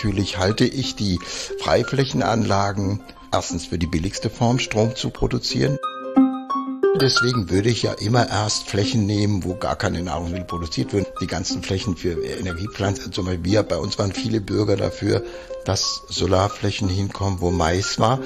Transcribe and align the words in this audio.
natürlich 0.00 0.38
halte 0.38 0.64
ich 0.64 0.96
die 0.96 1.18
Freiflächenanlagen 1.58 3.00
erstens 3.34 3.66
für 3.66 3.76
die 3.76 3.86
billigste 3.86 4.30
Form, 4.30 4.58
Strom 4.58 4.96
zu 4.96 5.10
produzieren. 5.10 5.78
Deswegen 6.98 7.50
würde 7.50 7.68
ich 7.68 7.82
ja 7.82 7.92
immer 7.92 8.26
erst 8.26 8.66
Flächen 8.66 9.04
nehmen, 9.04 9.44
wo 9.44 9.56
gar 9.56 9.76
keine 9.76 10.02
Nahrungsmittel 10.02 10.46
produziert 10.46 10.94
werden. 10.94 11.04
Die 11.20 11.26
ganzen 11.26 11.62
Flächen 11.62 11.98
für 11.98 12.12
Energiepflanzen, 12.12 13.12
zum 13.12 13.26
Beispiel 13.26 13.44
wir, 13.44 13.62
bei 13.62 13.76
uns 13.76 13.98
waren 13.98 14.12
viele 14.12 14.40
Bürger 14.40 14.76
dafür, 14.76 15.22
dass 15.66 16.02
Solarflächen 16.08 16.88
hinkommen, 16.88 17.42
wo 17.42 17.50
Mais 17.50 17.98
war. 17.98 18.20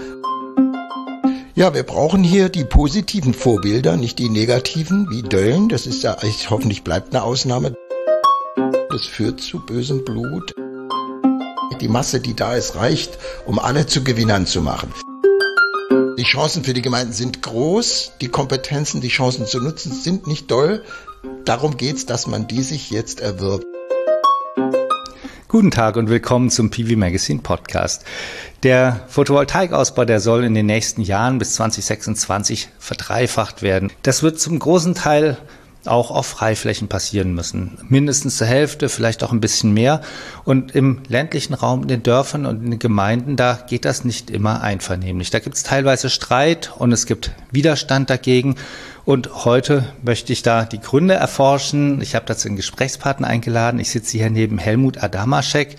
Ja, 1.57 1.75
wir 1.75 1.83
brauchen 1.83 2.23
hier 2.23 2.51
die 2.51 2.65
positiven 2.65 3.35
Vorbilder, 3.35 3.97
nicht 3.97 4.21
die 4.21 4.29
negativen, 4.29 5.11
wie 5.11 5.23
Döllen. 5.23 5.69
Das 5.69 5.87
ist 5.87 6.05
ja, 6.05 6.17
hoffentlich 6.51 6.85
bleibt 6.85 7.13
eine 7.13 7.25
Ausnahme. 7.25 7.75
Das 8.91 9.07
führt 9.07 9.41
zu 9.41 9.59
bösem 9.59 10.05
Blut. 10.05 10.55
Die 11.81 11.89
Masse, 11.89 12.21
die 12.21 12.35
da 12.35 12.55
ist, 12.55 12.77
reicht, 12.77 13.19
um 13.47 13.59
alle 13.59 13.87
zu 13.87 14.05
Gewinnern 14.05 14.47
zu 14.47 14.61
machen. 14.61 14.93
Die 16.19 16.23
Chancen 16.23 16.63
für 16.63 16.75
die 16.75 16.83
Gemeinden 16.83 17.13
sind 17.13 17.43
groß, 17.43 18.13
die 18.21 18.29
Kompetenzen, 18.29 19.01
die 19.01 19.09
Chancen 19.09 19.47
zu 19.47 19.61
nutzen, 19.61 19.93
sind 19.93 20.27
nicht 20.27 20.51
doll. 20.51 20.85
Darum 21.45 21.77
geht's, 21.77 22.07
dass 22.07 22.27
man 22.27 22.47
die 22.47 22.63
sich 22.63 22.91
jetzt 22.91 23.21
erwirbt. 23.21 23.67
Guten 25.49 25.71
Tag 25.71 25.97
und 25.97 26.09
willkommen 26.09 26.51
zum 26.51 26.71
PV 26.71 26.97
Magazine 26.97 27.41
Podcast. 27.41 28.05
Der 28.63 29.01
Photovoltaikausbau, 29.09 30.05
der 30.05 30.21
soll 30.21 30.45
in 30.45 30.55
den 30.55 30.67
nächsten 30.67 31.01
Jahren 31.01 31.39
bis 31.39 31.55
2026 31.55 32.69
verdreifacht 32.79 33.63
werden. 33.63 33.93
Das 34.03 34.23
wird 34.23 34.41
zum 34.41 34.59
großen 34.59 34.95
Teil 34.95 35.39
auch 35.87 36.11
auf 36.11 36.27
Freiflächen 36.27 36.89
passieren 36.89 37.35
müssen. 37.35 37.79
Mindestens 37.89 38.37
zur 38.37 38.47
Hälfte, 38.47 38.89
vielleicht 38.89 39.23
auch 39.23 39.33
ein 39.33 39.41
bisschen 39.41 39.73
mehr. 39.73 40.01
Und 40.45 40.75
im 40.75 41.01
ländlichen 41.09 41.55
Raum, 41.55 41.83
in 41.83 41.89
den 41.89 42.03
Dörfern 42.03 42.47
und 42.47 42.65
in 42.65 42.71
den 42.73 42.79
Gemeinden, 42.79 43.37
da 43.37 43.59
geht 43.69 43.85
das 43.85 44.05
nicht 44.05 44.31
immer 44.31 44.63
einvernehmlich. 44.63 45.31
Da 45.31 45.39
gibt 45.39 45.57
es 45.57 45.63
teilweise 45.63 46.11
Streit 46.11 46.73
und 46.77 46.93
es 46.93 47.07
gibt 47.07 47.33
Widerstand 47.51 48.11
dagegen. 48.11 48.57
Und 49.05 49.45
heute 49.45 49.85
möchte 50.03 50.33
ich 50.33 50.43
da 50.43 50.65
die 50.65 50.81
Gründe 50.81 51.15
erforschen. 51.15 52.01
Ich 52.01 52.15
habe 52.15 52.25
dazu 52.25 52.49
einen 52.49 52.57
Gesprächspartner 52.57 53.29
eingeladen. 53.29 53.79
Ich 53.79 53.91
sitze 53.91 54.17
hier 54.17 54.31
neben 54.31 54.57
Helmut 54.57 55.03
Adamaschek. 55.03 55.77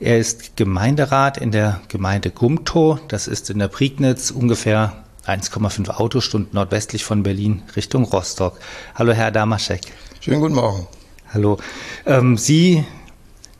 Er 0.00 0.18
ist 0.18 0.56
Gemeinderat 0.56 1.38
in 1.38 1.52
der 1.52 1.80
Gemeinde 1.88 2.30
Gumtow. 2.30 2.98
Das 3.06 3.28
ist 3.28 3.48
in 3.50 3.60
der 3.60 3.68
Prignitz 3.68 4.32
ungefähr 4.32 5.03
1,5 5.26 5.88
Autostunden 5.90 6.50
nordwestlich 6.52 7.04
von 7.04 7.22
Berlin 7.22 7.62
Richtung 7.76 8.04
Rostock. 8.04 8.58
Hallo, 8.94 9.12
Herr 9.12 9.26
Adamaschek. 9.26 9.80
Schönen 10.20 10.40
guten 10.40 10.54
Morgen. 10.54 10.86
Hallo. 11.32 11.58
Ähm, 12.06 12.36
Sie 12.36 12.84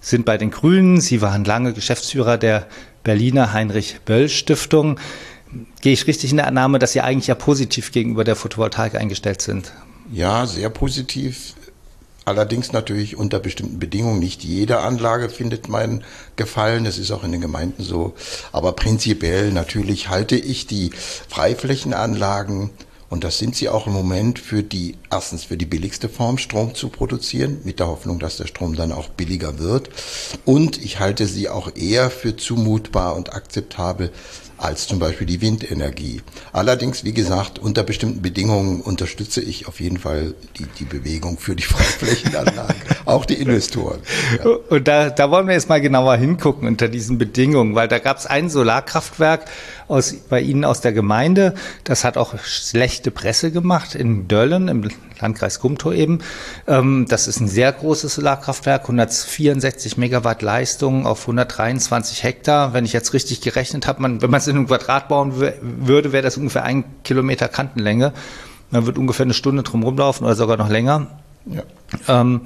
sind 0.01 0.25
bei 0.25 0.37
den 0.39 0.51
Grünen. 0.51 1.01
Sie 1.01 1.23
waren 1.23 1.45
lange 1.45 1.73
Geschäftsführer 1.73 2.39
der 2.39 2.67
Berliner 3.03 3.53
Heinrich 3.53 4.01
Böll 4.05 4.29
Stiftung 4.29 4.99
gehe 5.81 5.93
ich 5.93 6.07
richtig 6.07 6.31
in 6.31 6.39
der 6.39 6.47
Annahme, 6.47 6.79
dass 6.79 6.93
Sie 6.93 7.01
eigentlich 7.01 7.27
ja 7.27 7.35
positiv 7.35 7.93
gegenüber 7.93 8.25
der 8.25 8.37
Photovoltaik 8.37 8.95
eingestellt 8.95 9.41
sind? 9.43 9.73
Ja, 10.13 10.47
sehr 10.47 10.71
positiv. 10.71 11.55
Allerdings 12.25 12.73
natürlich 12.73 13.17
unter 13.17 13.39
bestimmten 13.39 13.79
Bedingungen. 13.79 14.19
Nicht 14.19 14.45
jede 14.45 14.79
Anlage 14.79 15.29
findet 15.29 15.69
mein 15.69 16.03
Gefallen. 16.37 16.85
Das 16.85 16.99
ist 16.99 17.11
auch 17.11 17.25
in 17.25 17.33
den 17.33 17.41
Gemeinden 17.41 17.83
so. 17.83 18.15
Aber 18.53 18.73
prinzipiell 18.73 19.53
natürlich 19.53 20.09
halte 20.09 20.37
ich 20.37 20.67
die 20.67 20.91
Freiflächenanlagen 21.29 22.71
und 23.15 23.23
das 23.23 23.39
sind 23.39 23.55
sie 23.55 23.69
auch 23.69 23.87
im 23.87 23.93
Moment 23.93 24.41
für 24.41 24.65
die, 24.65 24.97
erstens 25.09 25.45
für 25.45 25.57
die 25.57 25.67
billigste 25.67 26.09
Form 26.09 26.37
Strom 26.37 26.75
zu 26.75 26.89
produzieren, 26.89 27.61
mit 27.63 27.79
der 27.79 27.87
Hoffnung, 27.87 28.19
dass 28.19 28.39
der 28.39 28.49
Strom 28.49 28.75
dann 28.75 28.91
auch 28.91 29.09
billiger 29.09 29.61
wird. 29.61 29.89
Und 30.45 30.83
ich 30.85 30.99
halte 30.99 31.29
sie 31.29 31.49
auch 31.49 31.77
eher 31.77 32.11
für 32.11 32.37
zumutbar 32.37 33.15
und 33.15 33.33
akzeptabel 33.33 34.11
als 34.59 34.87
zum 34.87 34.99
Beispiel 34.99 35.27
die 35.27 35.41
Windenergie. 35.41 36.23
Allerdings, 36.53 37.05
wie 37.05 37.13
gesagt, 37.13 37.59
unter 37.59 37.83
bestimmten 37.83 38.23
Bedingungen 38.23 38.81
unterstütze 38.81 39.41
ich 39.41 39.67
auf 39.69 39.81
jeden 39.81 39.99
Fall 39.99 40.35
die, 40.59 40.67
die 40.79 40.85
Bewegung 40.85 41.39
für 41.39 41.57
die 41.57 41.63
Freiflächenanlagen, 41.65 42.77
auch 43.05 43.25
die 43.25 43.35
Investoren. 43.35 44.01
Ja. 44.39 44.51
Und 44.69 44.89
da, 44.89 45.11
da 45.11 45.31
wollen 45.31 45.47
wir 45.47 45.55
jetzt 45.55 45.69
mal 45.69 45.81
genauer 45.81 46.17
hingucken 46.17 46.69
unter 46.69 46.89
diesen 46.89 47.19
Bedingungen, 47.19 47.75
weil 47.75 47.89
da 47.89 47.99
gab 47.99 48.19
es 48.19 48.27
ein 48.27 48.49
Solarkraftwerk 48.49 49.47
aus, 49.89 50.15
bei 50.29 50.41
Ihnen 50.41 50.65
aus 50.65 50.81
der 50.81 50.93
Gemeinde, 50.93 51.55
das 51.85 52.05
hat 52.05 52.17
auch 52.17 52.39
schlechte 52.39 53.11
Presse 53.11 53.51
gemacht 53.51 53.95
in 53.95 54.29
Döllen, 54.29 54.69
im 54.69 54.89
Landkreis 55.21 55.61
Gumtow 55.61 55.93
eben. 55.93 56.21
Ähm, 56.67 57.07
das 57.09 57.29
ist 57.29 57.41
ein 57.41 57.49
sehr 57.49 57.73
großes 57.73 58.15
Solarkraftwerk, 58.15 58.83
164 58.83 59.97
Megawatt 59.97 60.43
Leistung 60.43 61.07
auf 61.07 61.23
123 61.23 62.23
Hektar. 62.23 62.73
Wenn 62.73 62.85
ich 62.85 62.93
jetzt 62.93 63.13
richtig 63.13 63.41
gerechnet 63.41 63.87
habe, 63.87 64.03
man, 64.03 64.23
wenn 64.23 64.31
man 64.31 64.39
es 64.39 64.47
in 64.47 64.57
einem 64.57 64.67
Quadrat 64.67 65.09
bauen 65.09 65.35
würde, 65.63 66.13
wäre 66.13 66.23
das 66.23 66.37
ungefähr 66.37 66.65
ein 66.65 66.85
Kilometer 67.05 67.49
Kantenlänge. 67.49 68.13
Man 68.71 68.87
wird 68.87 68.99
ungefähr 68.99 69.25
eine 69.25 69.35
Stunde 69.35 69.63
drum 69.63 69.83
rumlaufen 69.83 70.27
oder 70.27 70.35
sogar 70.35 70.57
noch 70.57 70.69
länger. 70.69 71.07
Ja. 71.47 71.63
Ähm, 72.09 72.43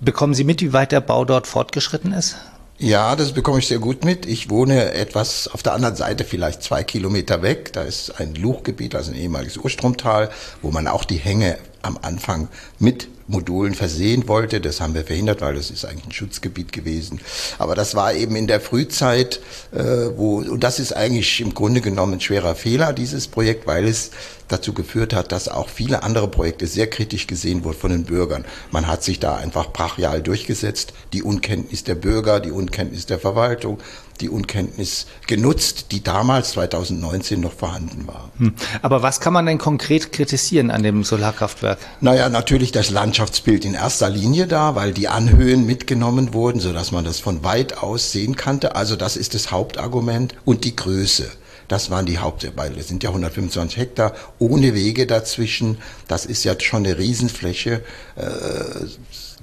bekommen 0.00 0.34
Sie 0.34 0.44
mit, 0.44 0.60
wie 0.60 0.72
weit 0.72 0.92
der 0.92 1.00
Bau 1.00 1.24
dort 1.24 1.46
fortgeschritten 1.46 2.12
ist? 2.12 2.36
Ja, 2.78 3.14
das 3.14 3.32
bekomme 3.32 3.60
ich 3.60 3.68
sehr 3.68 3.78
gut 3.78 4.04
mit. 4.04 4.26
Ich 4.26 4.50
wohne 4.50 4.92
etwas 4.94 5.46
auf 5.46 5.62
der 5.62 5.74
anderen 5.74 5.94
Seite, 5.94 6.24
vielleicht 6.24 6.62
zwei 6.62 6.82
Kilometer 6.82 7.40
weg. 7.40 7.72
Da 7.72 7.82
ist 7.82 8.18
ein 8.20 8.34
Luchgebiet, 8.34 8.96
also 8.96 9.12
ein 9.12 9.16
ehemaliges 9.16 9.56
Urstromtal, 9.58 10.30
wo 10.60 10.72
man 10.72 10.88
auch 10.88 11.04
die 11.04 11.16
Hänge 11.16 11.56
am 11.84 11.98
Anfang 12.02 12.48
mit 12.78 13.08
Modulen 13.26 13.74
versehen 13.74 14.28
wollte. 14.28 14.60
Das 14.60 14.80
haben 14.80 14.94
wir 14.94 15.04
verhindert, 15.04 15.40
weil 15.40 15.54
das 15.54 15.70
ist 15.70 15.84
eigentlich 15.84 16.06
ein 16.06 16.12
Schutzgebiet 16.12 16.72
gewesen. 16.72 17.20
Aber 17.58 17.74
das 17.74 17.94
war 17.94 18.12
eben 18.14 18.36
in 18.36 18.46
der 18.46 18.60
Frühzeit, 18.60 19.40
äh, 19.72 19.82
wo, 20.16 20.38
und 20.38 20.62
das 20.62 20.78
ist 20.78 20.92
eigentlich 20.92 21.40
im 21.40 21.54
Grunde 21.54 21.80
genommen 21.80 22.14
ein 22.14 22.20
schwerer 22.20 22.54
Fehler, 22.54 22.92
dieses 22.92 23.28
Projekt, 23.28 23.66
weil 23.66 23.86
es 23.86 24.10
dazu 24.48 24.74
geführt 24.74 25.14
hat, 25.14 25.32
dass 25.32 25.48
auch 25.48 25.70
viele 25.70 26.02
andere 26.02 26.28
Projekte 26.28 26.66
sehr 26.66 26.86
kritisch 26.86 27.26
gesehen 27.26 27.64
wurden 27.64 27.78
von 27.78 27.90
den 27.90 28.04
Bürgern. 28.04 28.44
Man 28.70 28.86
hat 28.86 29.02
sich 29.02 29.20
da 29.20 29.36
einfach 29.36 29.72
brachial 29.72 30.20
durchgesetzt. 30.20 30.92
Die 31.14 31.22
Unkenntnis 31.22 31.84
der 31.84 31.94
Bürger, 31.94 32.40
die 32.40 32.50
Unkenntnis 32.50 33.06
der 33.06 33.18
Verwaltung, 33.18 33.78
die 34.20 34.28
Unkenntnis 34.28 35.06
genutzt, 35.26 35.86
die 35.92 36.02
damals 36.02 36.52
2019 36.52 37.40
noch 37.40 37.52
vorhanden 37.52 38.06
war. 38.06 38.30
Hm. 38.38 38.54
Aber 38.82 39.02
was 39.02 39.20
kann 39.20 39.32
man 39.32 39.46
denn 39.46 39.58
konkret 39.58 40.12
kritisieren 40.12 40.70
an 40.70 40.82
dem 40.82 41.04
Solarkraftwerk? 41.04 41.78
Naja, 42.00 42.28
natürlich 42.28 42.72
das 42.72 42.90
Landschaftsbild 42.90 43.64
in 43.64 43.74
erster 43.74 44.10
Linie 44.10 44.46
da, 44.46 44.74
weil 44.74 44.92
die 44.92 45.08
Anhöhen 45.08 45.66
mitgenommen 45.66 46.34
wurden, 46.34 46.60
sodass 46.60 46.92
man 46.92 47.04
das 47.04 47.20
von 47.20 47.44
weit 47.44 47.78
aus 47.78 48.12
sehen 48.12 48.36
konnte. 48.36 48.76
Also 48.76 48.96
das 48.96 49.16
ist 49.16 49.34
das 49.34 49.50
Hauptargument 49.50 50.34
und 50.44 50.64
die 50.64 50.76
Größe. 50.76 51.30
Das 51.68 51.90
waren 51.90 52.06
die 52.06 52.18
Haupt, 52.18 52.46
weil 52.56 52.76
es 52.78 52.88
sind 52.88 53.02
ja 53.02 53.10
125 53.10 53.78
Hektar 53.78 54.14
ohne 54.38 54.74
Wege 54.74 55.06
dazwischen. 55.06 55.78
Das 56.08 56.26
ist 56.26 56.44
ja 56.44 56.54
schon 56.60 56.84
eine 56.84 56.98
Riesenfläche. 56.98 57.82
Äh, 58.16 58.24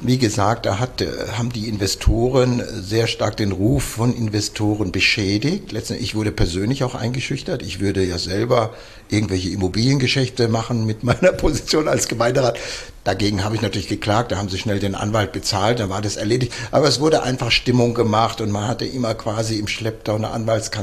wie 0.00 0.18
gesagt, 0.18 0.66
da 0.66 0.78
hat, 0.78 1.00
äh, 1.00 1.08
haben 1.36 1.50
die 1.50 1.68
Investoren 1.68 2.62
sehr 2.70 3.06
stark 3.06 3.36
den 3.36 3.52
Ruf 3.52 3.82
von 3.84 4.14
Investoren 4.14 4.92
beschädigt. 4.92 5.72
Letztendlich, 5.72 6.10
ich 6.10 6.14
wurde 6.14 6.32
persönlich 6.32 6.84
auch 6.84 6.94
eingeschüchtert. 6.94 7.62
Ich 7.62 7.80
würde 7.80 8.04
ja 8.04 8.18
selber 8.18 8.74
irgendwelche 9.08 9.50
Immobiliengeschäfte 9.50 10.48
machen 10.48 10.86
mit 10.86 11.02
meiner 11.04 11.32
Position 11.32 11.88
als 11.88 12.08
Gemeinderat. 12.08 12.58
Dagegen 13.04 13.44
habe 13.44 13.54
ich 13.54 13.62
natürlich 13.62 13.86
geklagt, 13.86 14.32
da 14.32 14.36
haben 14.36 14.48
sie 14.48 14.58
schnell 14.58 14.80
den 14.80 14.96
Anwalt 14.96 15.30
bezahlt, 15.30 15.78
dann 15.78 15.90
war 15.90 16.02
das 16.02 16.16
erledigt. 16.16 16.52
Aber 16.72 16.88
es 16.88 16.98
wurde 16.98 17.22
einfach 17.22 17.52
Stimmung 17.52 17.94
gemacht 17.94 18.40
und 18.40 18.50
man 18.50 18.66
hatte 18.66 18.84
immer 18.84 19.14
quasi 19.14 19.60
im 19.60 19.68
Schlepptau 19.68 20.16
eine 20.16 20.30
Anwaltskanzlei, 20.30 20.75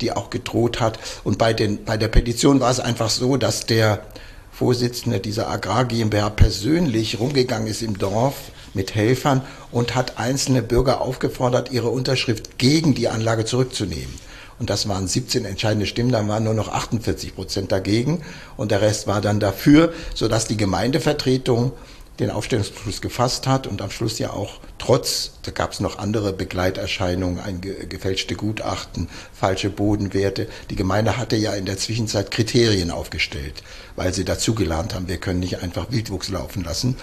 die 0.00 0.12
auch 0.12 0.30
gedroht 0.30 0.80
hat. 0.80 0.98
Und 1.24 1.38
bei, 1.38 1.52
den, 1.52 1.84
bei 1.84 1.96
der 1.96 2.08
Petition 2.08 2.60
war 2.60 2.70
es 2.70 2.80
einfach 2.80 3.10
so, 3.10 3.36
dass 3.36 3.66
der 3.66 4.04
Vorsitzende 4.52 5.18
dieser 5.18 5.48
Agrar 5.48 5.84
GmbH 5.84 6.30
persönlich 6.30 7.18
rumgegangen 7.18 7.66
ist 7.66 7.82
im 7.82 7.98
Dorf 7.98 8.36
mit 8.72 8.94
Helfern 8.94 9.42
und 9.72 9.94
hat 9.94 10.18
einzelne 10.18 10.62
Bürger 10.62 11.00
aufgefordert, 11.00 11.72
ihre 11.72 11.88
Unterschrift 11.88 12.58
gegen 12.58 12.94
die 12.94 13.08
Anlage 13.08 13.44
zurückzunehmen. 13.44 14.14
Und 14.58 14.70
das 14.70 14.88
waren 14.88 15.08
17 15.08 15.44
entscheidende 15.44 15.86
Stimmen, 15.86 16.12
dann 16.12 16.28
waren 16.28 16.44
nur 16.44 16.54
noch 16.54 16.68
48 16.68 17.34
Prozent 17.34 17.72
dagegen 17.72 18.22
und 18.56 18.70
der 18.70 18.80
Rest 18.80 19.08
war 19.08 19.20
dann 19.20 19.40
dafür, 19.40 19.92
sodass 20.14 20.46
die 20.46 20.56
Gemeindevertretung 20.56 21.72
den 22.20 22.30
Aufstellungsbeschluss 22.30 23.00
gefasst 23.00 23.46
hat 23.46 23.66
und 23.66 23.82
am 23.82 23.90
Schluss 23.90 24.18
ja 24.20 24.30
auch 24.30 24.60
trotz, 24.78 25.32
da 25.42 25.50
gab 25.50 25.72
es 25.72 25.80
noch 25.80 25.98
andere 25.98 26.32
Begleiterscheinungen, 26.32 27.40
ein 27.40 27.60
gefälschte 27.60 28.36
Gutachten, 28.36 29.08
falsche 29.32 29.68
Bodenwerte. 29.68 30.46
Die 30.70 30.76
Gemeinde 30.76 31.16
hatte 31.16 31.34
ja 31.34 31.54
in 31.54 31.66
der 31.66 31.76
Zwischenzeit 31.76 32.30
Kriterien 32.30 32.92
aufgestellt, 32.92 33.64
weil 33.96 34.14
sie 34.14 34.24
dazugelernt 34.24 34.94
haben, 34.94 35.08
wir 35.08 35.16
können 35.16 35.40
nicht 35.40 35.60
einfach 35.60 35.90
Wildwuchs 35.90 36.28
laufen 36.28 36.62
lassen. 36.62 36.96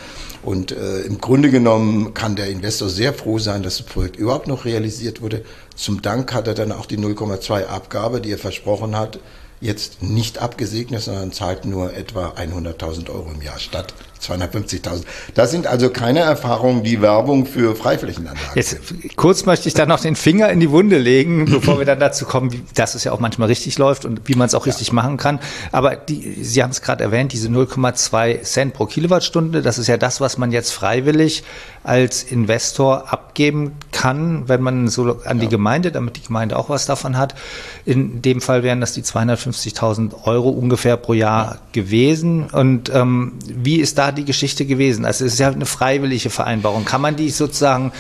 Und 0.44 0.72
äh, 0.72 1.02
im 1.02 1.20
Grunde 1.20 1.52
genommen 1.52 2.14
kann 2.14 2.38
der 2.38 2.50
Investor 2.50 2.90
sehr 2.90 3.14
froh 3.14 3.38
sein, 3.38 3.64
dass 3.64 3.78
das 3.78 3.88
Projekt 3.88 4.16
überhaupt 4.16 4.48
noch 4.48 4.64
realisiert 4.64 5.22
wurde. 5.22 5.44
Zum 5.76 6.02
Dank 6.02 6.34
hat 6.34 6.48
er 6.48 6.54
dann 6.54 6.72
auch 6.72 6.86
die 6.86 6.98
0,2 6.98 7.66
Abgabe, 7.66 8.22
die 8.22 8.32
er 8.32 8.38
versprochen 8.38 8.96
hat, 8.96 9.20
jetzt 9.60 10.02
nicht 10.02 10.40
abgesegnet, 10.40 11.02
sondern 11.02 11.34
zahlt 11.34 11.66
nur 11.66 11.94
etwa 11.94 12.30
100.000 12.30 13.10
Euro 13.10 13.32
im 13.34 13.42
Jahr 13.42 13.60
statt 13.60 13.94
250.000. 14.22 15.04
Das 15.34 15.52
sind 15.52 15.68
also 15.68 15.90
keine 15.90 16.20
Erfahrungen, 16.20 16.84
die 16.84 17.02
Werbung 17.02 17.46
für 17.46 17.76
Freiflächenanlagen 17.76 18.52
Jetzt 18.56 18.78
kurz 19.16 19.46
möchte 19.46 19.68
ich 19.68 19.74
da 19.74 19.86
noch 19.86 20.00
den 20.00 20.16
Finger 20.16 20.50
in 20.50 20.60
die 20.60 20.70
Wunde 20.70 20.98
legen, 20.98 21.46
bevor 21.50 21.80
wir 21.80 21.86
dann 21.86 22.00
dazu 22.00 22.26
kommen, 22.26 22.52
wie, 22.52 22.64
dass 22.76 22.96
es 22.96 23.04
ja 23.04 23.12
auch 23.12 23.20
manchmal 23.20 23.48
richtig 23.48 23.78
läuft 23.78 24.06
und 24.06 24.22
wie 24.26 24.36
man 24.36 24.48
es 24.48 24.56
auch 24.56 24.66
ja. 24.66 24.72
richtig 24.72 24.92
machen 24.92 25.18
kann. 25.18 25.40
Aber 25.72 25.96
die, 25.96 26.44
Sie 26.44 26.62
haben 26.64 26.72
es 26.72 26.82
gerade 26.82 27.04
erwähnt, 27.04 27.34
diese 27.34 27.48
0,2 27.50 28.44
Cent 28.44 28.74
pro 28.74 28.86
Kilowattstunde, 28.86 29.62
das 29.62 29.78
ist 29.78 29.88
ja 29.88 29.98
das, 29.98 30.22
was 30.22 30.38
man 30.38 30.52
jetzt 30.52 30.72
freiwillig 30.72 31.44
als 31.84 32.24
Investor 32.24 33.12
abgeben 33.12 33.74
kann, 33.92 34.48
wenn 34.48 34.62
man 34.62 34.88
so 34.88 35.20
an 35.26 35.38
ja. 35.38 35.46
die 35.46 35.48
Gemeinde, 35.48 35.92
damit 35.92 36.18
die 36.18 36.22
Gemeinde 36.22 36.58
auch 36.58 36.70
was 36.70 36.86
davon 36.86 37.18
hat. 37.18 37.34
In 37.86 38.22
dem 38.22 38.40
Fall 38.40 38.62
wären 38.62 38.82
das 38.82 38.94
die 38.94 39.02
250.000 39.02 40.26
Euro 40.26 40.50
ungefähr 40.50 40.98
pro 40.98 41.14
Jahr 41.14 41.54
ja. 41.54 41.60
gewesen. 41.72 42.46
Und 42.52 42.94
ähm, 42.94 43.34
wie 43.48 43.78
ist 43.78 43.98
da 43.98 44.11
die 44.12 44.26
Geschichte 44.26 44.66
gewesen? 44.66 45.06
Also 45.06 45.26
es 45.26 45.34
ist 45.34 45.40
ja 45.40 45.52
eine 45.52 45.66
freiwillige 45.66 46.30
Vereinbarung. 46.30 46.86
Kann 46.86 47.02
man 47.02 47.16
die 47.16 47.30
sozusagen 47.30 47.92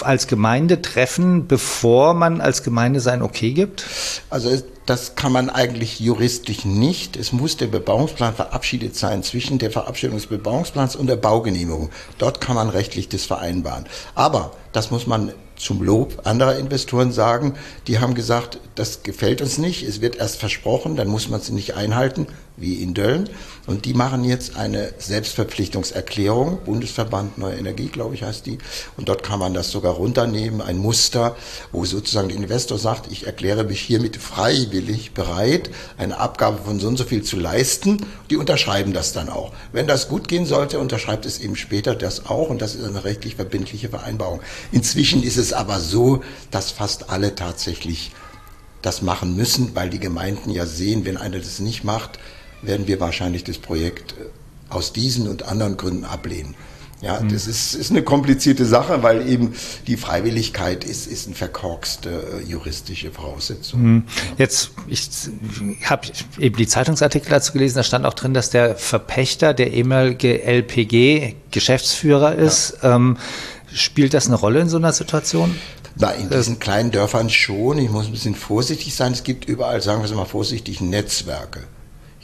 als 0.00 0.26
Gemeinde 0.26 0.82
treffen, 0.82 1.46
bevor 1.46 2.14
man 2.14 2.40
als 2.40 2.62
Gemeinde 2.62 3.00
sein 3.00 3.22
Okay 3.22 3.52
gibt? 3.52 3.86
Also 4.30 4.50
das 4.86 5.14
kann 5.14 5.32
man 5.32 5.48
eigentlich 5.48 6.00
juristisch 6.00 6.64
nicht. 6.64 7.16
Es 7.16 7.32
muss 7.32 7.56
der 7.56 7.68
Bebauungsplan 7.68 8.34
verabschiedet 8.34 8.96
sein 8.96 9.22
zwischen 9.22 9.58
der 9.58 9.70
Verabschiedung 9.70 10.16
des 10.16 10.26
Bebauungsplans 10.26 10.96
und 10.96 11.06
der 11.06 11.16
Baugenehmigung. 11.16 11.90
Dort 12.18 12.40
kann 12.40 12.54
man 12.54 12.68
rechtlich 12.68 13.08
das 13.08 13.24
vereinbaren. 13.24 13.86
Aber 14.14 14.52
das 14.72 14.90
muss 14.90 15.06
man 15.06 15.32
zum 15.56 15.82
Lob 15.82 16.22
anderer 16.24 16.56
Investoren 16.56 17.12
sagen, 17.12 17.54
die 17.86 17.98
haben 18.00 18.14
gesagt, 18.14 18.58
das 18.74 19.02
gefällt 19.02 19.40
uns 19.40 19.58
nicht, 19.58 19.82
es 19.82 20.00
wird 20.00 20.16
erst 20.16 20.38
versprochen, 20.38 20.96
dann 20.96 21.08
muss 21.08 21.28
man 21.28 21.40
es 21.40 21.50
nicht 21.50 21.74
einhalten, 21.74 22.26
wie 22.56 22.82
in 22.82 22.94
Dölln. 22.94 23.28
Und 23.66 23.84
die 23.84 23.94
machen 23.94 24.24
jetzt 24.24 24.56
eine 24.56 24.92
Selbstverpflichtungserklärung, 24.98 26.58
Bundesverband 26.64 27.38
Neue 27.38 27.56
Energie, 27.56 27.88
glaube 27.88 28.14
ich, 28.14 28.22
heißt 28.22 28.46
die. 28.46 28.58
Und 28.96 29.08
dort 29.08 29.22
kann 29.22 29.38
man 29.38 29.54
das 29.54 29.70
sogar 29.70 29.94
runternehmen, 29.94 30.60
ein 30.60 30.78
Muster, 30.78 31.36
wo 31.72 31.84
sozusagen 31.84 32.28
der 32.28 32.36
Investor 32.36 32.78
sagt, 32.78 33.10
ich 33.10 33.26
erkläre 33.26 33.64
mich 33.64 33.80
hiermit 33.80 34.16
freiwillig 34.16 35.12
bereit, 35.12 35.70
eine 35.96 36.18
Abgabe 36.18 36.58
von 36.64 36.78
so 36.78 36.88
und 36.88 36.96
so 36.96 37.04
viel 37.04 37.22
zu 37.22 37.36
leisten. 37.36 38.06
Die 38.30 38.36
unterschreiben 38.36 38.92
das 38.92 39.12
dann 39.12 39.28
auch. 39.28 39.52
Wenn 39.72 39.86
das 39.86 40.08
gut 40.08 40.28
gehen 40.28 40.46
sollte, 40.46 40.78
unterschreibt 40.78 41.26
es 41.26 41.40
eben 41.40 41.56
später 41.56 41.94
das 41.94 42.26
auch. 42.26 42.50
Und 42.50 42.62
das 42.62 42.74
ist 42.74 42.84
eine 42.84 43.04
rechtlich 43.04 43.36
verbindliche 43.36 43.88
Vereinbarung. 43.88 44.40
Inzwischen 44.70 45.22
ist 45.22 45.38
es 45.38 45.52
aber 45.52 45.80
so, 45.80 46.22
dass 46.50 46.70
fast 46.70 47.10
alle 47.10 47.34
tatsächlich 47.34 48.12
das 48.84 49.00
machen 49.00 49.34
müssen, 49.34 49.74
weil 49.74 49.88
die 49.88 49.98
Gemeinden 49.98 50.50
ja 50.50 50.66
sehen, 50.66 51.04
wenn 51.04 51.16
einer 51.16 51.38
das 51.38 51.58
nicht 51.58 51.84
macht, 51.84 52.18
werden 52.66 52.86
wir 52.86 53.00
wahrscheinlich 53.00 53.44
das 53.44 53.58
Projekt 53.58 54.12
äh, 54.12 54.72
aus 54.72 54.92
diesen 54.92 55.28
und 55.28 55.44
anderen 55.44 55.76
Gründen 55.76 56.04
ablehnen. 56.04 56.54
Ja, 57.04 57.20
mhm. 57.20 57.30
das 57.30 57.46
ist, 57.46 57.74
ist 57.74 57.90
eine 57.90 58.02
komplizierte 58.02 58.64
Sache, 58.64 59.02
weil 59.02 59.28
eben 59.28 59.54
die 59.86 59.98
Freiwilligkeit 59.98 60.84
ist, 60.84 61.06
ist 61.06 61.26
eine 61.26 61.34
verkorkste 61.34 62.08
äh, 62.08 62.50
juristische 62.50 63.10
Voraussetzung. 63.10 63.82
Mhm. 63.82 64.02
Jetzt, 64.38 64.70
ich 64.86 65.10
habe 65.84 66.08
eben 66.38 66.56
die 66.56 66.66
Zeitungsartikel 66.66 67.28
dazu 67.28 67.52
gelesen, 67.52 67.76
da 67.76 67.82
stand 67.82 68.06
auch 68.06 68.14
drin, 68.14 68.32
dass 68.32 68.48
der 68.48 68.76
Verpächter, 68.76 69.52
der 69.52 69.72
ehemalige 69.72 70.42
LPG, 70.42 71.34
ist. 71.54 72.78
Ja. 72.82 72.96
Ähm, 72.96 73.18
spielt 73.72 74.14
das 74.14 74.26
eine 74.26 74.36
Rolle 74.36 74.60
in 74.60 74.68
so 74.68 74.78
einer 74.78 74.92
Situation? 74.92 75.54
Na, 75.96 76.10
in 76.10 76.30
diesen 76.30 76.58
kleinen 76.58 76.90
Dörfern 76.90 77.28
schon. 77.28 77.78
Ich 77.78 77.90
muss 77.90 78.06
ein 78.06 78.12
bisschen 78.12 78.34
vorsichtig 78.34 78.94
sein. 78.94 79.12
Es 79.12 79.22
gibt 79.22 79.44
überall, 79.44 79.80
sagen 79.80 80.00
wir 80.00 80.06
es 80.06 80.14
mal 80.14 80.24
vorsichtig, 80.24 80.80
Netzwerke. 80.80 81.64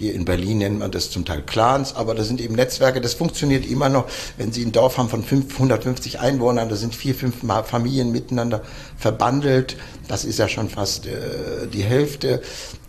Hier 0.00 0.14
in 0.14 0.24
Berlin 0.24 0.56
nennt 0.56 0.78
man 0.78 0.90
das 0.90 1.10
zum 1.10 1.26
Teil 1.26 1.42
Clans, 1.42 1.94
aber 1.94 2.14
das 2.14 2.26
sind 2.26 2.40
eben 2.40 2.54
Netzwerke, 2.54 3.02
das 3.02 3.12
funktioniert 3.12 3.66
immer 3.66 3.90
noch. 3.90 4.06
Wenn 4.38 4.50
Sie 4.50 4.64
ein 4.64 4.72
Dorf 4.72 4.96
haben 4.96 5.10
von 5.10 5.22
550 5.22 6.20
Einwohnern, 6.20 6.70
da 6.70 6.76
sind 6.76 6.94
vier, 6.94 7.14
fünf 7.14 7.34
Familien 7.66 8.10
miteinander 8.10 8.62
verbandelt, 8.96 9.76
das 10.08 10.24
ist 10.24 10.38
ja 10.38 10.48
schon 10.48 10.70
fast 10.70 11.04
äh, 11.04 11.66
die 11.70 11.82
Hälfte. 11.82 12.40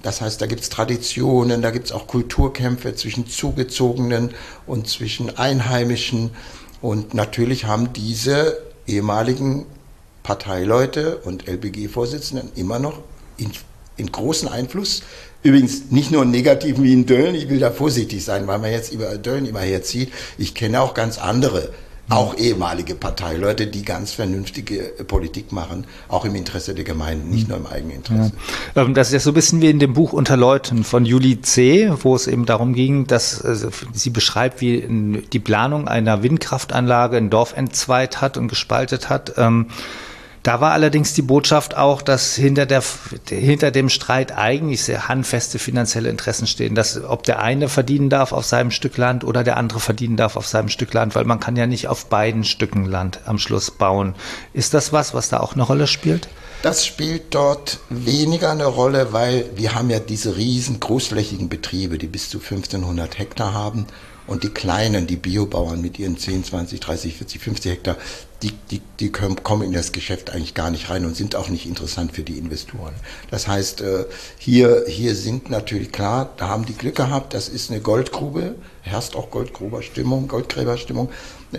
Das 0.01 0.21
heißt, 0.21 0.39
da 0.39 0.45
gibt 0.45 0.61
es 0.61 0.69
Traditionen, 0.69 1.61
da 1.61 1.71
gibt 1.71 1.87
es 1.87 1.91
auch 1.91 2.07
Kulturkämpfe 2.07 2.95
zwischen 2.95 3.27
Zugezogenen 3.27 4.29
und 4.65 4.87
zwischen 4.87 5.37
Einheimischen. 5.37 6.29
Und 6.81 7.13
natürlich 7.13 7.65
haben 7.65 7.91
diese 7.91 8.57
ehemaligen 8.87 9.65
Parteileute 10.23 11.17
und 11.17 11.49
LBG-Vorsitzenden 11.49 12.53
immer 12.55 12.79
noch 12.79 12.99
in, 13.35 13.51
in 13.97 14.09
großen 14.09 14.47
Einfluss 14.47 15.03
Übrigens 15.43 15.89
nicht 15.89 16.11
nur 16.11 16.23
negativen 16.25 16.83
wie 16.83 16.93
in 16.93 17.05
Dölln, 17.05 17.33
ich 17.35 17.49
will 17.49 17.59
da 17.59 17.71
vorsichtig 17.71 18.23
sein, 18.23 18.45
weil 18.47 18.59
man 18.59 18.71
jetzt 18.71 18.93
über 18.93 19.17
Dölln 19.17 19.45
immer 19.45 19.61
herzieht. 19.61 20.11
Ich 20.37 20.53
kenne 20.53 20.81
auch 20.81 20.93
ganz 20.93 21.17
andere, 21.17 21.69
auch 22.09 22.37
ehemalige 22.37 22.93
Parteileute, 22.93 23.65
die 23.67 23.83
ganz 23.83 24.11
vernünftige 24.11 24.93
Politik 25.07 25.51
machen, 25.51 25.85
auch 26.09 26.25
im 26.25 26.35
Interesse 26.35 26.75
der 26.75 26.83
Gemeinden, 26.83 27.29
nicht 27.29 27.47
nur 27.47 27.57
im 27.57 27.65
eigenen 27.65 27.97
Interesse. 27.97 28.33
Ja. 28.75 28.83
Ähm, 28.83 28.93
das 28.93 29.07
ist 29.07 29.13
ja 29.13 29.19
so 29.19 29.31
ein 29.31 29.33
bisschen 29.33 29.61
wie 29.61 29.69
in 29.69 29.79
dem 29.79 29.93
Buch 29.93 30.13
Unter 30.13 30.37
Leuten 30.37 30.83
von 30.83 31.05
Julie 31.05 31.41
C., 31.41 31.91
wo 32.01 32.15
es 32.15 32.27
eben 32.27 32.45
darum 32.45 32.73
ging, 32.73 33.07
dass 33.07 33.41
also 33.41 33.69
sie 33.93 34.09
beschreibt, 34.11 34.61
wie 34.61 35.23
die 35.31 35.39
Planung 35.39 35.87
einer 35.87 36.21
Windkraftanlage 36.21 37.17
ein 37.17 37.29
Dorf 37.29 37.57
entzweit 37.57 38.21
hat 38.21 38.37
und 38.37 38.47
gespaltet 38.47 39.09
hat. 39.09 39.33
Da 40.43 40.59
war 40.59 40.71
allerdings 40.71 41.13
die 41.13 41.21
Botschaft 41.21 41.77
auch, 41.77 42.01
dass 42.01 42.35
hinter, 42.35 42.65
der, 42.65 42.83
hinter 43.29 43.69
dem 43.69 43.89
Streit 43.89 44.35
eigentlich 44.35 44.83
sehr 44.83 45.07
handfeste 45.07 45.59
finanzielle 45.59 46.09
Interessen 46.09 46.47
stehen, 46.47 46.73
dass 46.73 47.03
ob 47.03 47.23
der 47.23 47.41
eine 47.41 47.69
verdienen 47.69 48.09
darf 48.09 48.31
auf 48.31 48.45
seinem 48.45 48.71
Stück 48.71 48.97
Land 48.97 49.23
oder 49.23 49.43
der 49.43 49.57
andere 49.57 49.79
verdienen 49.79 50.17
darf 50.17 50.35
auf 50.35 50.47
seinem 50.47 50.69
Stück 50.69 50.93
Land, 50.93 51.13
weil 51.13 51.25
man 51.25 51.39
kann 51.39 51.55
ja 51.55 51.67
nicht 51.67 51.87
auf 51.87 52.07
beiden 52.07 52.43
Stücken 52.43 52.85
Land 52.85 53.19
am 53.25 53.37
Schluss 53.37 53.69
bauen. 53.69 54.15
Ist 54.53 54.73
das 54.73 54.91
was, 54.91 55.13
was 55.13 55.29
da 55.29 55.41
auch 55.41 55.53
eine 55.53 55.63
Rolle 55.63 55.85
spielt? 55.85 56.27
Das 56.63 56.85
spielt 56.85 57.33
dort 57.33 57.79
weniger 57.89 58.51
eine 58.51 58.65
Rolle, 58.65 59.13
weil 59.13 59.45
wir 59.55 59.75
haben 59.75 59.89
ja 59.89 59.99
diese 59.99 60.37
riesen 60.37 60.79
großflächigen 60.79 61.49
Betriebe, 61.49 61.97
die 61.97 62.07
bis 62.07 62.29
zu 62.29 62.39
1500 62.39 63.17
Hektar 63.19 63.53
haben 63.53 63.85
Und 64.27 64.43
die 64.43 64.49
Kleinen, 64.49 65.07
die 65.07 65.15
Biobauern 65.15 65.81
mit 65.81 65.99
ihren 65.99 66.17
10, 66.17 66.43
20, 66.43 66.79
30, 66.79 67.17
40, 67.17 67.41
50 67.41 67.71
Hektar, 67.71 67.97
die, 68.43 68.53
die, 68.71 68.81
die 68.99 69.11
kommen 69.11 69.63
in 69.63 69.73
das 69.73 69.91
Geschäft 69.91 70.31
eigentlich 70.31 70.53
gar 70.53 70.71
nicht 70.71 70.89
rein 70.89 71.05
und 71.05 71.15
sind 71.15 71.35
auch 71.35 71.49
nicht 71.49 71.65
interessant 71.65 72.13
für 72.13 72.23
die 72.23 72.37
Investoren. 72.37 72.93
Das 73.29 73.47
heißt, 73.47 73.81
äh, 73.81 74.05
hier, 74.37 74.85
hier 74.87 75.15
sind 75.15 75.49
natürlich 75.49 75.91
klar, 75.91 76.33
da 76.37 76.47
haben 76.47 76.65
die 76.65 76.73
Glück 76.73 76.95
gehabt, 76.95 77.33
das 77.33 77.49
ist 77.49 77.69
eine 77.69 77.81
Goldgrube, 77.81 78.55
herrscht 78.81 79.15
auch 79.15 79.29
Goldgruberstimmung, 79.29 80.27
Goldgräberstimmung. 80.27 81.09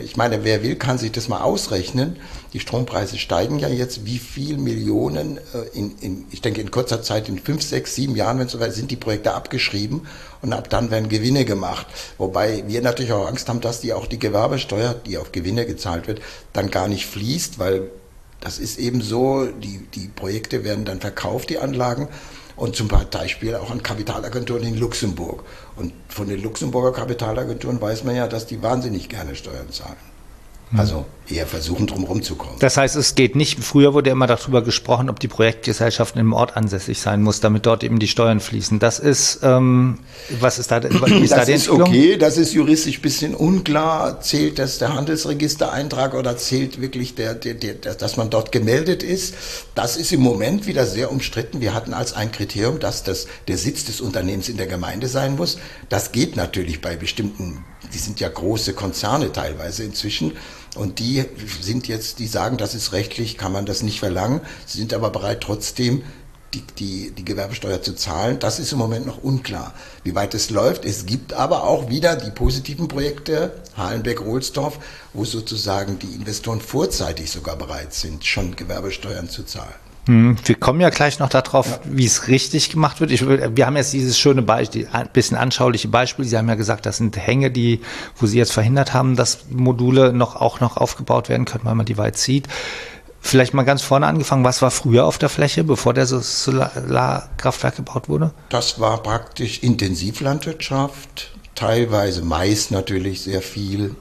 Ich 0.01 0.17
meine, 0.17 0.43
wer 0.45 0.63
will, 0.63 0.77
kann 0.77 0.97
sich 0.97 1.13
das 1.13 1.29
mal 1.29 1.43
ausrechnen. 1.43 2.17
Die 2.55 2.61
Strompreise 2.61 3.19
steigen 3.19 3.59
ja 3.59 3.69
jetzt. 3.69 4.07
Wie 4.07 4.19
viel 4.19 4.57
Millionen 4.57 5.37
äh, 5.37 5.79
in, 5.79 5.99
in 6.01 6.25
ich 6.31 6.41
denke, 6.41 6.61
in 6.61 6.71
kurzer 6.71 7.03
Zeit, 7.03 7.29
in 7.29 7.39
fünf, 7.39 7.63
sechs, 7.63 7.95
sieben 7.95 8.17
Jahren, 8.17 8.39
wenn 8.39 8.47
es 8.47 8.53
soweit 8.53 8.73
sind 8.73 8.91
die 8.91 8.97
Projekte 8.97 9.35
abgeschrieben 9.35 10.07
und 10.41 10.53
ab 10.53 10.71
dann 10.71 10.91
werden 10.91 11.09
Gewinne 11.09 11.45
gemacht. 11.45 11.87
Wobei 12.17 12.65
wir 12.67 12.81
natürlich 12.81 13.13
auch 13.13 13.27
Angst 13.27 13.49
haben, 13.49 13.61
dass 13.61 13.81
die 13.81 13.93
auch 13.93 14.07
die 14.07 14.19
Gewerbesteuer, 14.19 14.95
die 14.95 15.19
auf 15.19 15.33
Gewinne 15.33 15.67
gezahlt 15.67 16.07
wird, 16.07 16.23
dann 16.53 16.71
gar 16.71 16.89
nicht 16.89 17.07
fließt, 17.07 17.59
weil 17.59 17.91
das 18.41 18.59
ist 18.59 18.79
eben 18.79 19.03
so, 19.03 19.47
die, 19.47 19.87
die 19.95 20.09
Projekte 20.09 20.65
werden 20.65 20.85
dann 20.85 21.01
verkauft, 21.01 21.51
die 21.51 21.59
Anlagen 21.59 22.09
und 22.57 22.77
zum 22.77 22.89
Beispiel 22.89 23.55
auch 23.57 23.71
an 23.71 23.83
Kapitalagenturen 23.83 24.65
in 24.65 24.79
Luxemburg. 24.79 25.45
Und 25.77 25.93
von 26.09 26.29
den 26.29 26.43
Luxemburger 26.43 26.93
Kapitalagenturen 26.93 27.81
weiß 27.81 28.05
man 28.05 28.17
ja, 28.17 28.29
dass 28.29 28.47
die 28.47 28.63
wahnsinnig 28.63 29.09
gerne 29.09 29.35
Steuern 29.35 29.71
zahlen. 29.71 30.12
Hm. 30.73 30.81
Also 30.81 31.07
eher 31.29 31.47
versuchen, 31.47 31.87
drum 31.87 32.23
zu 32.23 32.35
kommen. 32.35 32.57
Das 32.59 32.76
heißt, 32.76 32.97
es 32.97 33.14
geht 33.14 33.37
nicht, 33.37 33.62
früher 33.62 33.95
wurde 33.95 34.11
immer 34.11 34.26
darüber 34.26 34.62
gesprochen, 34.62 35.09
ob 35.09 35.21
die 35.21 35.29
Projektgesellschaft 35.29 36.17
im 36.17 36.33
Ort 36.33 36.57
ansässig 36.57 37.00
sein 37.00 37.23
muss, 37.23 37.41
damit 37.41 37.64
dort 37.67 37.85
eben 37.85 37.99
die 37.99 38.09
Steuern 38.09 38.41
fließen. 38.41 38.79
Das 38.79 38.99
ist, 38.99 39.41
ähm, 39.43 39.99
was 40.41 40.59
ist 40.59 40.71
da, 40.71 40.83
wie 40.83 41.25
ist 41.25 41.33
das 41.33 41.41
da 41.41 41.45
die 41.45 41.52
ist 41.52 41.69
okay, 41.69 42.17
das 42.17 42.37
ist 42.37 42.52
juristisch 42.52 42.99
ein 42.99 43.02
bisschen 43.02 43.35
unklar. 43.35 44.21
Zählt 44.21 44.59
das 44.59 44.79
der 44.79 44.95
Handelsregistereintrag 44.95 46.14
oder 46.14 46.37
zählt 46.37 46.81
wirklich 46.81 47.14
der, 47.14 47.35
der, 47.35 47.55
der, 47.55 47.75
dass 47.75 48.17
man 48.17 48.31
dort 48.31 48.52
gemeldet 48.52 49.02
ist? 49.02 49.35
Das 49.75 49.97
ist 49.97 50.12
im 50.12 50.21
Moment 50.21 50.67
wieder 50.67 50.87
sehr 50.87 51.11
umstritten. 51.11 51.61
Wir 51.61 51.73
hatten 51.75 51.95
als 51.95 52.12
ein 52.12 52.33
Kriterium, 52.33 52.79
dass 52.79 53.05
das 53.05 53.26
der 53.49 53.59
Sitz 53.59 53.85
des 53.85 54.00
Unternehmens 54.00 54.49
in 54.49 54.57
der 54.57 54.67
Gemeinde 54.67 55.09
sein 55.09 55.37
muss. 55.37 55.59
Das 55.88 56.12
geht 56.12 56.37
natürlich 56.37 56.81
bei 56.81 56.97
bestimmten, 56.97 57.64
die 57.95 57.99
sind 57.99 58.21
ja 58.21 58.29
große 58.29 58.75
Konzerne 58.75 59.33
teilweise 59.33 59.85
inzwischen. 59.85 60.33
Und 60.75 60.99
die 60.99 61.25
sind 61.61 61.87
jetzt, 61.87 62.19
die 62.19 62.26
sagen, 62.26 62.57
das 62.57 62.75
ist 62.75 62.93
rechtlich, 62.93 63.37
kann 63.37 63.52
man 63.52 63.67
das 63.67 63.83
nicht 63.83 64.00
verlangen. 64.00 64.41
Sie 64.67 64.79
sind 64.79 64.95
aber 64.95 65.11
bereit, 65.11 65.43
trotzdem 65.43 66.02
die, 66.55 66.62
die, 66.79 67.11
die 67.11 67.25
Gewerbesteuer 67.25 67.83
zu 67.83 67.95
zahlen. 67.95 68.38
Das 68.38 68.59
ist 68.59 68.73
im 68.73 68.79
Moment 68.79 69.07
noch 69.07 69.23
unklar, 69.23 69.75
wie 70.05 70.14
weit 70.14 70.35
es 70.35 70.50
läuft. 70.50 70.85
Es 70.85 71.07
gibt 71.07 71.33
aber 71.35 71.64
auch 71.64 71.88
wieder 71.88 72.17
die 72.17 72.31
positiven 72.31 72.88
Projekte, 72.88 73.55
Halenbeck-Rohlsdorf, 73.76 74.79
wo 75.12 75.25
sozusagen 75.25 75.99
die 75.99 76.14
Investoren 76.14 76.61
vorzeitig 76.61 77.31
sogar 77.31 77.57
bereit 77.57 77.93
sind, 77.95 78.25
schon 78.25 78.57
Gewerbesteuern 78.57 79.29
zu 79.29 79.45
zahlen. 79.45 79.92
Hm, 80.07 80.37
wir 80.45 80.55
kommen 80.57 80.81
ja 80.81 80.91
gleich 80.91 81.21
noch 81.21 81.29
darauf, 81.29 81.67
ja. 81.69 81.79
wie 81.85 82.07
es 82.07 82.27
richtig 82.27 82.71
gemacht 82.71 83.01
wird. 83.01 83.13
Ich, 83.13 83.25
wir 83.27 83.67
haben 83.67 83.77
jetzt 83.77 83.93
dieses 83.93 84.19
schöne 84.19 84.43
Beispiel, 84.43 84.89
ein 84.91 85.09
bisschen 85.13 85.37
anschauliche 85.37 85.89
Beispiel. 85.89 86.25
Sie 86.25 86.37
haben 86.37 86.49
ja 86.49 86.57
gesagt, 86.57 86.87
das 86.87 86.97
sind 86.97 87.17
Hänge, 87.17 87.51
die, 87.51 87.81
wo 88.17 88.27
Sie 88.27 88.39
jetzt 88.39 88.53
verhindert 88.53 88.95
haben, 88.95 89.15
dass 89.15 89.47
Module 89.51 90.13
noch 90.13 90.37
auch 90.37 90.61
noch 90.61 90.77
aufgebaut 90.77 91.29
werden 91.29 91.45
können, 91.45 91.65
weil 91.65 91.77
man 91.77 91.87
die 91.87 91.99
weit 91.99 92.17
zieht. 92.17 92.49
Vielleicht 93.21 93.55
mal 93.55 93.63
ganz 93.63 93.83
vorne 93.83 94.09
angefangen, 94.09 94.43
was 94.43 94.61
war 94.63 94.73
früher 94.73 95.07
auf 95.07 95.17
der 95.17 95.29
Fläche, 95.29 95.63
bevor 95.63 95.95
der 95.95 96.07
Solarkraftwerk 96.07 97.77
gebaut 97.77 98.09
wurde? 98.09 98.33
Das 98.49 98.81
war 98.81 99.01
praktisch 99.01 99.61
Intensivlandwirtschaft, 99.63 101.31
teilweise 101.55 102.23
Mais 102.23 102.73
natürlich 102.73 103.23
sehr 103.23 103.41
viel, 103.41 103.95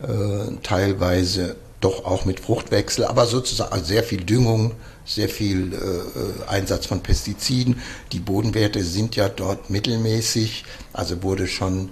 äh, 0.00 0.52
teilweise 0.62 1.56
doch 1.80 2.04
auch 2.04 2.24
mit 2.24 2.40
Fruchtwechsel, 2.40 3.04
aber 3.04 3.26
sozusagen 3.26 3.84
sehr 3.84 4.02
viel 4.02 4.24
Düngung, 4.24 4.74
sehr 5.04 5.28
viel 5.28 5.72
äh, 5.74 6.48
Einsatz 6.50 6.86
von 6.86 7.02
Pestiziden. 7.02 7.80
Die 8.12 8.18
Bodenwerte 8.18 8.82
sind 8.82 9.16
ja 9.16 9.28
dort 9.28 9.70
mittelmäßig, 9.70 10.64
also 10.92 11.22
wurde 11.22 11.46
schon 11.46 11.90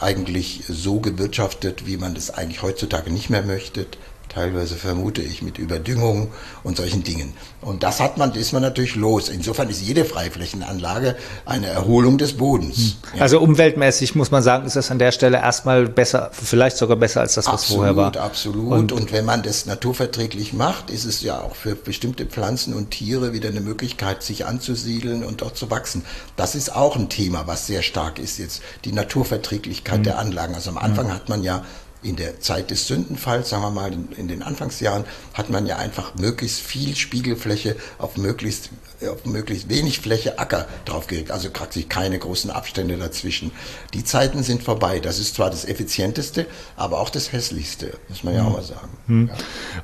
eigentlich 0.00 0.64
so 0.68 1.00
gewirtschaftet, 1.00 1.86
wie 1.86 1.96
man 1.96 2.14
das 2.14 2.30
eigentlich 2.30 2.62
heutzutage 2.62 3.10
nicht 3.12 3.30
mehr 3.30 3.42
möchte 3.42 3.86
teilweise 4.30 4.76
vermute 4.76 5.22
ich 5.22 5.42
mit 5.42 5.58
Überdüngung 5.58 6.28
und 6.62 6.76
solchen 6.76 7.02
Dingen. 7.02 7.34
Und 7.60 7.82
das 7.82 8.00
hat 8.00 8.16
man, 8.16 8.32
ist 8.32 8.52
man 8.52 8.62
natürlich 8.62 8.94
los. 8.94 9.28
Insofern 9.28 9.68
ist 9.68 9.82
jede 9.82 10.04
Freiflächenanlage 10.04 11.16
eine 11.44 11.66
Erholung 11.66 12.16
des 12.16 12.36
Bodens. 12.36 12.96
Hm. 13.12 13.20
Also 13.20 13.40
umweltmäßig 13.40 14.14
muss 14.14 14.30
man 14.30 14.42
sagen, 14.42 14.66
ist 14.66 14.76
das 14.76 14.90
an 14.90 14.98
der 14.98 15.12
Stelle 15.12 15.38
erstmal 15.38 15.88
besser, 15.88 16.30
vielleicht 16.32 16.76
sogar 16.76 16.96
besser 16.96 17.20
als 17.20 17.34
das, 17.34 17.46
was 17.46 17.54
absolut, 17.54 17.78
vorher 17.78 17.96
war. 17.96 18.16
Absolut, 18.16 18.72
und, 18.72 18.92
und 18.92 19.12
wenn 19.12 19.24
man 19.24 19.42
das 19.42 19.66
naturverträglich 19.66 20.52
macht, 20.52 20.90
ist 20.90 21.04
es 21.04 21.22
ja 21.22 21.40
auch 21.40 21.56
für 21.56 21.74
bestimmte 21.74 22.24
Pflanzen 22.24 22.72
und 22.72 22.90
Tiere 22.90 23.32
wieder 23.32 23.48
eine 23.48 23.60
Möglichkeit, 23.60 24.22
sich 24.22 24.46
anzusiedeln 24.46 25.24
und 25.24 25.42
dort 25.42 25.56
zu 25.56 25.70
wachsen. 25.70 26.04
Das 26.36 26.54
ist 26.54 26.74
auch 26.74 26.96
ein 26.96 27.08
Thema, 27.08 27.46
was 27.46 27.66
sehr 27.66 27.82
stark 27.82 28.18
ist 28.18 28.38
jetzt, 28.38 28.62
die 28.84 28.92
Naturverträglichkeit 28.92 29.98
mhm. 29.98 30.04
der 30.04 30.18
Anlagen. 30.18 30.54
Also 30.54 30.70
am 30.70 30.78
Anfang 30.78 31.08
mhm. 31.08 31.14
hat 31.14 31.28
man 31.28 31.42
ja 31.42 31.64
in 32.02 32.16
der 32.16 32.40
Zeit 32.40 32.70
des 32.70 32.86
Sündenfalls, 32.86 33.50
sagen 33.50 33.62
wir 33.62 33.70
mal, 33.70 33.92
in, 34.16 34.28
den 34.28 34.42
Anfangsjahren, 34.42 35.04
hat 35.34 35.50
man 35.50 35.66
ja 35.66 35.76
einfach 35.76 36.14
möglichst 36.14 36.60
viel 36.60 36.96
Spiegelfläche 36.96 37.76
auf 37.98 38.16
möglichst 38.16 38.70
auf 39.08 39.24
möglichst 39.24 39.68
wenig 39.68 40.00
Fläche 40.00 40.38
Acker 40.38 40.66
draufgelegt, 40.84 41.30
also 41.30 41.48
praktisch 41.50 41.88
keine 41.88 42.18
großen 42.18 42.50
Abstände 42.50 42.96
dazwischen. 42.96 43.50
Die 43.94 44.04
Zeiten 44.04 44.42
sind 44.42 44.62
vorbei. 44.62 45.00
Das 45.00 45.18
ist 45.18 45.36
zwar 45.36 45.50
das 45.50 45.64
effizienteste, 45.64 46.46
aber 46.76 47.00
auch 47.00 47.10
das 47.10 47.32
hässlichste, 47.32 47.94
muss 48.08 48.24
man 48.24 48.34
ja 48.34 48.44
auch 48.44 48.52
mal 48.52 48.62
sagen. 48.62 48.88
Hm. 49.06 49.28
Ja. 49.28 49.34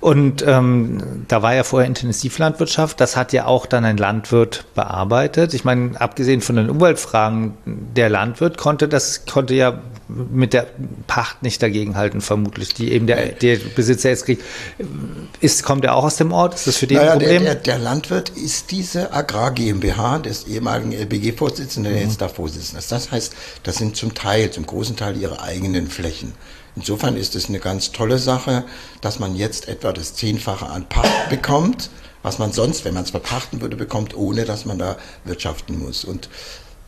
Und 0.01 0.45
ähm, 0.47 1.25
da 1.29 1.43
war 1.43 1.55
ja 1.55 1.65
vorher 1.65 1.87
Intensivlandwirtschaft, 1.89 3.01
das 3.01 3.17
hat 3.17 3.33
ja 3.33 3.47
auch 3.47 3.67
dann 3.67 3.85
ein 3.85 3.97
Landwirt 3.97 4.67
bearbeitet. 4.75 5.55
Ich 5.55 5.65
meine, 5.65 5.99
abgesehen 6.01 6.41
von 6.41 6.57
den 6.57 6.69
Umweltfragen, 6.69 7.55
der 7.65 8.11
Landwirt 8.11 8.59
konnte 8.59 8.89
das, 8.89 9.25
konnte 9.25 9.55
ja 9.55 9.81
mit 10.09 10.53
der 10.53 10.67
Pacht 11.07 11.43
nicht 11.43 11.63
dagegenhalten, 11.63 12.06
vermutlich, 12.21 12.75
die 12.75 12.93
eben 12.93 13.07
der, 13.07 13.33
der 13.33 13.57
Besitzer 13.57 14.11
jetzt 14.11 14.25
kriegt. 14.25 14.43
Ist, 15.41 15.63
kommt 15.63 15.85
er 15.85 15.95
auch 15.95 16.05
aus 16.05 16.17
dem 16.17 16.33
Ort? 16.33 16.55
Ist 16.55 16.67
das 16.67 16.77
für 16.77 16.87
den 16.87 16.99
naja, 16.99 17.13
ein 17.13 17.19
Problem? 17.19 17.45
Der, 17.45 17.55
der, 17.55 17.75
der 17.75 17.79
Landwirt 17.79 18.31
ist 18.31 18.71
diese 18.71 19.13
Agrar 19.13 19.53
GmbH 19.53 20.19
des 20.19 20.47
ehemaligen 20.47 20.93
LBG-Vorsitzenden, 20.93 21.93
der 21.93 22.03
mhm. 22.03 22.09
jetzt 22.09 22.21
da 22.21 22.29
Vorsitzender 22.29 22.79
ist. 22.79 22.93
Das 22.93 23.11
heißt, 23.11 23.35
das 23.63 23.77
sind 23.77 23.97
zum 23.97 24.15
Teil, 24.15 24.51
zum 24.51 24.67
großen 24.67 24.97
Teil 24.97 25.17
ihre 25.17 25.41
eigenen 25.43 25.89
Flächen. 25.89 26.33
Insofern 26.77 27.17
ist 27.17 27.35
es 27.35 27.49
eine 27.49 27.59
ganz 27.59 27.93
tolle 27.93 28.19
Sache, 28.19 28.65
dass 29.01 29.19
man 29.19 29.35
jetzt 29.35 29.67
etwa 29.67 29.93
das 29.93 30.15
Zehnfache 30.15 30.67
an 30.67 30.87
Pacht 30.89 31.31
bekommt, 31.31 31.91
was 32.23 32.39
man 32.39 32.53
sonst, 32.53 32.85
wenn 32.85 32.93
man 32.93 33.05
es 33.05 33.11
verpachten 33.11 33.61
würde, 33.63 33.77
bekommt, 33.77 34.15
ohne 34.15 34.45
dass 34.45 34.67
man 34.67 34.79
da 34.79 34.97
wirtschaften 35.25 35.79
muss. 35.79 36.05
Und 36.05 36.29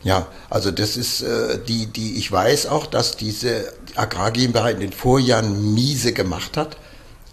ja, 0.03 0.27
also 0.49 0.71
das 0.71 0.97
ist 0.97 1.21
äh, 1.21 1.59
die, 1.67 1.87
die, 1.87 2.15
ich 2.15 2.31
weiß 2.31 2.67
auch, 2.67 2.85
dass 2.85 3.17
diese 3.17 3.73
Agrar 3.95 4.31
GmbH 4.31 4.69
in 4.69 4.79
den 4.79 4.93
Vorjahren 4.93 5.73
miese 5.73 6.13
gemacht 6.13 6.57
hat 6.57 6.77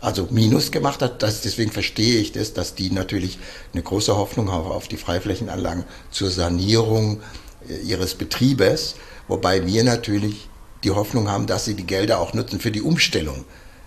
also 0.01 0.29
Minus 0.31 0.71
gemacht 0.71 1.03
hat. 1.03 1.23
Das, 1.23 1.41
deswegen 1.41 1.73
verstehe 1.73 2.21
ich 2.21 2.33
das, 2.33 2.53
dass 2.53 2.75
die 2.75 2.91
natürlich 2.91 3.39
eine 3.73 3.83
große 3.83 4.17
Hoffnung 4.17 4.53
haben 4.53 4.71
auf 4.71 4.89
die 4.89 4.97
Freiflächenanlagen 4.97 5.85
zur 6.11 6.31
Sanierung 6.31 7.21
äh, 7.69 7.77
ihres 7.79 8.15
Betriebes, 8.15 8.97
wobei 9.29 9.67
wir 9.67 9.85
natürlich 9.85 10.49
die 10.85 10.91
Hoffnung 10.91 11.29
haben, 11.29 11.47
dass 11.47 11.65
sie 11.65 11.75
die 11.75 11.87
Gelder 11.87 12.21
auch 12.21 12.35
nutzen 12.35 12.61
für 12.61 12.71
die 12.71 12.83
Umstellung 12.83 13.45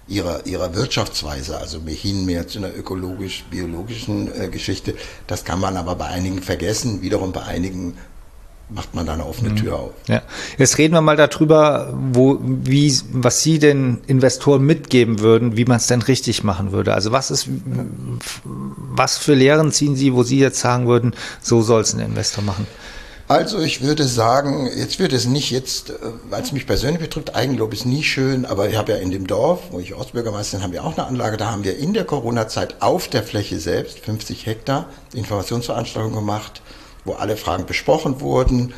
ihrer, 0.08 0.46
ihrer 0.46 0.74
Wirtschaftsweise, 0.76 1.58
also 1.58 1.80
hin 1.86 2.26
mehr 2.26 2.48
zu 2.48 2.58
einer 2.58 2.76
ökologisch-biologischen 2.76 4.30
äh, 4.34 4.48
Geschichte. 4.50 4.96
Das 5.28 5.46
kann 5.46 5.60
man 5.60 5.78
aber 5.78 5.96
bei 5.96 6.08
einigen 6.08 6.42
vergessen, 6.42 7.02
wiederum 7.02 7.32
bei 7.32 7.44
einigen 7.44 7.96
macht 8.70 8.94
man 8.94 9.06
da 9.06 9.14
eine 9.14 9.26
offene 9.26 9.50
mhm. 9.50 9.56
Tür 9.56 9.76
auf. 9.80 9.92
Ja. 10.08 10.22
Jetzt 10.58 10.78
reden 10.78 10.94
wir 10.94 11.02
mal 11.02 11.16
darüber, 11.16 11.94
wo, 11.94 12.40
wie, 12.42 12.96
was 13.12 13.42
Sie 13.42 13.60
den 13.60 14.02
Investoren 14.08 14.64
mitgeben 14.64 15.20
würden, 15.20 15.58
wie 15.58 15.66
man 15.66 15.78
es 15.78 15.88
denn 15.88 16.02
richtig 16.02 16.44
machen 16.44 16.72
würde. 16.72 16.94
Also 16.94 17.12
was 17.12 17.32
ist, 17.32 17.48
was 18.44 19.18
für 19.18 19.34
Lehren 19.34 19.72
ziehen 19.72 19.96
Sie, 19.96 20.14
wo 20.14 20.24
Sie 20.24 20.40
jetzt 20.40 20.60
sagen 20.60 20.88
würden, 20.88 21.14
so 21.42 21.62
soll 21.62 21.82
es 21.82 21.94
ein 21.94 22.00
Investor 22.00 22.44
machen? 22.44 22.68
Also 23.30 23.60
ich 23.60 23.84
würde 23.84 24.06
sagen, 24.06 24.68
jetzt 24.76 24.98
wird 24.98 25.14
es 25.14 25.28
nicht 25.28 25.52
jetzt, 25.52 25.94
weil 26.32 26.42
es 26.42 26.52
mich 26.52 26.66
persönlich 26.66 27.00
betrifft, 27.00 27.36
Eigenlob 27.36 27.74
ist 27.74 27.86
nie 27.86 28.02
schön, 28.02 28.44
aber 28.44 28.70
ich 28.70 28.76
habe 28.76 28.94
ja 28.94 28.98
in 28.98 29.12
dem 29.12 29.28
Dorf, 29.28 29.60
wo 29.70 29.80
ich 29.80 29.94
Ortsbürgermeister 29.94 30.58
bin, 30.58 30.64
haben 30.64 30.74
wir 30.74 30.84
auch 30.84 30.98
eine 30.98 31.06
Anlage, 31.06 31.38
da 31.38 31.52
haben 31.52 31.64
wir 31.64 31.78
in 31.78 31.94
der 31.94 32.06
Corona-Zeit 32.06 32.82
auf 32.82 33.08
der 33.08 33.22
Fläche 33.22 33.60
selbst, 33.60 34.00
50 34.00 34.48
Hektar, 34.48 34.88
Informationsveranstaltungen 35.14 36.16
gemacht, 36.16 36.64
wo 37.06 37.14
alle 37.14 37.38
Fragen 37.38 37.66
besprochen 37.66 38.22
wurden, 38.22 38.74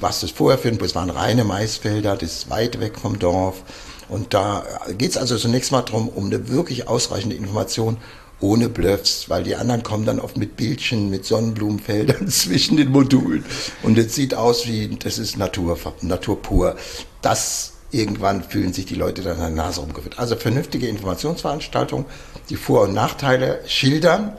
was 0.00 0.20
das 0.20 0.30
vorher 0.30 0.58
für 0.58 0.68
ein, 0.68 0.78
es 0.80 0.94
waren 0.94 1.10
reine 1.10 1.44
Maisfelder, 1.44 2.16
das 2.16 2.32
ist 2.32 2.50
weit 2.50 2.80
weg 2.80 2.98
vom 2.98 3.18
Dorf. 3.18 3.62
Und 4.08 4.34
da 4.34 4.64
geht 4.98 5.10
es 5.10 5.16
also 5.16 5.36
zunächst 5.36 5.70
mal 5.70 5.82
darum, 5.82 6.08
um 6.08 6.26
eine 6.26 6.48
wirklich 6.48 6.88
ausreichende 6.88 7.36
Information 7.36 7.96
ohne 8.40 8.68
Bluffs, 8.68 9.28
weil 9.28 9.44
die 9.44 9.54
anderen 9.54 9.82
kommen 9.82 10.06
dann 10.06 10.18
oft 10.18 10.36
mit 10.36 10.56
Bildchen, 10.56 11.10
mit 11.10 11.24
Sonnenblumenfeldern 11.24 12.28
zwischen 12.28 12.76
den 12.76 12.90
Modulen. 12.90 13.44
Und 13.82 13.98
es 13.98 14.14
sieht 14.14 14.34
aus 14.34 14.66
wie, 14.66 14.88
das 14.96 15.18
ist 15.18 15.36
Natur, 15.36 15.78
Natur 16.00 16.40
pur. 16.42 16.76
Das 17.22 17.74
irgendwann 17.92 18.42
fühlen 18.42 18.72
sich 18.72 18.86
die 18.86 18.94
Leute 18.94 19.22
dann 19.22 19.40
an 19.40 19.54
der 19.54 19.64
Nase 19.64 19.80
rumgeführt. 19.80 20.18
Also 20.18 20.36
vernünftige 20.36 20.86
Informationsveranstaltungen, 20.88 22.06
die 22.48 22.56
Vor- 22.56 22.82
und 22.82 22.94
Nachteile 22.94 23.60
schildern. 23.66 24.32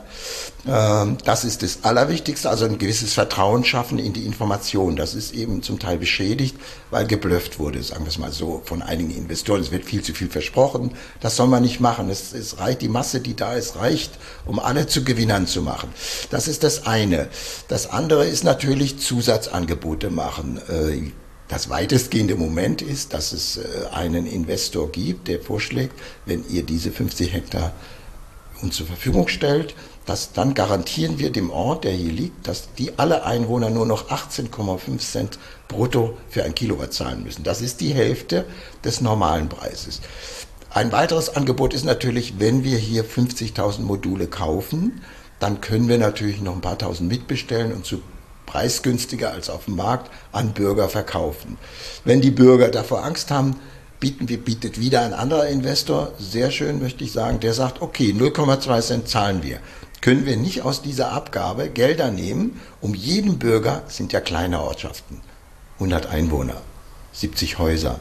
Ähm, 0.66 1.18
das 1.24 1.44
ist 1.44 1.62
das 1.62 1.80
Allerwichtigste, 1.82 2.48
also 2.48 2.64
ein 2.64 2.78
gewisses 2.78 3.14
Vertrauen 3.14 3.64
schaffen 3.64 3.98
in 3.98 4.12
die 4.12 4.24
Information. 4.24 4.96
Das 4.96 5.14
ist 5.14 5.34
eben 5.34 5.62
zum 5.62 5.78
Teil 5.78 5.98
beschädigt, 5.98 6.56
weil 6.90 7.06
geblufft 7.06 7.58
wurde, 7.58 7.82
sagen 7.82 8.04
wir 8.04 8.10
es 8.10 8.18
mal 8.18 8.32
so, 8.32 8.62
von 8.64 8.80
einigen 8.82 9.10
Investoren. 9.10 9.60
Es 9.60 9.72
wird 9.72 9.84
viel 9.84 10.02
zu 10.02 10.14
viel 10.14 10.28
versprochen. 10.28 10.92
Das 11.20 11.36
soll 11.36 11.48
man 11.48 11.62
nicht 11.62 11.80
machen. 11.80 12.10
Es, 12.10 12.32
es 12.32 12.58
reicht, 12.58 12.82
die 12.82 12.88
Masse, 12.88 13.20
die 13.20 13.34
da 13.34 13.54
ist, 13.54 13.76
reicht, 13.76 14.12
um 14.46 14.58
alle 14.58 14.86
zu 14.86 15.04
Gewinnern 15.04 15.46
zu 15.46 15.62
machen. 15.62 15.90
Das 16.30 16.48
ist 16.48 16.62
das 16.62 16.86
eine. 16.86 17.28
Das 17.68 17.90
andere 17.90 18.26
ist 18.26 18.44
natürlich 18.44 18.98
Zusatzangebote 18.98 20.10
machen. 20.10 20.60
Das 21.52 21.68
weitestgehende 21.68 22.34
Moment 22.34 22.80
ist, 22.80 23.12
dass 23.12 23.34
es 23.34 23.58
äh, 23.58 23.62
einen 23.92 24.24
Investor 24.24 24.90
gibt, 24.90 25.28
der 25.28 25.38
vorschlägt, 25.38 25.92
wenn 26.24 26.48
ihr 26.48 26.62
diese 26.62 26.90
50 26.90 27.30
Hektar 27.30 27.74
uns 28.62 28.76
zur 28.76 28.86
Verfügung 28.86 29.28
stellt, 29.28 29.74
dass 30.06 30.32
dann 30.32 30.54
garantieren 30.54 31.18
wir 31.18 31.30
dem 31.30 31.50
Ort, 31.50 31.84
der 31.84 31.92
hier 31.92 32.10
liegt, 32.10 32.48
dass 32.48 32.72
die 32.78 32.98
alle 32.98 33.26
Einwohner 33.26 33.68
nur 33.68 33.84
noch 33.84 34.08
18,5 34.08 34.98
Cent 35.00 35.38
brutto 35.68 36.16
für 36.30 36.42
ein 36.42 36.54
Kilowatt 36.54 36.94
zahlen 36.94 37.22
müssen. 37.22 37.42
Das 37.42 37.60
ist 37.60 37.82
die 37.82 37.92
Hälfte 37.92 38.46
des 38.82 39.02
normalen 39.02 39.50
Preises. 39.50 40.00
Ein 40.70 40.90
weiteres 40.90 41.36
Angebot 41.36 41.74
ist 41.74 41.84
natürlich, 41.84 42.40
wenn 42.40 42.64
wir 42.64 42.78
hier 42.78 43.04
50.000 43.04 43.80
Module 43.80 44.26
kaufen, 44.26 45.02
dann 45.38 45.60
können 45.60 45.88
wir 45.88 45.98
natürlich 45.98 46.40
noch 46.40 46.54
ein 46.54 46.62
paar 46.62 46.78
tausend 46.78 47.10
mitbestellen 47.10 47.74
und 47.74 47.84
zu 47.84 48.00
preisgünstiger 48.46 49.32
als 49.32 49.50
auf 49.50 49.66
dem 49.66 49.76
Markt 49.76 50.10
an 50.32 50.52
Bürger 50.52 50.88
verkaufen. 50.88 51.58
Wenn 52.04 52.20
die 52.20 52.30
Bürger 52.30 52.68
davor 52.68 53.04
Angst 53.04 53.30
haben, 53.30 53.56
bieten 54.00 54.26
bietet 54.26 54.80
wieder 54.80 55.02
ein 55.02 55.14
anderer 55.14 55.46
Investor, 55.46 56.12
sehr 56.18 56.50
schön 56.50 56.80
möchte 56.80 57.04
ich 57.04 57.12
sagen, 57.12 57.40
der 57.40 57.54
sagt, 57.54 57.80
okay, 57.80 58.12
0,2 58.12 58.80
Cent 58.80 59.08
zahlen 59.08 59.42
wir. 59.42 59.58
Können 60.00 60.26
wir 60.26 60.36
nicht 60.36 60.62
aus 60.62 60.82
dieser 60.82 61.12
Abgabe 61.12 61.68
Gelder 61.68 62.10
nehmen, 62.10 62.60
um 62.80 62.94
jeden 62.94 63.38
Bürger, 63.38 63.84
sind 63.86 64.12
ja 64.12 64.20
kleine 64.20 64.60
Ortschaften, 64.60 65.20
100 65.74 66.06
Einwohner, 66.06 66.56
70 67.12 67.58
Häuser. 67.58 68.00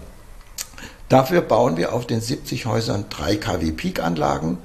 Dafür 1.08 1.42
bauen 1.42 1.78
wir 1.78 1.94
auf 1.94 2.08
den 2.08 2.22
70 2.22 2.66
Häusern 2.66 3.06
drei 3.10 3.36
kW 3.36 3.72
Peak-Anlagen 3.72 4.58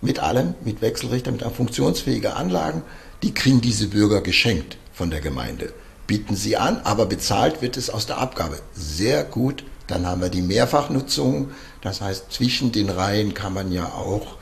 mit 0.00 0.20
allem, 0.20 0.54
mit 0.64 0.80
Wechselrichter, 0.80 1.30
mit 1.30 1.42
funktionsfähigen 1.42 2.32
Anlagen. 2.32 2.82
Die 3.22 3.34
kriegen 3.34 3.60
diese 3.60 3.88
Bürger 3.88 4.22
geschenkt 4.22 4.78
von 5.00 5.10
der 5.10 5.22
Gemeinde. 5.22 5.72
Bieten 6.06 6.36
sie 6.36 6.58
an, 6.58 6.82
aber 6.84 7.06
bezahlt 7.06 7.62
wird 7.62 7.78
es 7.78 7.88
aus 7.88 8.04
der 8.04 8.18
Abgabe. 8.18 8.58
Sehr 8.74 9.24
gut. 9.24 9.64
Dann 9.86 10.06
haben 10.06 10.20
wir 10.20 10.28
die 10.28 10.42
Mehrfachnutzung. 10.42 11.52
Das 11.80 12.02
heißt, 12.02 12.30
zwischen 12.30 12.70
den 12.70 12.90
Reihen 12.90 13.32
kann 13.32 13.54
man 13.54 13.72
ja 13.72 13.86
auch 13.86 14.36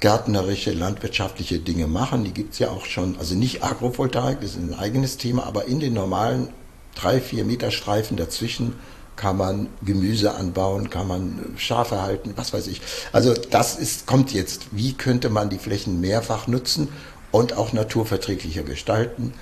gärtnerische, 0.00 0.72
landwirtschaftliche 0.72 1.58
Dinge 1.58 1.86
machen. 1.86 2.24
Die 2.24 2.32
gibt 2.32 2.54
es 2.54 2.60
ja 2.60 2.70
auch 2.70 2.86
schon. 2.86 3.18
Also 3.18 3.34
nicht 3.34 3.62
Agrovoltaik, 3.62 4.40
das 4.40 4.52
ist 4.52 4.56
ein 4.56 4.72
eigenes 4.72 5.18
Thema, 5.18 5.44
aber 5.44 5.66
in 5.66 5.80
den 5.80 5.92
normalen 5.92 6.48
drei, 6.94 7.20
vier 7.20 7.44
Meter 7.44 7.70
Streifen 7.70 8.16
dazwischen 8.16 8.72
kann 9.16 9.36
man 9.36 9.68
Gemüse 9.82 10.34
anbauen, 10.34 10.88
kann 10.88 11.08
man 11.08 11.54
Schafe 11.58 12.00
halten, 12.00 12.32
was 12.36 12.54
weiß 12.54 12.68
ich. 12.68 12.80
Also 13.12 13.34
das 13.34 13.76
ist, 13.76 14.06
kommt 14.06 14.32
jetzt. 14.32 14.68
Wie 14.70 14.94
könnte 14.94 15.28
man 15.28 15.50
die 15.50 15.58
Flächen 15.58 16.00
mehrfach 16.00 16.46
nutzen 16.46 16.88
und 17.32 17.58
auch 17.58 17.74
naturverträglicher 17.74 18.62
gestalten? 18.62 19.34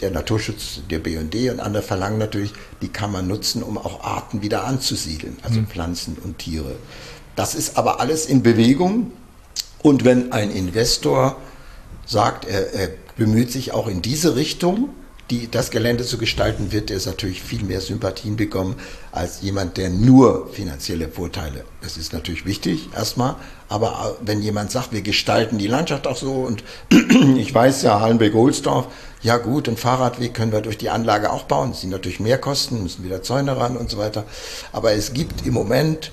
Der 0.00 0.10
Naturschutz, 0.10 0.80
der 0.90 0.98
BND 0.98 1.50
und 1.50 1.60
andere 1.60 1.82
verlangen 1.82 2.18
natürlich, 2.18 2.52
die 2.82 2.88
kann 2.88 3.12
man 3.12 3.26
nutzen, 3.26 3.62
um 3.62 3.78
auch 3.78 4.02
Arten 4.02 4.42
wieder 4.42 4.64
anzusiedeln, 4.64 5.38
also 5.42 5.60
mhm. 5.60 5.66
Pflanzen 5.66 6.16
und 6.22 6.38
Tiere. 6.38 6.76
Das 7.36 7.54
ist 7.54 7.76
aber 7.76 8.00
alles 8.00 8.26
in 8.26 8.42
Bewegung. 8.42 9.12
Und 9.82 10.04
wenn 10.04 10.32
ein 10.32 10.50
Investor 10.50 11.36
sagt, 12.04 12.44
er, 12.46 12.72
er 12.72 12.90
bemüht 13.16 13.52
sich 13.52 13.72
auch 13.72 13.86
in 13.86 14.02
diese 14.02 14.34
Richtung, 14.34 14.90
die, 15.30 15.50
das 15.50 15.70
Gelände 15.70 16.04
zu 16.04 16.16
gestalten, 16.16 16.72
wird 16.72 16.90
er 16.90 16.98
natürlich 17.04 17.42
viel 17.42 17.62
mehr 17.62 17.80
Sympathien 17.80 18.36
bekommen 18.36 18.76
als 19.12 19.42
jemand, 19.42 19.76
der 19.76 19.90
nur 19.90 20.48
finanzielle 20.52 21.08
Vorteile. 21.08 21.64
Das 21.82 21.96
ist 21.96 22.12
natürlich 22.12 22.46
wichtig 22.46 22.88
erstmal, 22.96 23.36
aber 23.68 24.16
wenn 24.22 24.40
jemand 24.40 24.70
sagt, 24.70 24.92
wir 24.92 25.02
gestalten 25.02 25.58
die 25.58 25.66
Landschaft 25.66 26.06
auch 26.06 26.16
so 26.16 26.32
und 26.32 26.64
ich 27.36 27.54
weiß 27.54 27.82
ja, 27.82 28.00
Hallenberg-Ohlsdorf, 28.00 28.86
ja 29.22 29.36
gut, 29.36 29.68
einen 29.68 29.76
Fahrradweg 29.76 30.34
können 30.34 30.52
wir 30.52 30.60
durch 30.60 30.78
die 30.78 30.90
Anlage 30.90 31.32
auch 31.32 31.44
bauen. 31.44 31.70
Das 31.70 31.80
sind 31.80 31.90
natürlich 31.90 32.20
mehr 32.20 32.38
Kosten, 32.38 32.82
müssen 32.82 33.04
wieder 33.04 33.22
Zäune 33.22 33.56
ran 33.56 33.76
und 33.76 33.90
so 33.90 33.98
weiter. 33.98 34.24
Aber 34.72 34.92
es 34.92 35.12
gibt 35.12 35.46
im 35.46 35.54
Moment 35.54 36.12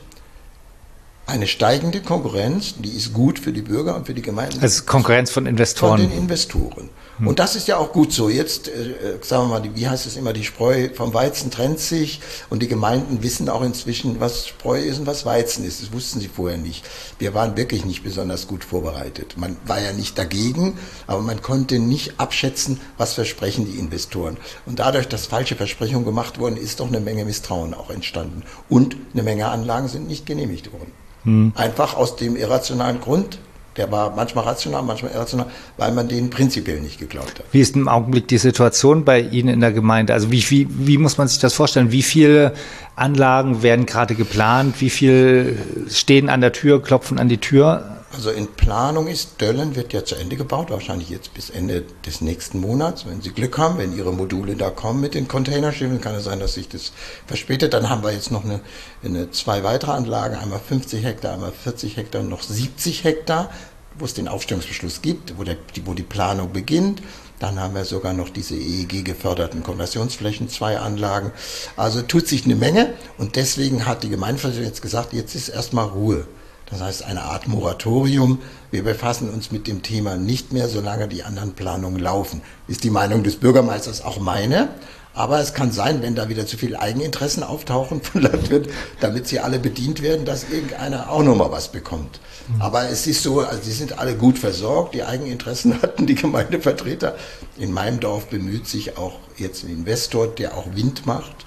eine 1.27 1.47
steigende 1.47 2.01
Konkurrenz, 2.01 2.75
die 2.77 2.95
ist 2.95 3.13
gut 3.13 3.39
für 3.39 3.51
die 3.51 3.61
Bürger 3.61 3.95
und 3.95 4.05
für 4.05 4.13
die 4.13 4.21
Gemeinden. 4.21 4.59
Also 4.61 4.83
Konkurrenz 4.83 5.31
von 5.31 5.45
Investoren. 5.45 5.99
Von 5.99 6.09
den 6.09 6.17
Investoren. 6.17 6.89
Hm. 7.17 7.27
Und 7.27 7.39
das 7.39 7.55
ist 7.55 7.67
ja 7.67 7.77
auch 7.77 7.91
gut 7.91 8.11
so. 8.11 8.29
Jetzt, 8.29 8.67
äh, 8.67 9.17
sagen 9.21 9.49
wir 9.49 9.59
mal, 9.59 9.75
wie 9.75 9.87
heißt 9.87 10.05
es 10.05 10.17
immer, 10.17 10.33
die 10.33 10.43
Spreu 10.43 10.89
vom 10.93 11.13
Weizen 11.13 11.51
trennt 11.51 11.79
sich 11.79 12.19
und 12.49 12.61
die 12.61 12.67
Gemeinden 12.67 13.23
wissen 13.23 13.49
auch 13.49 13.61
inzwischen, 13.61 14.19
was 14.19 14.47
Spreu 14.47 14.79
ist 14.79 14.99
und 14.99 15.05
was 15.05 15.25
Weizen 15.25 15.65
ist. 15.65 15.81
Das 15.81 15.93
wussten 15.93 16.19
sie 16.19 16.27
vorher 16.27 16.57
nicht. 16.57 16.85
Wir 17.19 17.33
waren 17.33 17.55
wirklich 17.55 17.85
nicht 17.85 18.03
besonders 18.03 18.47
gut 18.47 18.63
vorbereitet. 18.63 19.35
Man 19.37 19.57
war 19.65 19.81
ja 19.81 19.93
nicht 19.93 20.17
dagegen, 20.17 20.77
aber 21.07 21.21
man 21.21 21.41
konnte 21.41 21.79
nicht 21.79 22.19
abschätzen, 22.19 22.79
was 22.97 23.13
versprechen 23.13 23.65
die 23.65 23.79
Investoren. 23.79 24.37
Und 24.65 24.79
dadurch, 24.79 25.07
dass 25.07 25.25
falsche 25.25 25.55
Versprechungen 25.55 26.05
gemacht 26.05 26.39
wurden, 26.39 26.57
ist 26.57 26.79
doch 26.79 26.87
eine 26.87 26.99
Menge 26.99 27.25
Misstrauen 27.25 27.73
auch 27.73 27.89
entstanden. 27.89 28.43
Und 28.69 28.97
eine 29.13 29.23
Menge 29.23 29.47
Anlagen 29.47 29.87
sind 29.87 30.07
nicht 30.07 30.25
genehmigt 30.25 30.73
worden. 30.73 30.91
Hm. 31.23 31.53
Einfach 31.55 31.95
aus 31.95 32.15
dem 32.15 32.35
irrationalen 32.35 33.01
Grund, 33.01 33.39
der 33.77 33.91
war 33.91 34.15
manchmal 34.15 34.45
rational, 34.45 34.83
manchmal 34.83 35.11
irrational, 35.11 35.47
weil 35.77 35.91
man 35.91 36.07
denen 36.07 36.29
prinzipiell 36.29 36.79
nicht 36.79 36.99
geglaubt 36.99 37.39
hat. 37.39 37.45
Wie 37.51 37.59
ist 37.59 37.75
im 37.75 37.87
Augenblick 37.87 38.27
die 38.27 38.37
Situation 38.37 39.03
bei 39.03 39.19
Ihnen 39.19 39.49
in 39.49 39.59
der 39.59 39.71
Gemeinde? 39.71 40.13
Also 40.13 40.31
wie, 40.31 40.49
wie, 40.49 40.67
wie 40.69 40.97
muss 40.97 41.17
man 41.17 41.27
sich 41.27 41.39
das 41.39 41.53
vorstellen? 41.53 41.91
Wie 41.91 42.03
viele 42.03 42.53
Anlagen 42.95 43.63
werden 43.63 43.85
gerade 43.85 44.15
geplant? 44.15 44.79
Wie 44.79 44.89
viele 44.89 45.57
stehen 45.89 46.29
an 46.29 46.41
der 46.41 46.53
Tür, 46.53 46.81
klopfen 46.81 47.19
an 47.19 47.27
die 47.27 47.39
Tür? 47.39 47.94
Also 48.15 48.31
in 48.31 48.47
Planung 48.47 49.07
ist, 49.07 49.41
Döllen 49.41 49.75
wird 49.75 49.91
ja 49.91 50.05
zu 50.05 50.15
Ende 50.15 50.37
gebaut, 50.37 50.69
wahrscheinlich 50.69 51.09
jetzt 51.09 51.33
bis 51.33 51.49
Ende 51.49 51.83
des 52.05 52.21
nächsten 52.21 52.61
Monats. 52.61 53.05
Wenn 53.05 53.21
Sie 53.21 53.31
Glück 53.31 53.57
haben, 53.57 53.77
wenn 53.77 53.93
Ihre 53.93 54.13
Module 54.13 54.55
da 54.55 54.69
kommen 54.69 55.01
mit 55.01 55.15
den 55.15 55.27
Containerschiffen, 55.27 55.99
kann 55.99 56.15
es 56.15 56.23
sein, 56.23 56.39
dass 56.39 56.53
sich 56.53 56.69
das 56.69 56.93
verspätet. 57.27 57.73
Dann 57.73 57.89
haben 57.89 58.03
wir 58.03 58.13
jetzt 58.13 58.31
noch 58.31 58.45
eine, 58.45 58.61
eine 59.03 59.31
zwei 59.31 59.63
weitere 59.63 59.91
Anlagen, 59.91 60.35
einmal 60.35 60.61
50 60.61 61.03
Hektar, 61.03 61.33
einmal 61.33 61.51
40 61.51 61.97
Hektar 61.97 62.21
und 62.21 62.29
noch 62.29 62.41
70 62.41 63.03
Hektar, 63.03 63.49
wo 63.99 64.05
es 64.05 64.13
den 64.13 64.29
Aufstellungsbeschluss 64.29 65.01
gibt, 65.01 65.37
wo, 65.37 65.43
der, 65.43 65.57
wo 65.83 65.93
die 65.93 66.03
Planung 66.03 66.53
beginnt. 66.53 67.03
Dann 67.39 67.59
haben 67.59 67.75
wir 67.75 67.83
sogar 67.83 68.13
noch 68.13 68.29
diese 68.29 68.55
EEG 68.55 69.03
geförderten 69.03 69.61
Konversionsflächen, 69.61 70.47
zwei 70.47 70.79
Anlagen. 70.79 71.33
Also 71.75 72.01
tut 72.01 72.29
sich 72.29 72.45
eine 72.45 72.55
Menge 72.55 72.93
und 73.17 73.35
deswegen 73.35 73.85
hat 73.85 74.03
die 74.03 74.09
Gemeindeversammlung 74.09 74.69
jetzt 74.69 74.81
gesagt, 74.81 75.11
jetzt 75.11 75.35
ist 75.35 75.49
erstmal 75.49 75.87
Ruhe. 75.89 76.25
Das 76.69 76.81
heißt, 76.81 77.03
eine 77.03 77.23
Art 77.23 77.47
Moratorium. 77.47 78.39
Wir 78.71 78.83
befassen 78.83 79.29
uns 79.29 79.51
mit 79.51 79.67
dem 79.67 79.83
Thema 79.83 80.15
nicht 80.15 80.51
mehr, 80.51 80.67
solange 80.67 81.07
die 81.07 81.23
anderen 81.23 81.53
Planungen 81.53 81.99
laufen. 81.99 82.41
Ist 82.67 82.83
die 82.83 82.89
Meinung 82.89 83.23
des 83.23 83.35
Bürgermeisters 83.35 84.03
auch 84.03 84.19
meine. 84.19 84.69
Aber 85.15 85.39
es 85.39 85.53
kann 85.53 85.71
sein, 85.71 86.01
wenn 86.01 86.13
da 86.13 86.27
wieder 86.27 86.45
zu 86.45 86.57
viele 86.57 86.79
Eigeninteressen 86.79 87.41
auftauchen 87.41 88.01
von 88.01 88.21
Landwirten, 88.23 88.71
damit 88.99 89.27
sie 89.27 89.39
alle 89.39 89.59
bedient 89.59 90.01
werden, 90.01 90.25
dass 90.25 90.49
irgendeiner 90.49 91.09
auch 91.09 91.23
nochmal 91.23 91.51
was 91.51 91.71
bekommt. 91.71 92.19
Mhm. 92.49 92.61
Aber 92.61 92.89
es 92.89 93.07
ist 93.07 93.23
so, 93.23 93.39
also 93.39 93.63
sie 93.63 93.71
sind 93.71 93.97
alle 93.97 94.15
gut 94.15 94.37
versorgt. 94.37 94.93
Die 94.93 95.03
Eigeninteressen 95.03 95.81
hatten 95.81 96.05
die 96.05 96.15
Gemeindevertreter. 96.15 97.15
In 97.57 97.71
meinem 97.71 98.01
Dorf 98.01 98.25
bemüht 98.27 98.67
sich 98.67 98.97
auch 98.97 99.19
jetzt 99.37 99.63
ein 99.63 99.69
Investor, 99.69 100.27
der 100.27 100.57
auch 100.57 100.75
Wind 100.75 101.05
macht, 101.05 101.45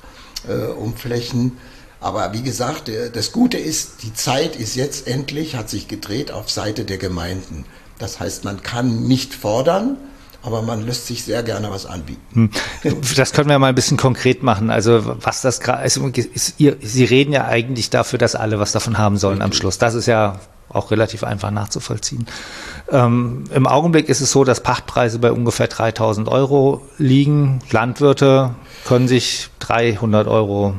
äh, 0.48 0.68
um 0.72 0.96
Flächen 0.96 1.59
aber 2.00 2.32
wie 2.32 2.42
gesagt, 2.42 2.90
das 3.12 3.32
Gute 3.32 3.56
ist, 3.56 4.02
die 4.02 4.14
Zeit 4.14 4.56
ist 4.56 4.76
jetzt 4.76 5.08
endlich, 5.08 5.56
hat 5.56 5.68
sich 5.68 5.88
gedreht 5.88 6.30
auf 6.30 6.50
Seite 6.50 6.84
der 6.84 6.98
Gemeinden. 6.98 7.64
Das 7.98 8.20
heißt, 8.20 8.44
man 8.44 8.62
kann 8.62 9.02
nicht 9.02 9.34
fordern, 9.34 9.96
aber 10.42 10.62
man 10.62 10.87
lässt 10.87 11.08
sich 11.08 11.24
sehr 11.24 11.42
gerne 11.42 11.70
was 11.70 11.87
anbieten. 11.87 12.50
Hm. 12.82 13.00
Das 13.16 13.32
können 13.32 13.50
wir 13.50 13.58
mal 13.58 13.68
ein 13.68 13.74
bisschen 13.74 13.96
konkret 13.96 14.42
machen. 14.44 14.70
Also 14.70 15.16
was 15.20 15.42
das 15.42 15.61
gerade 15.61 15.80
also 15.80 16.06
ist, 16.06 16.54
ihr, 16.58 16.76
Sie 16.80 17.04
reden 17.04 17.32
ja 17.32 17.46
eigentlich 17.46 17.90
dafür, 17.90 18.18
dass 18.18 18.37
alle 18.37 18.61
was 18.61 18.70
davon 18.70 18.98
haben 18.98 19.18
sollen 19.18 19.42
am 19.42 19.52
Schluss. 19.52 19.78
Das 19.78 19.94
ist 19.94 20.06
ja 20.06 20.38
auch 20.68 20.90
relativ 20.90 21.24
einfach 21.24 21.50
nachzuvollziehen. 21.50 22.26
Ähm, 22.90 23.44
Im 23.52 23.66
Augenblick 23.66 24.08
ist 24.08 24.20
es 24.20 24.30
so, 24.30 24.44
dass 24.44 24.62
Pachtpreise 24.62 25.18
bei 25.18 25.32
ungefähr 25.32 25.66
3000 25.66 26.28
Euro 26.28 26.82
liegen. 26.98 27.61
Landwirte 27.70 28.54
können 28.84 29.08
sich 29.08 29.48
300 29.61 30.28
Euro 30.28 30.74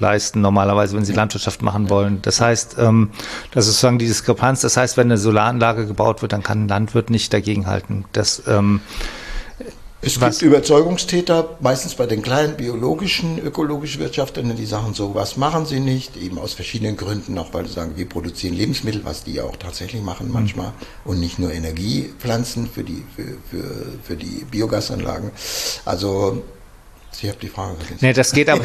leisten, 0.00 0.40
normalerweise, 0.40 0.96
wenn 0.96 1.04
sie 1.04 1.12
Landwirtschaft 1.12 1.62
machen 1.62 1.90
wollen. 1.90 2.20
Das 2.22 2.40
heißt, 2.40 2.76
ähm, 2.78 3.10
das 3.52 3.66
ist 3.66 3.72
sozusagen 3.72 3.98
die 3.98 4.06
Diskrepanz. 4.06 4.60
Das 4.60 4.76
heißt, 4.76 4.96
wenn 4.96 5.08
eine 5.08 5.18
Solaranlage 5.18 5.86
gebaut 5.86 6.22
wird, 6.22 6.32
dann 6.32 6.42
kann 6.42 6.64
ein 6.64 6.68
Landwirt 6.68 7.10
nicht 7.10 7.32
dagegenhalten. 7.32 8.04
Das, 8.12 8.42
ähm, 8.46 8.80
Es 10.00 10.20
gibt 10.20 10.42
Überzeugungstäter, 10.42 11.56
meistens 11.60 11.96
bei 11.96 12.06
den 12.06 12.22
kleinen 12.22 12.56
biologischen, 12.56 13.40
ökologischen 13.40 14.00
Wirtschaftern, 14.00 14.54
die 14.54 14.64
sagen, 14.64 14.94
so 14.94 15.16
was 15.16 15.36
machen 15.36 15.66
sie 15.66 15.80
nicht, 15.80 16.16
eben 16.16 16.38
aus 16.38 16.54
verschiedenen 16.54 16.96
Gründen, 16.96 17.36
auch 17.36 17.52
weil 17.52 17.66
sie 17.66 17.72
sagen, 17.72 17.94
wir 17.96 18.08
produzieren 18.08 18.54
Lebensmittel, 18.54 19.04
was 19.04 19.24
die 19.24 19.34
ja 19.34 19.42
auch 19.42 19.56
tatsächlich 19.56 20.00
machen 20.00 20.30
manchmal, 20.32 20.68
mhm. 20.68 21.10
und 21.10 21.18
nicht 21.18 21.40
nur 21.40 21.52
Energiepflanzen 21.52 22.68
für 22.72 22.84
die, 22.84 23.02
für, 23.16 23.24
für, 23.50 23.86
für 24.04 24.16
die 24.16 24.46
Biogasanlagen. 24.48 25.32
Also 25.84 26.44
Sie 27.10 27.28
haben 27.28 27.38
die 27.40 27.48
Frage 27.48 27.76
vergessen. 27.76 27.98
Nee, 28.00 28.12
das 28.12 28.32
geht 28.32 28.48
aber, 28.48 28.64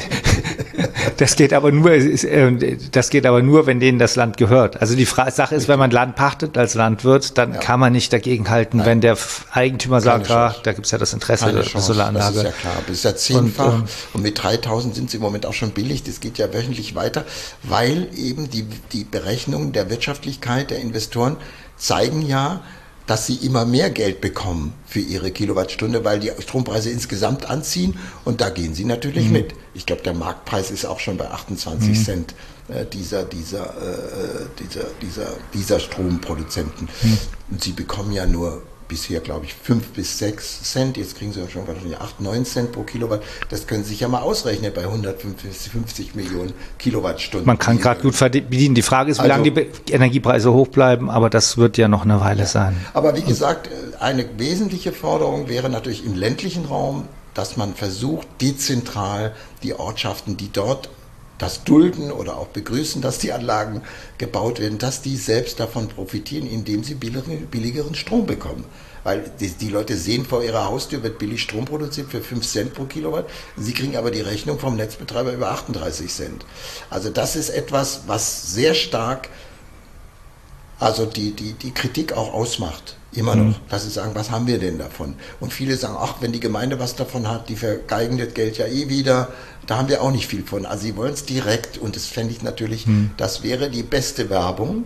das 1.18 1.36
geht 1.36 1.54
aber 1.54 1.72
nur, 1.72 1.92
äh, 1.92 2.78
das 2.92 3.10
geht 3.10 3.26
aber 3.26 3.42
nur, 3.42 3.66
wenn 3.66 3.80
denen 3.80 4.00
das 4.00 4.16
Land 4.16 4.38
gehört. 4.38 4.80
Also 4.80 4.96
die 4.96 5.06
Sache 5.06 5.56
ist, 5.56 5.68
wenn 5.68 5.80
man 5.80 5.92
Land 5.92 6.16
pachtet 6.16 6.58
als 6.58 6.76
Landwirt, 6.76 7.38
dann 7.38 7.54
ja. 7.54 7.60
kann 7.60 7.80
man 7.80 7.94
nicht 7.94 8.14
dagegen 8.14 8.50
halten, 8.50 8.78
Nein. 8.78 8.86
wenn 8.86 9.02
der 9.02 9.18
Eigentümer 9.52 10.02
sagt, 10.02 10.30
ah, 10.30 10.56
da 10.62 10.74
gibt 10.74 10.86
es 10.86 10.92
ja 10.92 10.98
das 10.98 11.14
Interesse 11.14 11.52
der 11.52 11.64
Solaranlage. 11.64 12.36
Das 12.36 12.36
ist 12.36 12.44
ja 12.44 12.52
klar, 12.52 12.84
das 12.86 12.98
ist 12.98 13.06
ja 13.06 13.16
zehnfach. 13.16 13.74
Und, 13.74 13.80
ähm, 13.80 13.88
und 14.14 14.22
mit 14.22 14.44
3000 14.44 14.94
sind 14.94 15.10
sie 15.10 15.18
im 15.18 15.24
Moment 15.24 15.46
auch 15.46 15.54
schon 15.54 15.72
billig. 15.72 16.04
Das 16.04 16.20
geht 16.20 16.38
ja 16.38 16.54
wöchentlich 16.54 16.96
weiter, 16.96 17.26
weil 17.64 18.08
eben 18.16 18.50
die, 18.50 18.68
die 18.92 19.04
Berechnungen 19.04 19.72
der 19.72 19.90
Wirtschaftlichkeit 19.90 20.70
der 20.70 20.80
Investoren 20.80 21.38
zeigen 21.78 22.22
ja, 22.22 22.62
dass 23.08 23.28
sie 23.28 23.36
immer 23.36 23.66
mehr 23.66 23.90
Geld 23.90 24.22
bekommen 24.22 24.74
für 24.86 25.00
ihre 25.00 25.32
Kilowattstunde, 25.32 26.06
weil 26.06 26.20
die 26.20 26.32
Strompreise 26.40 26.90
insgesamt 26.90 27.50
anziehen 27.50 27.98
und 28.24 28.42
da 28.42 28.50
gehen 28.50 28.74
sie 28.74 28.86
natürlich 28.86 29.26
mhm. 29.26 29.34
mit. 29.34 29.56
Ich 29.74 29.86
glaube, 29.86 30.04
der 30.04 30.14
Marktpreis 30.14 30.72
ist 30.72 30.86
auch 30.86 31.00
schon 31.00 31.18
bei 31.18 31.30
28 31.30 31.90
mhm. 31.90 31.96
Cent 31.96 32.36
äh, 32.70 32.86
dieser, 32.86 33.24
dieser, 33.24 33.66
äh, 33.66 34.46
dieser, 34.60 34.86
dieser, 35.02 35.28
dieser 35.54 35.80
Stromproduzenten. 35.80 36.88
Mhm. 37.02 37.18
Und 37.52 37.64
sie 37.64 37.74
bekommen 37.74 38.14
ja 38.14 38.26
nur 38.26 38.62
bisher, 38.94 39.22
glaube 39.22 39.46
ich, 39.46 39.56
5 39.56 39.88
bis 39.94 40.20
6 40.20 40.62
Cent. 40.72 40.98
Jetzt 40.98 41.18
kriegen 41.18 41.34
sie 41.34 41.40
ja 41.40 41.50
schon 41.50 41.68
wahrscheinlich 41.68 41.98
8, 41.98 42.22
9 42.22 42.46
Cent 42.46 42.72
pro 42.74 42.84
Kilowatt. 42.84 43.24
Das 43.50 43.66
können 43.66 43.84
Sie 43.84 43.90
sich 43.90 44.02
ja 44.02 44.08
mal 44.08 44.22
ausrechnen 44.22 44.72
bei 44.72 44.84
150 44.84 46.14
Millionen 46.14 46.54
Kilowattstunden. 46.78 47.48
Man 47.48 47.58
kann 47.58 47.80
gerade 47.80 48.04
gut 48.04 48.20
bedienen. 48.20 48.76
Die 48.76 48.84
Frage 48.84 49.10
ist, 49.10 49.18
wie 49.18 49.22
also, 49.24 49.34
lange 49.34 49.52
die 49.52 49.92
Energiepreise 49.92 50.54
hoch 50.54 50.68
bleiben, 50.68 51.10
aber 51.10 51.32
das 51.32 51.58
wird 51.58 51.80
ja 51.80 51.88
noch 51.88 52.04
eine 52.04 52.22
Weile 52.22 52.46
sein. 52.46 52.78
Aber 52.94 53.16
wie 53.16 53.24
gesagt, 53.24 53.68
eine 54.00 54.26
wesentliche 54.38 54.92
Forderung 54.92 55.50
wäre 55.50 55.72
natürlich 55.72 56.06
im 56.06 56.14
ländlichen 56.14 56.66
Raum, 56.66 57.08
dass 57.34 57.58
man 57.58 57.74
versucht, 57.74 58.28
dezentral 58.42 59.34
die 59.64 59.74
Ortschaften, 59.74 60.38
die 60.38 60.52
dort 60.52 60.90
das 61.38 61.64
dulden 61.64 62.12
oder 62.12 62.38
auch 62.38 62.48
begrüßen, 62.48 63.02
dass 63.02 63.18
die 63.18 63.34
Anlagen 63.34 63.82
gebaut 64.18 64.60
werden, 64.60 64.78
dass 64.78 65.02
die 65.02 65.18
selbst 65.18 65.60
davon 65.60 65.90
profitieren, 65.90 66.48
indem 66.48 66.84
sie 66.84 66.96
billigeren 66.96 67.96
Strom 67.96 68.26
bekommen. 68.26 68.66
Weil 69.04 69.30
die, 69.40 69.50
die, 69.50 69.70
Leute 69.70 69.98
sehen 69.98 70.26
vor 70.26 70.44
ihrer 70.44 70.66
Haustür, 70.66 71.04
wird 71.04 71.20
billig 71.20 71.42
Strom 71.42 71.66
produziert 71.66 72.10
für 72.10 72.22
5 72.22 72.48
Cent 72.48 72.74
pro 72.74 72.86
Kilowatt. 72.86 73.30
Sie 73.58 73.74
kriegen 73.74 73.98
aber 73.98 74.12
die 74.12 74.22
Rechnung 74.22 74.60
vom 74.60 74.78
Netzbetreiber 74.78 75.34
über 75.34 75.52
38 75.52 76.14
Cent. 76.14 76.46
Also 76.90 77.10
das 77.10 77.36
ist 77.36 77.50
etwas, 77.50 78.04
was 78.08 78.54
sehr 78.54 78.74
stark 78.74 79.30
also 80.84 81.06
die, 81.06 81.32
die, 81.32 81.54
die 81.54 81.72
Kritik 81.72 82.14
auch 82.14 82.34
ausmacht. 82.34 82.96
Immer 83.14 83.36
noch, 83.36 83.46
mhm. 83.46 83.56
dass 83.70 83.84
sie 83.84 83.92
sagen, 83.92 84.12
was 84.16 84.32
haben 84.32 84.48
wir 84.48 84.58
denn 84.58 84.80
davon? 84.80 85.14
Und 85.40 85.54
viele 85.54 85.78
sagen, 85.78 85.96
ach, 86.00 86.16
wenn 86.20 86.32
die 86.32 86.40
Gemeinde 86.40 86.80
was 86.80 86.96
davon 86.96 87.30
hat, 87.30 87.48
die 87.48 87.56
vergeigen 87.56 88.18
das 88.18 88.34
Geld 88.34 88.58
ja 88.58 88.66
eh 88.66 88.90
wieder. 88.90 89.30
Da 89.68 89.78
haben 89.78 89.88
wir 89.88 90.02
auch 90.02 90.12
nicht 90.12 90.28
viel 90.28 90.44
von. 90.44 90.66
Also 90.66 90.84
sie 90.84 90.96
wollen 90.96 91.14
es 91.14 91.26
direkt 91.26 91.78
und 91.78 91.96
das 91.96 92.08
fände 92.08 92.34
ich 92.34 92.42
natürlich, 92.42 92.88
mhm. 92.88 93.12
das 93.18 93.44
wäre 93.44 93.70
die 93.70 93.84
beste 93.84 94.30
Werbung. 94.30 94.86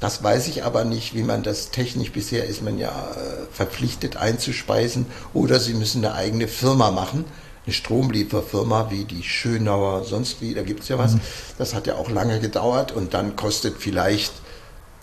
Das 0.00 0.22
weiß 0.22 0.48
ich 0.48 0.64
aber 0.64 0.84
nicht, 0.84 1.14
wie 1.14 1.22
man 1.22 1.42
das 1.42 1.70
technisch 1.70 2.12
bisher 2.12 2.44
ist 2.44 2.62
man 2.62 2.78
ja 2.78 2.90
äh, 2.90 3.46
verpflichtet 3.52 4.16
einzuspeisen 4.16 5.06
oder 5.32 5.58
sie 5.58 5.74
müssen 5.74 6.04
eine 6.04 6.14
eigene 6.14 6.46
Firma 6.46 6.90
machen, 6.90 7.24
eine 7.64 7.72
Stromlieferfirma 7.72 8.90
wie 8.90 9.04
die 9.04 9.22
Schönauer, 9.22 10.04
sonst 10.04 10.40
wie, 10.40 10.54
da 10.54 10.62
gibt 10.62 10.82
es 10.82 10.88
ja 10.88 10.98
was. 10.98 11.14
Mhm. 11.14 11.20
Das 11.58 11.74
hat 11.74 11.86
ja 11.86 11.94
auch 11.94 12.10
lange 12.10 12.38
gedauert 12.38 12.92
und 12.92 13.14
dann 13.14 13.34
kostet 13.34 13.76
vielleicht 13.78 14.32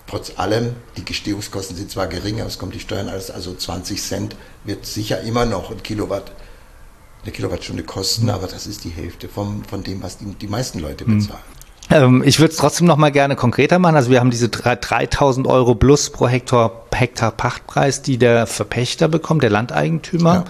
trotz 0.06 0.38
allem, 0.38 0.74
die 0.96 1.04
Gestehungskosten 1.04 1.76
sind 1.76 1.90
zwar 1.90 2.06
gering, 2.06 2.40
aber 2.40 2.48
es 2.48 2.58
kommt 2.58 2.74
die 2.74 2.80
Steuern 2.80 3.08
alles, 3.08 3.30
also 3.30 3.54
20 3.54 4.00
Cent 4.00 4.36
wird 4.64 4.86
sicher 4.86 5.20
immer 5.20 5.46
noch 5.46 5.70
ein 5.70 5.82
Kilowatt, 5.82 6.32
eine 7.22 7.32
Kilowattstunde 7.32 7.82
kosten, 7.82 8.30
aber 8.30 8.46
das 8.46 8.66
ist 8.66 8.84
die 8.84 8.90
Hälfte 8.90 9.28
vom, 9.28 9.64
von 9.64 9.82
dem, 9.82 10.02
was 10.02 10.18
die, 10.18 10.26
die 10.26 10.48
meisten 10.48 10.78
Leute 10.78 11.04
mhm. 11.04 11.18
bezahlen. 11.18 11.42
Ähm, 11.90 12.22
ich 12.24 12.40
würde 12.40 12.50
es 12.50 12.56
trotzdem 12.56 12.86
noch 12.86 12.96
mal 12.96 13.12
gerne 13.12 13.36
konkreter 13.36 13.78
machen. 13.78 13.96
Also 13.96 14.10
wir 14.10 14.20
haben 14.20 14.30
diese 14.30 14.48
3000 14.48 15.46
Euro 15.46 15.74
plus 15.74 16.10
pro 16.10 16.26
Hektar, 16.26 16.86
Hektar 16.92 17.30
Pachtpreis, 17.30 18.02
die 18.02 18.18
der 18.18 18.46
Verpächter 18.46 19.08
bekommt, 19.08 19.42
der 19.42 19.50
Landeigentümer. 19.50 20.44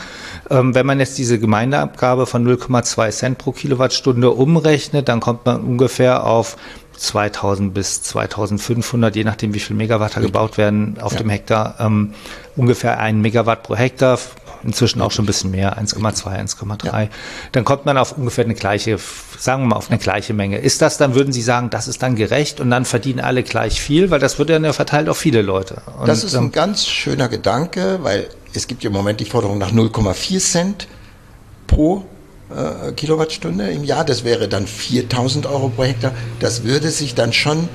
Ja. 0.51 0.61
Ähm, 0.61 0.75
wenn 0.75 0.87
man 0.87 0.99
jetzt 0.99 1.19
diese 1.19 1.39
Gemeindeabgabe 1.39 2.27
von 2.27 2.47
0,2 2.47 3.11
Cent 3.11 3.39
pro 3.39 3.53
Kilowattstunde 3.53 4.31
umrechnet, 4.31 5.09
dann 5.09 5.21
kommt 5.21 5.45
man 5.45 5.61
ungefähr 5.63 6.25
auf 6.25 6.57
2000 6.97 7.73
bis 7.75 8.03
2500, 8.03 9.15
je 9.17 9.25
nachdem 9.25 9.55
wie 9.55 9.61
viel 9.61 9.77
Megawatt 9.77 10.17
da 10.17 10.21
gebaut 10.21 10.59
werden 10.59 10.99
auf 11.01 11.13
ja. 11.13 11.19
dem 11.19 11.31
Hektar, 11.31 11.77
ähm, 11.79 12.15
ungefähr 12.57 12.99
ein 12.99 13.21
Megawatt 13.21 13.63
pro 13.63 13.77
Hektar, 13.77 14.19
inzwischen 14.65 15.01
auch 15.01 15.13
schon 15.13 15.25
ein 15.25 15.27
bisschen 15.27 15.51
mehr, 15.51 15.79
1,2, 15.79 16.27
1,3. 16.27 16.85
Ja. 16.87 17.09
Dann 17.53 17.65
kommt 17.65 17.87
man 17.87 17.97
auf 17.99 18.17
ungefähr 18.17 18.45
eine 18.45 18.55
gleiche, 18.55 18.99
sagen 19.39 19.63
wir 19.63 19.69
mal, 19.69 19.77
auf 19.77 19.91
eine 19.91 19.99
gleiche 19.99 20.35
Menge. 20.35 20.59
Ist 20.59 20.83
das 20.83 20.99
dann, 20.99 21.15
würden 21.15 21.33
Sie 21.33 21.43
sagen, 21.43 21.71
das 21.71 21.89
ist 21.89 22.03
dann 22.03 22.17
gerecht 22.17 22.61
und 22.61 22.71
dann 22.71 22.85
verdienen 22.85 23.21
alle 23.21 23.43
gleich 23.43 23.81
viel, 23.81 24.11
weil 24.11 24.21
das 24.21 24.39
wird 24.39 24.51
ja 24.51 24.73
verteilt 24.73 25.09
auf 25.09 25.19
viele 25.19 25.43
Leute. 25.43 25.83
Und, 25.99 26.09
das 26.09 26.25
ist 26.25 26.35
ein 26.35 26.45
ähm, 26.45 26.53
ganz 26.53 26.87
schöner 26.87 27.29
Gedanke, 27.29 28.01
weil 28.03 28.29
es 28.55 28.67
gibt 28.67 28.83
ja 28.83 28.89
im 28.89 28.95
Moment 28.95 29.21
die 29.21 29.25
Forderung 29.25 29.59
nach 29.59 29.73
0,4 29.73 30.39
Cent 30.41 30.89
pro 31.67 32.05
äh, 32.51 32.93
Kilowattstunde 32.93 33.71
im 33.71 33.85
Jahr. 33.85 34.05
Das 34.05 34.25
wäre 34.25 34.49
dann 34.49 34.67
4000 34.67 35.47
Euro 35.47 35.69
pro 35.69 35.85
Hektar. 35.85 36.13
Das 36.41 36.65
würde 36.65 36.91
sich 36.91 37.15
dann 37.15 37.33
schon 37.33 37.69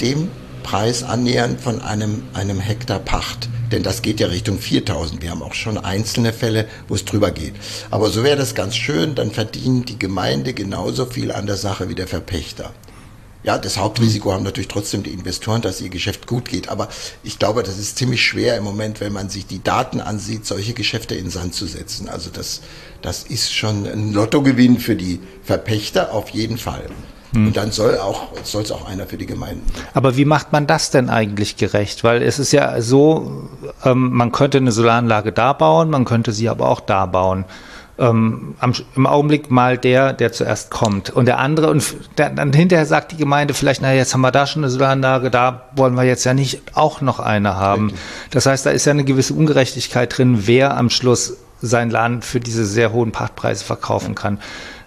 dem 0.00 0.30
Preis 0.62 1.02
annähern 1.02 1.58
von 1.58 1.80
einem, 1.80 2.24
einem 2.34 2.60
Hektar 2.60 2.98
Pacht. 2.98 3.48
Denn 3.72 3.82
das 3.82 4.02
geht 4.02 4.20
ja 4.20 4.28
Richtung 4.28 4.58
4000. 4.58 5.22
Wir 5.22 5.30
haben 5.30 5.42
auch 5.42 5.54
schon 5.54 5.78
einzelne 5.78 6.32
Fälle, 6.32 6.66
wo 6.88 6.94
es 6.94 7.04
drüber 7.04 7.30
geht. 7.30 7.54
Aber 7.90 8.10
so 8.10 8.22
wäre 8.22 8.36
das 8.36 8.54
ganz 8.54 8.76
schön, 8.76 9.14
dann 9.14 9.30
verdient 9.30 9.88
die 9.88 9.98
Gemeinde 9.98 10.54
genauso 10.54 11.06
viel 11.06 11.32
an 11.32 11.46
der 11.46 11.56
Sache 11.56 11.88
wie 11.88 11.94
der 11.94 12.06
Verpächter. 12.06 12.72
Ja, 13.46 13.58
das 13.58 13.78
Hauptrisiko 13.78 14.32
haben 14.32 14.42
natürlich 14.42 14.66
trotzdem 14.66 15.04
die 15.04 15.12
Investoren, 15.12 15.62
dass 15.62 15.80
ihr 15.80 15.88
Geschäft 15.88 16.26
gut 16.26 16.48
geht. 16.48 16.68
Aber 16.68 16.88
ich 17.22 17.38
glaube, 17.38 17.62
das 17.62 17.78
ist 17.78 17.96
ziemlich 17.96 18.20
schwer 18.26 18.56
im 18.56 18.64
Moment, 18.64 19.00
wenn 19.00 19.12
man 19.12 19.28
sich 19.28 19.46
die 19.46 19.62
Daten 19.62 20.00
ansieht, 20.00 20.44
solche 20.44 20.74
Geschäfte 20.74 21.14
in 21.14 21.30
Sand 21.30 21.54
zu 21.54 21.66
setzen. 21.66 22.08
Also 22.08 22.28
das, 22.32 22.62
das 23.02 23.22
ist 23.22 23.54
schon 23.54 23.86
ein 23.86 24.12
Lottogewinn 24.12 24.80
für 24.80 24.96
die 24.96 25.20
Verpächter 25.44 26.12
auf 26.12 26.30
jeden 26.30 26.58
Fall. 26.58 26.86
Hm. 27.34 27.46
Und 27.46 27.56
dann 27.56 27.70
soll 27.70 27.98
auch 27.98 28.32
soll 28.42 28.64
es 28.64 28.72
auch 28.72 28.88
einer 28.88 29.06
für 29.06 29.16
die 29.16 29.26
Gemeinden. 29.26 29.64
Aber 29.94 30.16
wie 30.16 30.24
macht 30.24 30.50
man 30.50 30.66
das 30.66 30.90
denn 30.90 31.08
eigentlich 31.08 31.56
gerecht? 31.56 32.02
Weil 32.02 32.22
es 32.22 32.40
ist 32.40 32.50
ja 32.50 32.82
so, 32.82 33.48
ähm, 33.84 34.12
man 34.12 34.32
könnte 34.32 34.58
eine 34.58 34.72
Solaranlage 34.72 35.30
da 35.30 35.52
bauen, 35.52 35.88
man 35.90 36.04
könnte 36.04 36.32
sie 36.32 36.48
aber 36.48 36.68
auch 36.68 36.80
da 36.80 37.06
bauen 37.06 37.44
ähm, 37.98 38.54
am, 38.58 38.74
im 38.94 39.06
Augenblick 39.06 39.50
mal 39.50 39.78
der, 39.78 40.12
der 40.12 40.32
zuerst 40.32 40.70
kommt. 40.70 41.10
Und 41.10 41.26
der 41.26 41.38
andere, 41.38 41.70
und 41.70 41.96
der, 42.18 42.30
dann 42.30 42.52
hinterher 42.52 42.86
sagt 42.86 43.12
die 43.12 43.16
Gemeinde 43.16 43.54
vielleicht, 43.54 43.82
naja, 43.82 43.98
jetzt 43.98 44.12
haben 44.12 44.20
wir 44.20 44.32
da 44.32 44.46
schon 44.46 44.62
eine 44.62 44.70
Solaranlage, 44.70 45.30
da 45.30 45.68
wollen 45.74 45.94
wir 45.94 46.04
jetzt 46.04 46.24
ja 46.24 46.34
nicht 46.34 46.60
auch 46.74 47.00
noch 47.00 47.20
eine 47.20 47.56
haben. 47.56 47.86
Richtig. 47.86 48.00
Das 48.30 48.46
heißt, 48.46 48.66
da 48.66 48.70
ist 48.70 48.84
ja 48.84 48.92
eine 48.92 49.04
gewisse 49.04 49.34
Ungerechtigkeit 49.34 50.16
drin, 50.16 50.46
wer 50.46 50.76
am 50.76 50.90
Schluss 50.90 51.38
sein 51.62 51.90
Land 51.90 52.24
für 52.24 52.40
diese 52.40 52.66
sehr 52.66 52.92
hohen 52.92 53.12
Pachtpreise 53.12 53.64
verkaufen 53.64 54.14
kann. 54.14 54.40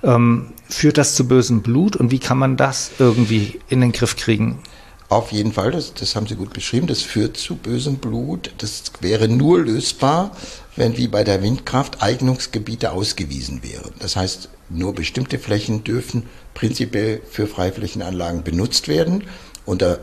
Ähm, 0.04 0.54
führt 0.70 0.98
das 0.98 1.16
zu 1.16 1.28
bösem 1.28 1.62
Blut 1.62 1.96
und 1.96 2.12
wie 2.12 2.20
kann 2.20 2.38
man 2.38 2.58
das 2.58 2.92
irgendwie 3.00 3.60
in 3.70 3.82
den 3.82 3.92
Griff 3.92 4.16
kriegen? 4.16 4.62
Auf 5.10 5.32
jeden 5.32 5.54
Fall, 5.54 5.72
das, 5.72 5.96
das 5.96 6.16
haben 6.16 6.28
Sie 6.28 6.36
gut 6.36 6.54
beschrieben, 6.54 6.86
das 6.86 7.02
führt 7.02 7.36
zu 7.36 7.56
bösem 7.56 7.96
Blut. 7.96 8.52
Das 8.60 8.84
wäre 9.02 9.28
nur 9.28 9.62
lösbar, 9.62 10.32
wenn 10.80 10.98
wie 10.98 11.10
bei 11.10 11.26
der 11.26 11.44
Windkraft 11.44 12.02
Eignungsgebiete 12.02 12.92
ausgewiesen 12.92 13.62
wären. 13.64 13.92
Das 14.00 14.16
heißt, 14.16 14.50
nur 14.70 14.96
bestimmte 14.96 15.38
Flächen 15.38 15.84
dürfen 15.84 16.24
prinzipiell 16.54 17.22
für 17.30 17.48
Freiflächenanlagen 17.48 18.44
benutzt 18.44 18.88
werden 18.88 19.26
unter 19.66 20.00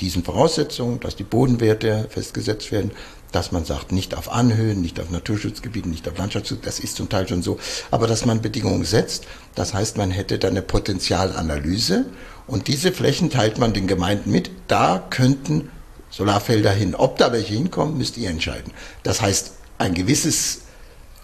diesen 0.00 0.24
Voraussetzungen, 0.24 1.00
dass 1.00 1.16
die 1.16 1.22
Bodenwerte 1.22 2.06
festgesetzt 2.08 2.72
werden, 2.72 2.92
dass 3.30 3.52
man 3.52 3.66
sagt, 3.66 3.92
nicht 3.92 4.14
auf 4.14 4.32
Anhöhen, 4.32 4.80
nicht 4.80 4.98
auf 5.00 5.10
Naturschutzgebieten, 5.10 5.90
nicht 5.90 6.08
auf 6.08 6.16
Landschaftsschutz, 6.16 6.60
das 6.62 6.80
ist 6.80 6.96
zum 6.96 7.10
Teil 7.10 7.28
schon 7.28 7.42
so, 7.42 7.58
aber 7.90 8.06
dass 8.06 8.24
man 8.24 8.40
Bedingungen 8.40 8.84
setzt, 8.84 9.26
das 9.54 9.74
heißt, 9.74 9.98
man 9.98 10.10
hätte 10.10 10.38
dann 10.38 10.52
eine 10.52 10.62
Potenzialanalyse 10.62 12.06
und 12.46 12.68
diese 12.68 12.92
Flächen 12.92 13.28
teilt 13.28 13.58
man 13.58 13.74
den 13.74 13.86
Gemeinden 13.86 14.30
mit, 14.30 14.50
da 14.68 15.06
könnten 15.10 15.68
Solarfelder 16.08 16.70
hin. 16.70 16.94
Ob 16.94 17.18
da 17.18 17.32
welche 17.32 17.54
hinkommen, 17.54 17.98
müsst 17.98 18.16
ihr 18.16 18.30
entscheiden. 18.30 18.72
Das 19.02 19.20
heißt, 19.20 19.52
ein 19.78 19.94
gewisses, 19.94 20.62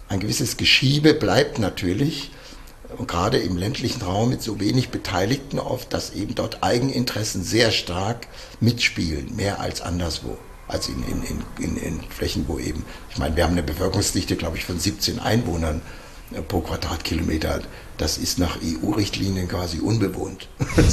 ein 0.09 0.19
gewisses 0.19 0.57
Geschiebe 0.57 1.13
bleibt 1.13 1.59
natürlich, 1.59 2.31
und 2.97 3.07
gerade 3.07 3.37
im 3.39 3.57
ländlichen 3.57 4.01
Raum 4.01 4.29
mit 4.29 4.41
so 4.41 4.59
wenig 4.59 4.89
Beteiligten 4.89 5.59
oft, 5.59 5.93
dass 5.93 6.13
eben 6.13 6.35
dort 6.35 6.63
Eigeninteressen 6.63 7.43
sehr 7.43 7.71
stark 7.71 8.27
mitspielen, 8.59 9.35
mehr 9.35 9.59
als 9.59 9.81
anderswo. 9.81 10.37
als 10.67 10.87
in, 10.87 11.03
in, 11.03 11.43
in, 11.59 11.77
in 11.77 12.01
Flächen, 12.09 12.45
wo 12.47 12.57
eben, 12.57 12.85
ich 13.09 13.17
meine, 13.17 13.35
wir 13.35 13.43
haben 13.43 13.51
eine 13.51 13.63
Bevölkerungsdichte, 13.63 14.35
glaube 14.35 14.57
ich, 14.57 14.65
von 14.65 14.79
17 14.79 15.19
Einwohnern 15.19 15.81
pro 16.41 16.61
Quadratkilometer. 16.61 17.61
Das 17.97 18.17
ist 18.17 18.39
nach 18.39 18.57
EU-Richtlinien 18.57 19.47
quasi 19.47 19.79
unbewohnt. 19.79 20.47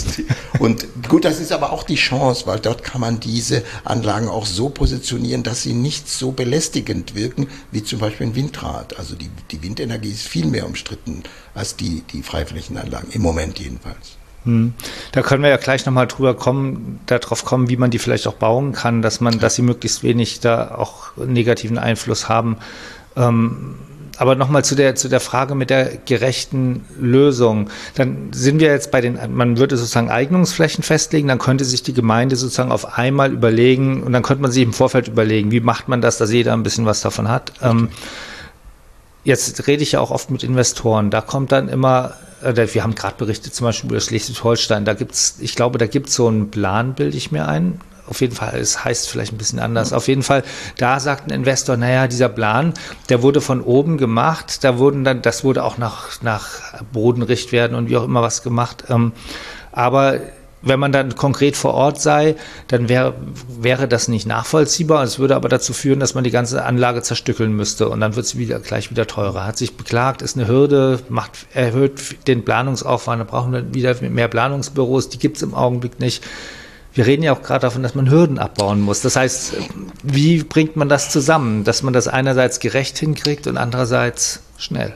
Und 0.59 0.87
gut, 1.09 1.25
das 1.25 1.41
ist 1.41 1.51
aber 1.51 1.73
auch 1.73 1.83
die 1.83 1.95
Chance, 1.95 2.47
weil 2.47 2.59
dort 2.61 2.85
kann 2.85 3.01
man 3.01 3.21
diese 3.21 3.65
Anlagen 3.85 4.29
auch 4.29 4.45
so 4.45 4.69
positionieren, 4.69 5.43
dass 5.43 5.63
sie 5.63 5.73
nicht 5.73 6.09
so 6.09 6.33
belästigend 6.33 7.15
wirken 7.15 7.49
wie 7.73 7.83
zum 7.83 8.01
Beispiel 8.01 8.29
ein 8.29 8.35
Windrad. 8.35 8.99
Also 8.99 9.17
die, 9.17 9.31
die 9.51 9.63
Windenergie 9.63 10.11
ist 10.11 10.29
viel 10.29 10.47
mehr 10.47 10.67
umstritten 10.67 11.23
als 11.55 11.77
die, 11.77 12.03
die 12.13 12.23
Freiflächenanlagen, 12.23 13.11
im 13.13 13.23
Moment 13.23 13.59
jedenfalls. 13.59 14.19
Hm. 14.45 14.73
Da 15.13 15.23
können 15.23 15.43
wir 15.43 15.51
ja 15.51 15.57
gleich 15.57 15.85
nochmal 15.85 16.07
drüber 16.07 16.35
kommen, 16.35 17.01
darauf 17.07 17.45
kommen, 17.45 17.69
wie 17.69 17.77
man 17.77 17.91
die 17.91 17.99
vielleicht 17.99 18.27
auch 18.27 18.35
bauen 18.35 18.73
kann, 18.73 19.03
dass 19.03 19.21
man, 19.21 19.39
dass 19.39 19.55
sie 19.55 19.63
möglichst 19.63 20.03
wenig 20.03 20.41
da 20.41 20.75
auch 20.75 21.17
negativen 21.17 21.79
Einfluss 21.79 22.29
haben. 22.29 22.57
Ähm, 23.17 23.77
aber 24.21 24.35
nochmal 24.35 24.63
zu 24.63 24.75
der, 24.75 24.97
zu 24.97 25.09
der 25.09 25.19
Frage 25.19 25.55
mit 25.55 25.71
der 25.71 25.97
gerechten 26.05 26.85
Lösung. 27.01 27.71
Dann 27.95 28.35
sind 28.35 28.61
wir 28.61 28.69
jetzt 28.69 28.91
bei 28.91 29.01
den, 29.01 29.19
man 29.35 29.57
würde 29.57 29.79
sozusagen 29.79 30.11
Eignungsflächen 30.11 30.85
festlegen, 30.85 31.27
dann 31.27 31.39
könnte 31.39 31.65
sich 31.65 31.83
die 31.83 31.95
Gemeinde 31.95 32.37
sozusagen 32.37 32.71
auf 32.71 32.99
einmal 32.99 33.33
überlegen 33.33 34.03
und 34.03 34.13
dann 34.13 34.23
könnte 34.23 34.43
man 34.43 34.51
sich 34.51 34.63
im 34.63 34.75
Vorfeld 34.75 35.09
überlegen, 35.09 35.53
wie 35.53 35.61
macht 35.61 35.89
man 35.89 36.03
das, 36.03 36.19
dass 36.19 36.31
jeder 36.31 36.53
ein 36.53 36.63
bisschen 36.63 36.85
was 36.85 37.01
davon 37.01 37.29
hat. 37.29 37.55
Ähm, 37.63 37.89
jetzt 39.25 39.67
rede 39.67 39.83
ich 39.83 39.93
ja 39.93 40.01
auch 40.01 40.11
oft 40.11 40.31
mit 40.31 40.45
Investoren. 40.45 41.09
Da 41.09 41.23
kommt 41.23 41.51
dann 41.51 41.71
immer, 41.71 42.13
äh, 42.43 42.67
wir 42.75 42.83
haben 42.83 42.95
gerade 42.95 43.15
berichtet 43.17 43.55
zum 43.55 43.69
Beispiel 43.69 43.89
über 43.89 44.01
Schleswig-Holstein, 44.03 44.85
da 44.85 44.93
gibt's, 44.93 45.37
ich 45.41 45.57
glaube, 45.57 45.79
da 45.79 45.87
gibt 45.87 46.11
es 46.11 46.15
so 46.15 46.29
einen 46.29 46.51
Plan, 46.51 46.93
bilde 46.93 47.17
ich 47.17 47.33
mir 47.33 47.49
ein, 47.49 47.81
auf 48.11 48.21
jeden 48.21 48.35
Fall, 48.35 48.59
es 48.59 48.85
heißt 48.85 49.09
vielleicht 49.09 49.33
ein 49.33 49.39
bisschen 49.39 49.61
anders. 49.61 49.93
Auf 49.93 50.09
jeden 50.09 50.23
Fall, 50.23 50.43
da 50.77 51.01
sagt 51.01 51.29
ein 51.29 51.31
Investor, 51.31 51.77
naja, 51.77 52.09
dieser 52.09 52.29
Plan, 52.29 52.75
der 53.09 53.23
wurde 53.23 53.41
von 53.41 53.63
oben 53.63 53.99
gemacht, 53.99 54.65
da 54.65 54.79
wurden 54.79 55.05
dann, 55.05 55.23
das 55.23 55.45
wurde 55.45 55.65
auch 55.65 55.79
nach, 55.79 56.21
nach 56.23 56.83
Bodenrichtwerten 56.93 57.77
und 57.77 57.89
wie 57.89 57.97
auch 57.97 58.05
immer 58.05 58.23
was 58.23 58.43
gemacht. 58.43 58.85
Ähm, 58.89 59.13
aber 59.73 60.21
wenn 60.63 60.79
man 60.79 60.93
dann 60.93 61.15
konkret 61.15 61.57
vor 61.57 61.75
Ort 61.75 62.01
sei, 62.01 62.37
dann 62.69 62.89
wäre, 62.89 63.15
wäre 63.49 63.89
das 63.89 64.09
nicht 64.09 64.27
nachvollziehbar. 64.27 65.03
Es 65.05 65.19
würde 65.19 65.37
aber 65.37 65.49
dazu 65.49 65.73
führen, 65.73 66.01
dass 66.01 66.15
man 66.15 66.25
die 66.25 66.31
ganze 66.31 66.65
Anlage 66.65 67.03
zerstückeln 67.03 67.55
müsste 67.55 67.89
und 67.89 68.01
dann 68.01 68.17
wird 68.17 68.27
es 68.27 68.37
wieder, 68.37 68.61
gleich 68.61 68.91
wieder 68.91 69.07
teurer. 69.07 69.47
Hat 69.47 69.57
sich 69.57 69.77
beklagt, 69.77 70.21
ist 70.21 70.37
eine 70.37 70.49
Hürde, 70.49 71.01
macht, 71.09 71.47
erhöht 71.55 72.27
den 72.27 72.45
Planungsaufwand, 72.45 73.21
da 73.21 73.25
brauchen 73.25 73.53
wir 73.53 73.73
wieder 73.75 73.95
mehr 74.03 74.29
Planungsbüros, 74.29 75.09
die 75.09 75.19
gibt 75.19 75.37
es 75.37 75.43
im 75.43 75.55
Augenblick 75.55 75.99
nicht 75.99 76.23
wir 76.93 77.07
reden 77.07 77.23
ja 77.23 77.33
auch 77.33 77.43
gerade 77.43 77.61
davon, 77.61 77.83
dass 77.83 77.95
man 77.95 78.11
Hürden 78.11 78.39
abbauen 78.39 78.81
muss. 78.81 79.01
Das 79.01 79.17
heißt, 79.17 79.55
wie 80.03 80.43
bringt 80.43 80.77
man 80.77 80.89
das 80.89 81.11
zusammen, 81.11 81.65
dass 81.65 81.83
man 81.83 81.93
das 81.93 82.09
einerseits 82.09 82.59
gerecht 82.61 82.99
hinkriegt 82.99 83.47
und 83.47 83.57
andererseits 83.57 84.41
schnell? 84.59 84.95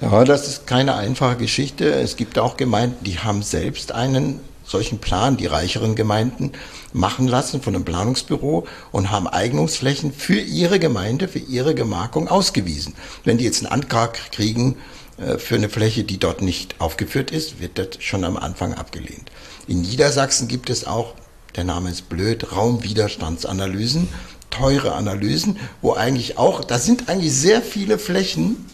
Ja, 0.00 0.24
das 0.24 0.48
ist 0.48 0.66
keine 0.66 0.96
einfache 0.96 1.36
Geschichte. 1.36 1.92
Es 1.92 2.16
gibt 2.16 2.38
auch 2.38 2.56
Gemeinden, 2.56 3.04
die 3.04 3.18
haben 3.18 3.42
selbst 3.42 3.92
einen 3.92 4.40
solchen 4.64 4.98
Plan, 4.98 5.36
die 5.36 5.46
reicheren 5.46 5.94
Gemeinden, 5.94 6.52
machen 6.92 7.28
lassen 7.28 7.62
von 7.62 7.74
einem 7.74 7.84
Planungsbüro 7.84 8.66
und 8.90 9.10
haben 9.10 9.26
Eignungsflächen 9.26 10.12
für 10.12 10.38
ihre 10.38 10.78
Gemeinde, 10.78 11.28
für 11.28 11.38
ihre 11.38 11.74
Gemarkung 11.74 12.28
ausgewiesen. 12.28 12.94
Wenn 13.24 13.38
die 13.38 13.44
jetzt 13.44 13.64
einen 13.64 13.72
Antrag 13.72 14.32
kriegen 14.32 14.76
äh, 15.18 15.38
für 15.38 15.56
eine 15.56 15.68
Fläche, 15.68 16.04
die 16.04 16.18
dort 16.18 16.42
nicht 16.42 16.80
aufgeführt 16.80 17.30
ist, 17.30 17.60
wird 17.60 17.78
das 17.78 17.88
schon 18.00 18.24
am 18.24 18.36
Anfang 18.36 18.74
abgelehnt. 18.74 19.30
In 19.66 19.82
Niedersachsen 19.82 20.48
gibt 20.48 20.70
es 20.70 20.86
auch, 20.86 21.14
der 21.56 21.64
Name 21.64 21.90
ist 21.90 22.08
blöd, 22.08 22.52
Raumwiderstandsanalysen, 22.52 24.08
teure 24.50 24.94
Analysen, 24.94 25.58
wo 25.80 25.94
eigentlich 25.94 26.38
auch, 26.38 26.64
da 26.64 26.78
sind 26.78 27.08
eigentlich 27.08 27.32
sehr 27.32 27.62
viele 27.62 27.98
Flächen 27.98 28.66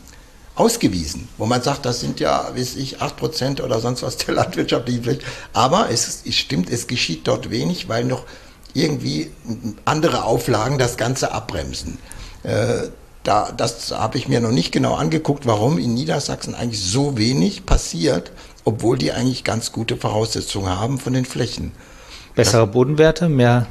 ausgewiesen, 0.55 1.29
wo 1.39 1.47
man 1.47 1.63
sagt, 1.63 1.87
das 1.87 2.01
sind 2.01 2.21
ja, 2.21 2.51
weiß 2.55 2.77
ich, 2.77 3.01
8% 3.01 3.63
oder 3.63 3.81
sonst 3.81 4.03
was 4.03 4.17
der 4.17 4.35
landwirtschaftlichen 4.37 5.05
Fläche. 5.05 5.21
Aber 5.53 5.91
es, 5.91 6.23
es 6.27 6.35
stimmt, 6.35 6.71
es 6.71 6.87
geschieht 6.87 7.27
dort 7.29 7.51
wenig, 7.51 7.89
weil 7.89 8.05
noch 8.05 8.25
irgendwie 8.75 9.31
andere 9.85 10.25
Auflagen 10.25 10.79
das 10.79 10.97
Ganze 10.97 11.33
abbremsen. 11.33 11.99
Äh, 12.43 12.89
da, 13.29 13.53
das 13.53 13.93
habe 13.93 14.19
ich 14.19 14.29
mir 14.29 14.41
noch 14.41 14.51
nicht 14.51 14.73
genau 14.73 14.95
angeguckt, 14.95 15.47
warum 15.47 15.79
in 15.79 15.95
Niedersachsen 15.95 16.55
eigentlich 16.55 16.83
so 16.83 17.17
wenig 17.17 17.67
passiert 17.67 18.33
obwohl 18.69 18.99
die 18.99 19.13
eigentlich 19.13 19.45
ganz 19.45 19.73
gute 19.73 19.97
Voraussetzungen 19.97 20.79
haben 20.79 20.99
von 20.99 21.15
den 21.15 21.25
Flächen. 21.25 21.73
Bessere 22.35 22.67
das, 22.67 22.75
Bodenwerte, 22.75 23.31
mehr. 23.31 23.67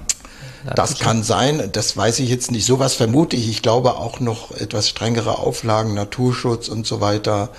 Das 0.76 0.98
kann 0.98 1.22
sein, 1.22 1.70
das 1.72 1.96
weiß 1.96 2.18
ich 2.20 2.30
jetzt 2.30 2.52
nicht. 2.52 2.66
Sowas 2.66 2.96
vermute 2.96 3.36
ich. 3.36 3.48
Ich 3.48 3.62
glaube 3.62 3.98
auch 3.98 4.20
noch 4.20 4.52
etwas 4.52 4.90
strengere 4.90 5.38
Auflagen, 5.38 5.94
Naturschutz 5.94 6.68
und 6.68 6.88
so 6.88 7.00
weiter. 7.00 7.50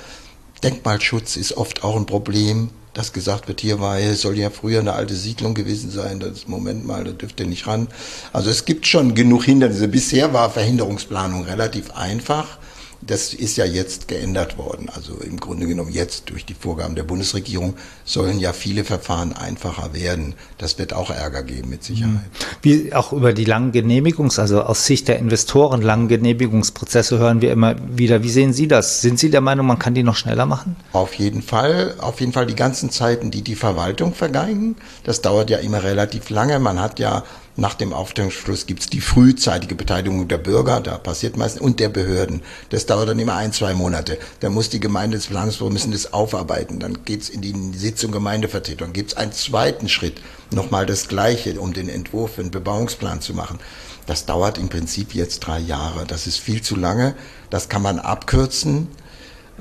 Denkmalschutz 0.64 1.36
ist 1.36 1.56
oft 1.56 1.84
auch 1.84 1.94
ein 1.94 2.06
Problem, 2.06 2.70
dass 2.98 3.12
gesagt 3.12 3.46
wird, 3.46 3.60
hier 3.60 3.78
war, 3.78 4.00
soll 4.16 4.36
ja 4.36 4.50
früher 4.50 4.80
eine 4.80 4.92
alte 4.94 5.14
Siedlung 5.14 5.54
gewesen 5.54 5.88
sein. 5.88 6.18
Das 6.18 6.48
Moment 6.48 6.84
mal, 6.84 7.04
da 7.04 7.12
dürft 7.12 7.38
ihr 7.38 7.46
nicht 7.46 7.68
ran. 7.68 7.86
Also 8.32 8.50
es 8.50 8.64
gibt 8.64 8.88
schon 8.88 9.14
genug 9.14 9.44
Hindernisse. 9.44 9.86
Bisher 9.86 10.32
war 10.32 10.50
Verhinderungsplanung 10.50 11.44
relativ 11.44 11.92
einfach. 11.92 12.58
Das 13.00 13.32
ist 13.32 13.56
ja 13.56 13.64
jetzt 13.64 14.08
geändert 14.08 14.58
worden. 14.58 14.88
Also 14.92 15.14
im 15.18 15.38
Grunde 15.38 15.66
genommen 15.66 15.92
jetzt 15.92 16.30
durch 16.30 16.44
die 16.44 16.54
Vorgaben 16.54 16.96
der 16.96 17.04
Bundesregierung 17.04 17.74
sollen 18.04 18.40
ja 18.40 18.52
viele 18.52 18.82
Verfahren 18.84 19.32
einfacher 19.32 19.94
werden. 19.94 20.34
Das 20.58 20.78
wird 20.78 20.92
auch 20.92 21.10
Ärger 21.10 21.44
geben 21.44 21.68
mit 21.68 21.84
Sicherheit. 21.84 22.14
Mhm. 22.14 22.56
Wie 22.62 22.92
auch 22.94 23.12
über 23.12 23.32
die 23.32 23.44
langen 23.44 23.70
Genehmigungs-, 23.70 24.40
also 24.40 24.62
aus 24.62 24.84
Sicht 24.84 25.06
der 25.06 25.18
Investoren 25.18 25.80
langen 25.80 26.08
Genehmigungsprozesse 26.08 27.18
hören 27.18 27.40
wir 27.40 27.52
immer 27.52 27.76
wieder. 27.88 28.24
Wie 28.24 28.30
sehen 28.30 28.52
Sie 28.52 28.66
das? 28.66 29.00
Sind 29.00 29.20
Sie 29.20 29.30
der 29.30 29.42
Meinung, 29.42 29.66
man 29.66 29.78
kann 29.78 29.94
die 29.94 30.02
noch 30.02 30.16
schneller 30.16 30.46
machen? 30.46 30.74
Auf 30.92 31.14
jeden 31.14 31.42
Fall. 31.42 31.94
Auf 31.98 32.18
jeden 32.20 32.32
Fall 32.32 32.46
die 32.46 32.56
ganzen 32.56 32.90
Zeiten, 32.90 33.30
die 33.30 33.42
die 33.42 33.54
Verwaltung 33.54 34.12
vergeigen. 34.12 34.74
Das 35.04 35.22
dauert 35.22 35.50
ja 35.50 35.58
immer 35.58 35.84
relativ 35.84 36.30
lange. 36.30 36.58
Man 36.58 36.80
hat 36.80 36.98
ja 36.98 37.22
nach 37.58 37.74
dem 37.74 37.92
Aufstellungsschluss 37.92 38.66
gibt 38.66 38.82
es 38.82 38.86
die 38.86 39.00
frühzeitige 39.00 39.74
Beteiligung 39.74 40.28
der 40.28 40.38
Bürger, 40.38 40.80
da 40.80 40.96
passiert 40.96 41.36
meistens, 41.36 41.60
und 41.60 41.80
der 41.80 41.88
Behörden. 41.88 42.42
Das 42.70 42.86
dauert 42.86 43.08
dann 43.08 43.18
immer 43.18 43.34
ein, 43.34 43.52
zwei 43.52 43.74
Monate. 43.74 44.16
Da 44.38 44.48
muss 44.48 44.70
die 44.70 44.78
Gemeinde 44.78 45.16
des 45.16 45.26
Planungsbüros 45.26 45.72
müssen 45.72 45.90
das 45.90 46.12
aufarbeiten. 46.12 46.78
Dann 46.78 47.04
geht 47.04 47.22
es 47.22 47.28
in 47.28 47.40
die 47.40 47.76
Sitzung 47.76 48.12
Gemeindevertretung. 48.12 48.92
Es 48.94 49.16
einen 49.16 49.32
zweiten 49.32 49.88
Schritt, 49.88 50.22
nochmal 50.52 50.86
das 50.86 51.08
Gleiche, 51.08 51.60
um 51.60 51.72
den 51.72 51.88
Entwurf 51.88 52.36
für 52.36 52.42
einen 52.42 52.52
Bebauungsplan 52.52 53.20
zu 53.20 53.34
machen. 53.34 53.58
Das 54.06 54.24
dauert 54.24 54.56
im 54.56 54.68
Prinzip 54.68 55.12
jetzt 55.12 55.40
drei 55.40 55.58
Jahre. 55.58 56.06
Das 56.06 56.28
ist 56.28 56.38
viel 56.38 56.62
zu 56.62 56.76
lange. 56.76 57.16
Das 57.50 57.68
kann 57.68 57.82
man 57.82 57.98
abkürzen. 57.98 58.86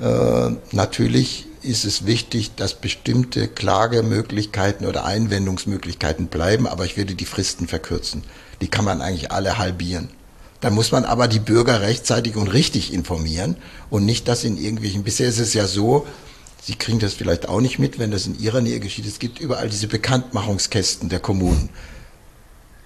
Äh, 0.00 0.50
natürlich 0.70 1.47
ist 1.62 1.84
es 1.84 2.06
wichtig, 2.06 2.54
dass 2.54 2.74
bestimmte 2.74 3.48
Klagemöglichkeiten 3.48 4.86
oder 4.86 5.04
Einwendungsmöglichkeiten 5.04 6.28
bleiben, 6.28 6.66
aber 6.66 6.84
ich 6.84 6.96
würde 6.96 7.14
die 7.14 7.24
Fristen 7.24 7.68
verkürzen. 7.68 8.22
Die 8.60 8.68
kann 8.68 8.84
man 8.84 9.00
eigentlich 9.00 9.30
alle 9.30 9.58
halbieren. 9.58 10.08
Dann 10.60 10.74
muss 10.74 10.90
man 10.90 11.04
aber 11.04 11.28
die 11.28 11.38
Bürger 11.38 11.80
rechtzeitig 11.80 12.36
und 12.36 12.48
richtig 12.48 12.92
informieren 12.92 13.56
und 13.90 14.04
nicht 14.04 14.26
das 14.26 14.44
in 14.44 14.56
irgendwelchen, 14.56 15.04
bisher 15.04 15.28
ist 15.28 15.38
es 15.38 15.54
ja 15.54 15.66
so, 15.66 16.06
Sie 16.60 16.74
kriegen 16.74 16.98
das 16.98 17.14
vielleicht 17.14 17.48
auch 17.48 17.60
nicht 17.60 17.78
mit, 17.78 17.98
wenn 17.98 18.10
das 18.10 18.26
in 18.26 18.38
Ihrer 18.38 18.60
Nähe 18.60 18.80
geschieht. 18.80 19.06
Es 19.06 19.18
gibt 19.18 19.40
überall 19.40 19.70
diese 19.70 19.86
Bekanntmachungskästen 19.86 21.08
der 21.08 21.20
Kommunen. 21.20 21.70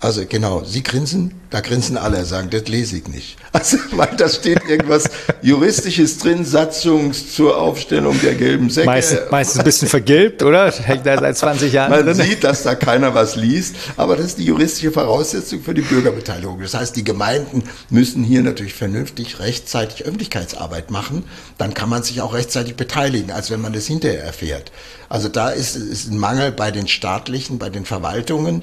Also 0.02 0.24
genau, 0.28 0.64
Sie 0.64 0.82
grinsen, 0.82 1.32
da 1.50 1.60
grinsen 1.60 1.96
alle, 1.96 2.24
sagen, 2.24 2.50
das 2.50 2.66
lese 2.66 2.96
ich 2.96 3.06
nicht. 3.06 3.36
Also, 3.52 3.76
weil 3.92 4.08
da 4.16 4.28
steht 4.28 4.66
irgendwas 4.68 5.04
Juristisches 5.42 6.18
drin, 6.18 6.44
Satzung 6.44 7.12
zur 7.12 7.56
Aufstellung 7.60 8.18
der 8.20 8.34
gelben 8.34 8.70
Säcke. 8.70 8.86
Meist, 8.86 9.30
meistens 9.30 9.58
ein 9.60 9.64
bisschen 9.64 9.88
vergilbt, 9.88 10.42
oder? 10.42 10.72
Hängt 10.72 11.06
da 11.06 11.20
seit 11.20 11.36
20 11.36 11.72
Jahren 11.72 11.90
Man 11.90 12.04
drin. 12.04 12.14
sieht, 12.14 12.42
dass 12.42 12.64
da 12.64 12.74
keiner 12.74 13.14
was 13.14 13.36
liest, 13.36 13.76
aber 13.96 14.16
das 14.16 14.26
ist 14.26 14.38
die 14.38 14.46
juristische 14.46 14.90
Voraussetzung 14.90 15.62
für 15.62 15.74
die 15.74 15.82
Bürgerbeteiligung. 15.82 16.60
Das 16.60 16.74
heißt, 16.74 16.96
die 16.96 17.04
Gemeinden 17.04 17.62
müssen 17.90 18.24
hier 18.24 18.42
natürlich 18.42 18.74
vernünftig 18.74 19.38
rechtzeitig 19.38 20.04
Öffentlichkeitsarbeit 20.04 20.90
machen. 20.90 21.24
Dann 21.58 21.74
kann 21.74 21.90
man 21.90 22.02
sich 22.02 22.22
auch 22.22 22.34
rechtzeitig 22.34 22.74
beteiligen, 22.74 23.30
als 23.30 23.50
wenn 23.52 23.60
man 23.60 23.74
das 23.74 23.86
hinterher 23.86 24.24
erfährt. 24.24 24.72
Also 25.08 25.28
da 25.28 25.50
ist, 25.50 25.76
ist 25.76 26.10
ein 26.10 26.18
Mangel 26.18 26.50
bei 26.50 26.72
den 26.72 26.88
staatlichen, 26.88 27.58
bei 27.58 27.68
den 27.68 27.84
Verwaltungen 27.84 28.62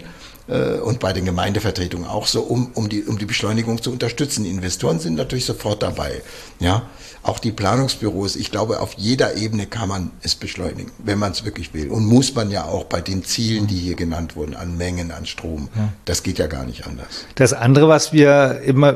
äh, 0.50 0.80
und 0.80 1.00
bei 1.00 1.14
den 1.14 1.26
Gemeindevertretungen 1.26 2.08
auch 2.08 2.28
so, 2.28 2.42
um, 2.42 2.72
um, 2.74 2.90
die, 2.90 3.04
um 3.04 3.18
die 3.18 3.26
Beschleunigung 3.26 3.82
zu 3.82 3.92
unterstützen. 3.92 4.46
Investoren 4.46 5.00
sind 5.00 5.16
natürlich 5.16 5.46
sofort 5.46 5.84
dabei. 5.84 6.22
Ja, 6.60 6.84
auch 7.30 7.38
die 7.38 7.52
Planungsbüros, 7.52 8.36
ich 8.36 8.50
glaube, 8.50 8.80
auf 8.80 8.96
jeder 8.98 9.38
Ebene 9.38 9.68
kann 9.68 9.88
man 9.88 10.12
es 10.24 10.34
beschleunigen, 10.34 10.92
wenn 10.98 11.20
man 11.20 11.32
es 11.32 11.46
wirklich 11.46 11.76
will. 11.76 11.90
Und 11.90 12.06
muss 12.06 12.34
man 12.34 12.50
ja 12.50 12.66
auch 12.66 12.86
bei 12.86 13.02
den 13.02 13.24
Zielen, 13.24 13.68
die 13.68 13.78
hier 13.78 13.96
genannt 13.96 14.36
wurden, 14.36 14.56
an 14.56 14.78
Mengen, 14.78 15.12
an 15.12 15.28
Strom. 15.28 15.70
Ja. 15.76 15.90
Das 16.06 16.24
geht 16.24 16.40
ja 16.40 16.48
gar 16.48 16.66
nicht 16.66 16.88
anders. 16.88 17.26
Das 17.36 17.54
andere, 17.54 17.88
was 17.88 18.14
wir 18.14 18.62
immer, 18.66 18.96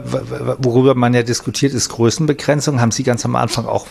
worüber 0.58 0.96
man 0.96 1.14
ja 1.14 1.22
diskutiert, 1.22 1.76
ist 1.76 1.90
Größenbegrenzung. 1.90 2.82
Haben 2.82 2.90
Sie 2.90 3.04
ganz 3.04 3.24
am 3.24 3.36
Anfang 3.36 3.68
auch 3.68 3.86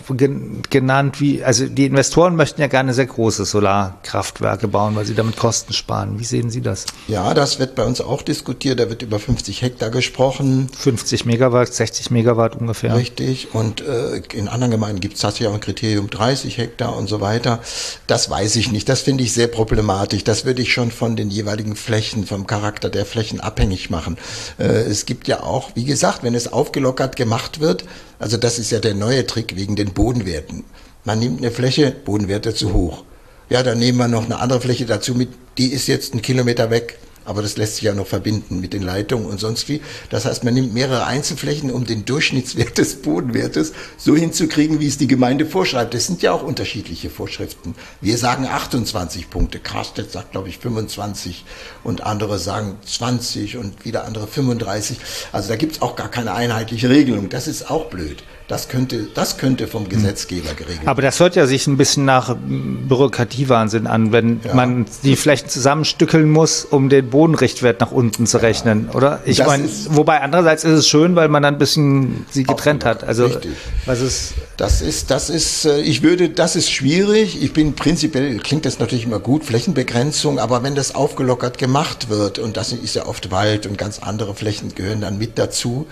genannt, 0.70 1.20
wie, 1.20 1.44
also 1.44 1.66
die 1.66 1.86
Investoren 1.86 2.34
möchten 2.34 2.60
ja 2.60 2.66
gerne 2.66 2.94
sehr 2.94 3.06
große 3.06 3.44
Solarkraftwerke 3.44 4.66
bauen, 4.66 4.96
weil 4.96 5.06
sie 5.06 5.14
damit 5.14 5.36
Kosten 5.36 5.72
sparen. 5.72 6.18
Wie 6.18 6.24
sehen 6.24 6.50
Sie 6.50 6.62
das? 6.62 6.86
Ja, 7.06 7.32
das 7.32 7.60
wird 7.60 7.76
bei 7.76 7.84
uns 7.84 8.00
auch 8.00 8.22
diskutiert. 8.22 8.80
Da 8.80 8.90
wird 8.90 9.02
über 9.02 9.20
50 9.20 9.62
Hektar 9.62 9.90
gesprochen. 9.90 10.68
50 10.76 11.26
Megawatt, 11.26 11.72
60 11.72 12.10
Megawatt 12.10 12.56
ungefähr. 12.56 12.96
Richtig. 12.96 13.54
Und 13.54 13.82
äh, 13.82 14.20
in 14.34 14.48
anderen 14.48 14.70
Gemeinden 14.70 15.00
gibt 15.00 15.14
es 15.14 15.20
tatsächlich 15.20 15.48
auch 15.48 15.54
ein 15.54 15.60
Kriterium 15.60 16.10
30 16.10 16.58
Hektar 16.58 16.96
und 16.96 17.08
so 17.08 17.20
weiter. 17.20 17.60
Das 18.06 18.30
weiß 18.30 18.56
ich 18.56 18.72
nicht. 18.72 18.88
Das 18.88 19.00
finde 19.00 19.24
ich 19.24 19.32
sehr 19.32 19.48
problematisch. 19.48 20.24
Das 20.24 20.44
würde 20.44 20.62
ich 20.62 20.72
schon 20.72 20.90
von 20.90 21.16
den 21.16 21.30
jeweiligen 21.30 21.76
Flächen, 21.76 22.26
vom 22.26 22.46
Charakter 22.46 22.90
der 22.90 23.06
Flächen 23.06 23.40
abhängig 23.40 23.90
machen. 23.90 24.18
Äh, 24.58 24.64
es 24.64 25.06
gibt 25.06 25.28
ja 25.28 25.42
auch, 25.42 25.70
wie 25.74 25.84
gesagt, 25.84 26.22
wenn 26.22 26.34
es 26.34 26.52
aufgelockert 26.52 27.16
gemacht 27.16 27.60
wird, 27.60 27.84
also 28.18 28.36
das 28.36 28.58
ist 28.58 28.70
ja 28.70 28.78
der 28.78 28.94
neue 28.94 29.26
Trick 29.26 29.56
wegen 29.56 29.76
den 29.76 29.92
Bodenwerten. 29.92 30.64
Man 31.04 31.18
nimmt 31.18 31.38
eine 31.38 31.50
Fläche, 31.50 31.90
Bodenwerte 31.90 32.54
zu 32.54 32.72
hoch. 32.72 33.04
Ja, 33.50 33.62
dann 33.62 33.78
nehmen 33.78 33.98
wir 33.98 34.08
noch 34.08 34.24
eine 34.24 34.38
andere 34.38 34.60
Fläche 34.60 34.86
dazu 34.86 35.14
mit, 35.14 35.28
die 35.58 35.72
ist 35.72 35.86
jetzt 35.88 36.12
einen 36.12 36.22
Kilometer 36.22 36.70
weg. 36.70 36.98
Aber 37.24 37.42
das 37.42 37.56
lässt 37.56 37.76
sich 37.76 37.84
ja 37.84 37.94
noch 37.94 38.06
verbinden 38.06 38.60
mit 38.60 38.72
den 38.72 38.82
Leitungen 38.82 39.26
und 39.26 39.40
sonst 39.40 39.68
wie. 39.68 39.80
Das 40.10 40.24
heißt, 40.24 40.44
man 40.44 40.54
nimmt 40.54 40.74
mehrere 40.74 41.06
Einzelflächen, 41.06 41.70
um 41.70 41.84
den 41.84 42.04
Durchschnittswert 42.04 42.78
des 42.78 43.02
Bodenwertes 43.02 43.72
so 43.96 44.16
hinzukriegen, 44.16 44.80
wie 44.80 44.88
es 44.88 44.98
die 44.98 45.06
Gemeinde 45.06 45.46
vorschreibt. 45.46 45.94
Das 45.94 46.06
sind 46.06 46.22
ja 46.22 46.32
auch 46.32 46.42
unterschiedliche 46.42 47.10
Vorschriften. 47.10 47.74
Wir 48.00 48.18
sagen 48.18 48.46
28 48.46 49.30
Punkte. 49.30 49.58
Karstedt 49.58 50.10
sagt, 50.10 50.32
glaube 50.32 50.48
ich, 50.48 50.58
25 50.58 51.44
und 51.84 52.02
andere 52.02 52.38
sagen 52.38 52.78
20 52.84 53.56
und 53.56 53.84
wieder 53.84 54.04
andere 54.04 54.26
35. 54.26 54.98
Also 55.32 55.48
da 55.48 55.56
gibt 55.56 55.76
es 55.76 55.82
auch 55.82 55.96
gar 55.96 56.10
keine 56.10 56.34
einheitliche 56.34 56.88
Regelung. 56.88 57.28
Das 57.28 57.48
ist 57.48 57.70
auch 57.70 57.86
blöd. 57.86 58.22
Das 58.52 58.68
könnte, 58.68 59.06
das 59.14 59.38
könnte 59.38 59.66
vom 59.66 59.88
Gesetzgeber 59.88 60.52
geregelt 60.52 60.80
werden. 60.80 60.88
Aber 60.88 61.00
das 61.00 61.18
hört 61.20 61.36
ja 61.36 61.46
sich 61.46 61.66
ein 61.66 61.78
bisschen 61.78 62.04
nach 62.04 62.36
Bürokratiewahnsinn 62.36 63.86
an, 63.86 64.12
wenn 64.12 64.40
ja. 64.44 64.52
man 64.52 64.84
die 65.04 65.16
Flächen 65.16 65.48
zusammenstückeln 65.48 66.28
muss, 66.28 66.66
um 66.66 66.90
den 66.90 67.08
Bodenrichtwert 67.08 67.80
nach 67.80 67.92
unten 67.92 68.26
zu 68.26 68.36
rechnen, 68.42 68.88
ja. 68.90 68.94
oder? 68.94 69.20
Ich 69.24 69.38
meine, 69.38 69.66
wobei 69.88 70.20
andererseits 70.20 70.64
ist 70.64 70.72
es 70.80 70.86
schön, 70.86 71.16
weil 71.16 71.28
man 71.28 71.42
dann 71.42 71.54
ein 71.54 71.58
bisschen 71.58 72.26
sie 72.30 72.42
getrennt 72.42 72.84
hat. 72.84 73.04
Also, 73.04 73.24
richtig. 73.24 73.52
was 73.86 74.02
ist? 74.02 74.34
Das 74.58 74.82
ist, 74.82 75.10
das 75.10 75.30
ist, 75.30 75.64
äh, 75.64 75.80
ich 75.80 76.02
würde, 76.02 76.28
das 76.28 76.54
ist 76.54 76.70
schwierig. 76.70 77.42
Ich 77.42 77.54
bin 77.54 77.72
prinzipiell, 77.72 78.36
klingt 78.36 78.66
das 78.66 78.78
natürlich 78.78 79.06
immer 79.06 79.18
gut, 79.18 79.44
Flächenbegrenzung, 79.46 80.38
aber 80.38 80.62
wenn 80.62 80.74
das 80.74 80.94
aufgelockert 80.94 81.56
gemacht 81.56 82.10
wird, 82.10 82.38
und 82.38 82.58
das 82.58 82.74
ist 82.74 82.96
ja 82.96 83.06
oft 83.06 83.30
Wald 83.30 83.66
und 83.66 83.78
ganz 83.78 84.00
andere 84.00 84.34
Flächen 84.34 84.74
gehören 84.74 85.00
dann 85.00 85.16
mit 85.16 85.38
dazu, 85.38 85.86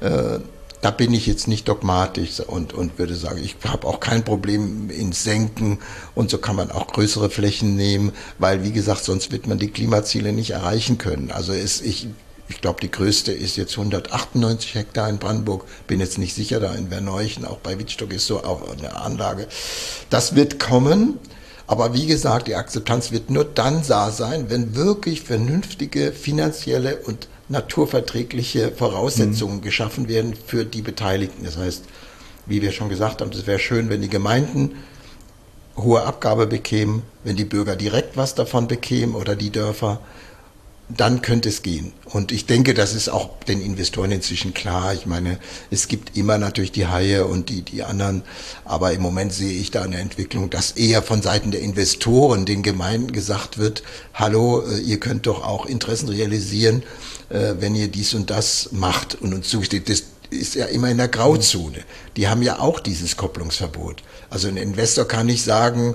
äh, 0.00 0.38
da 0.80 0.90
bin 0.90 1.12
ich 1.12 1.26
jetzt 1.26 1.48
nicht 1.48 1.68
dogmatisch 1.68 2.40
und, 2.40 2.72
und 2.72 2.98
würde 2.98 3.16
sagen, 3.16 3.42
ich 3.42 3.56
habe 3.64 3.86
auch 3.86 4.00
kein 4.00 4.24
Problem 4.24 4.90
in 4.90 5.12
Senken 5.12 5.78
und 6.14 6.30
so 6.30 6.38
kann 6.38 6.56
man 6.56 6.70
auch 6.70 6.86
größere 6.88 7.30
Flächen 7.30 7.74
nehmen, 7.74 8.12
weil 8.38 8.62
wie 8.62 8.72
gesagt, 8.72 9.04
sonst 9.04 9.32
wird 9.32 9.46
man 9.46 9.58
die 9.58 9.70
Klimaziele 9.70 10.32
nicht 10.32 10.50
erreichen 10.50 10.98
können. 10.98 11.30
Also 11.32 11.52
ist, 11.52 11.84
ich, 11.84 12.08
ich 12.48 12.60
glaube, 12.60 12.80
die 12.80 12.90
größte 12.90 13.32
ist 13.32 13.56
jetzt 13.56 13.72
198 13.72 14.74
Hektar 14.74 15.08
in 15.08 15.18
Brandenburg. 15.18 15.64
Bin 15.88 16.00
jetzt 16.00 16.18
nicht 16.18 16.34
sicher, 16.34 16.60
da 16.60 16.72
in 16.74 16.88
Verneuchen, 16.88 17.44
auch 17.44 17.58
bei 17.58 17.78
Wittstock 17.78 18.12
ist 18.12 18.26
so 18.26 18.44
auch 18.44 18.70
eine 18.70 18.96
Anlage. 18.96 19.48
Das 20.10 20.36
wird 20.36 20.60
kommen. 20.60 21.18
Aber 21.66 21.92
wie 21.92 22.06
gesagt, 22.06 22.48
die 22.48 22.54
Akzeptanz 22.54 23.12
wird 23.12 23.28
nur 23.28 23.44
dann 23.44 23.82
da 23.86 24.10
sein, 24.10 24.48
wenn 24.48 24.74
wirklich 24.74 25.20
vernünftige 25.20 26.12
finanzielle 26.12 26.96
und 26.96 27.28
naturverträgliche 27.48 28.72
Voraussetzungen 28.72 29.56
mhm. 29.56 29.62
geschaffen 29.62 30.08
werden 30.08 30.34
für 30.46 30.64
die 30.64 30.82
Beteiligten. 30.82 31.44
Das 31.44 31.56
heißt, 31.56 31.84
wie 32.46 32.62
wir 32.62 32.72
schon 32.72 32.88
gesagt 32.88 33.20
haben, 33.20 33.30
es 33.32 33.46
wäre 33.46 33.58
schön, 33.58 33.88
wenn 33.88 34.02
die 34.02 34.08
Gemeinden 34.08 34.76
hohe 35.76 36.02
Abgabe 36.02 36.46
bekämen, 36.46 37.02
wenn 37.24 37.36
die 37.36 37.44
Bürger 37.44 37.76
direkt 37.76 38.16
was 38.16 38.34
davon 38.34 38.68
bekämen 38.68 39.14
oder 39.14 39.36
die 39.36 39.50
Dörfer, 39.50 40.00
dann 40.88 41.20
könnte 41.20 41.48
es 41.50 41.62
gehen. 41.62 41.92
Und 42.04 42.32
ich 42.32 42.46
denke, 42.46 42.72
das 42.72 42.94
ist 42.94 43.08
auch 43.08 43.38
den 43.40 43.60
Investoren 43.60 44.10
inzwischen 44.10 44.54
klar. 44.54 44.94
Ich 44.94 45.04
meine, 45.04 45.38
es 45.70 45.88
gibt 45.88 46.16
immer 46.16 46.38
natürlich 46.38 46.72
die 46.72 46.86
Haie 46.86 47.26
und 47.26 47.50
die, 47.50 47.62
die 47.62 47.82
anderen, 47.82 48.22
aber 48.64 48.92
im 48.92 49.02
Moment 49.02 49.32
sehe 49.32 49.60
ich 49.60 49.70
da 49.70 49.82
eine 49.82 49.98
Entwicklung, 49.98 50.48
dass 50.48 50.72
eher 50.72 51.02
von 51.02 51.20
Seiten 51.20 51.50
der 51.50 51.60
Investoren 51.60 52.46
den 52.46 52.62
Gemeinden 52.62 53.12
gesagt 53.12 53.58
wird, 53.58 53.82
hallo, 54.14 54.62
äh, 54.62 54.78
ihr 54.78 54.98
könnt 54.98 55.26
doch 55.26 55.44
auch 55.44 55.66
Interessen 55.66 56.08
realisieren 56.08 56.82
äh, 57.30 57.54
wenn 57.58 57.74
ihr 57.74 57.88
dies 57.88 58.14
und 58.14 58.30
das 58.30 58.70
macht 58.72 59.16
und 59.20 59.34
uns 59.34 59.48
zusteht. 59.48 59.88
Das 59.88 60.04
ist 60.30 60.54
ja 60.54 60.66
immer 60.66 60.90
in 60.90 60.98
der 60.98 61.08
Grauzone. 61.08 61.78
Die 62.16 62.28
haben 62.28 62.42
ja 62.42 62.58
auch 62.58 62.80
dieses 62.80 63.16
Kopplungsverbot. 63.16 64.02
Also 64.30 64.48
ein 64.48 64.56
Investor 64.56 65.06
kann 65.06 65.26
nicht 65.26 65.42
sagen, 65.42 65.94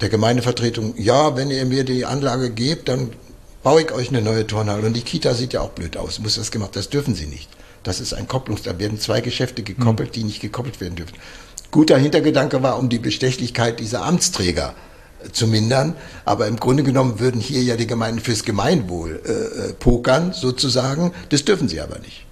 der 0.00 0.08
Gemeindevertretung, 0.08 0.94
ja, 0.96 1.36
wenn 1.36 1.50
ihr 1.50 1.64
mir 1.64 1.84
die 1.84 2.04
Anlage 2.04 2.50
gebt, 2.50 2.88
dann 2.88 3.12
baue 3.62 3.82
ich 3.82 3.92
euch 3.92 4.08
eine 4.08 4.22
neue 4.22 4.46
Turnhalle. 4.46 4.86
Und 4.86 4.94
die 4.94 5.02
Kita 5.02 5.34
sieht 5.34 5.52
ja 5.52 5.60
auch 5.60 5.70
blöd 5.70 5.96
aus, 5.96 6.18
muss 6.18 6.36
das 6.36 6.50
gemacht. 6.50 6.76
Das 6.76 6.88
dürfen 6.88 7.14
sie 7.14 7.26
nicht. 7.26 7.48
Das 7.82 8.00
ist 8.00 8.12
ein 8.12 8.28
Kopplungs, 8.28 8.62
da 8.62 8.78
werden 8.78 9.00
zwei 9.00 9.20
Geschäfte 9.20 9.62
gekoppelt, 9.62 10.14
die 10.14 10.24
nicht 10.24 10.40
gekoppelt 10.40 10.80
werden 10.80 10.94
dürfen. 10.94 11.16
Guter 11.70 11.98
Hintergedanke 11.98 12.62
war, 12.62 12.78
um 12.78 12.88
die 12.88 12.98
Bestechlichkeit 12.98 13.80
dieser 13.80 14.04
Amtsträger 14.04 14.74
zu 15.32 15.46
mindern. 15.46 15.96
Aber 16.24 16.46
im 16.46 16.56
Grunde 16.56 16.82
genommen 16.82 17.18
würden 17.18 17.40
hier 17.40 17.62
ja 17.62 17.76
die 17.76 17.86
Gemeinden 17.86 18.20
fürs 18.20 18.44
Gemeinwohl 18.44 19.20
äh, 19.24 19.30
äh 19.30 19.72
pokern, 19.72 20.32
sozusagen. 20.32 21.12
Das 21.30 21.44
dürfen 21.44 21.68
sie 21.68 21.80
aber 21.80 21.98
nicht. 21.98 22.26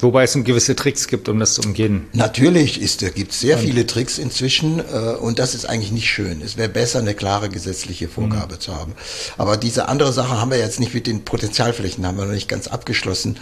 Wobei 0.00 0.24
es 0.24 0.32
gewisse 0.32 0.74
Tricks 0.76 1.06
gibt, 1.06 1.28
um 1.28 1.38
das 1.38 1.54
zu 1.54 1.62
umgehen. 1.62 2.06
Natürlich 2.12 2.80
ist, 2.80 3.00
gibt 3.14 3.32
es 3.32 3.40
sehr 3.40 3.58
viele 3.58 3.86
Tricks 3.86 4.18
inzwischen 4.18 4.80
äh, 4.80 5.14
und 5.20 5.38
das 5.38 5.54
ist 5.54 5.66
eigentlich 5.66 5.92
nicht 5.92 6.08
schön. 6.08 6.42
Es 6.42 6.56
wäre 6.56 6.68
besser, 6.68 6.98
eine 6.98 7.14
klare 7.14 7.48
gesetzliche 7.48 8.08
Vorgabe 8.08 8.54
mhm. 8.54 8.60
zu 8.60 8.74
haben. 8.74 8.92
Aber 9.38 9.56
diese 9.56 9.88
andere 9.88 10.12
Sache 10.12 10.40
haben 10.40 10.50
wir 10.50 10.58
jetzt 10.58 10.80
nicht 10.80 10.94
mit 10.94 11.06
den 11.06 11.24
Potenzialflächen, 11.24 12.06
haben 12.06 12.18
wir 12.18 12.24
noch 12.24 12.32
nicht 12.32 12.48
ganz 12.48 12.68
abgeschlossen. 12.68 13.38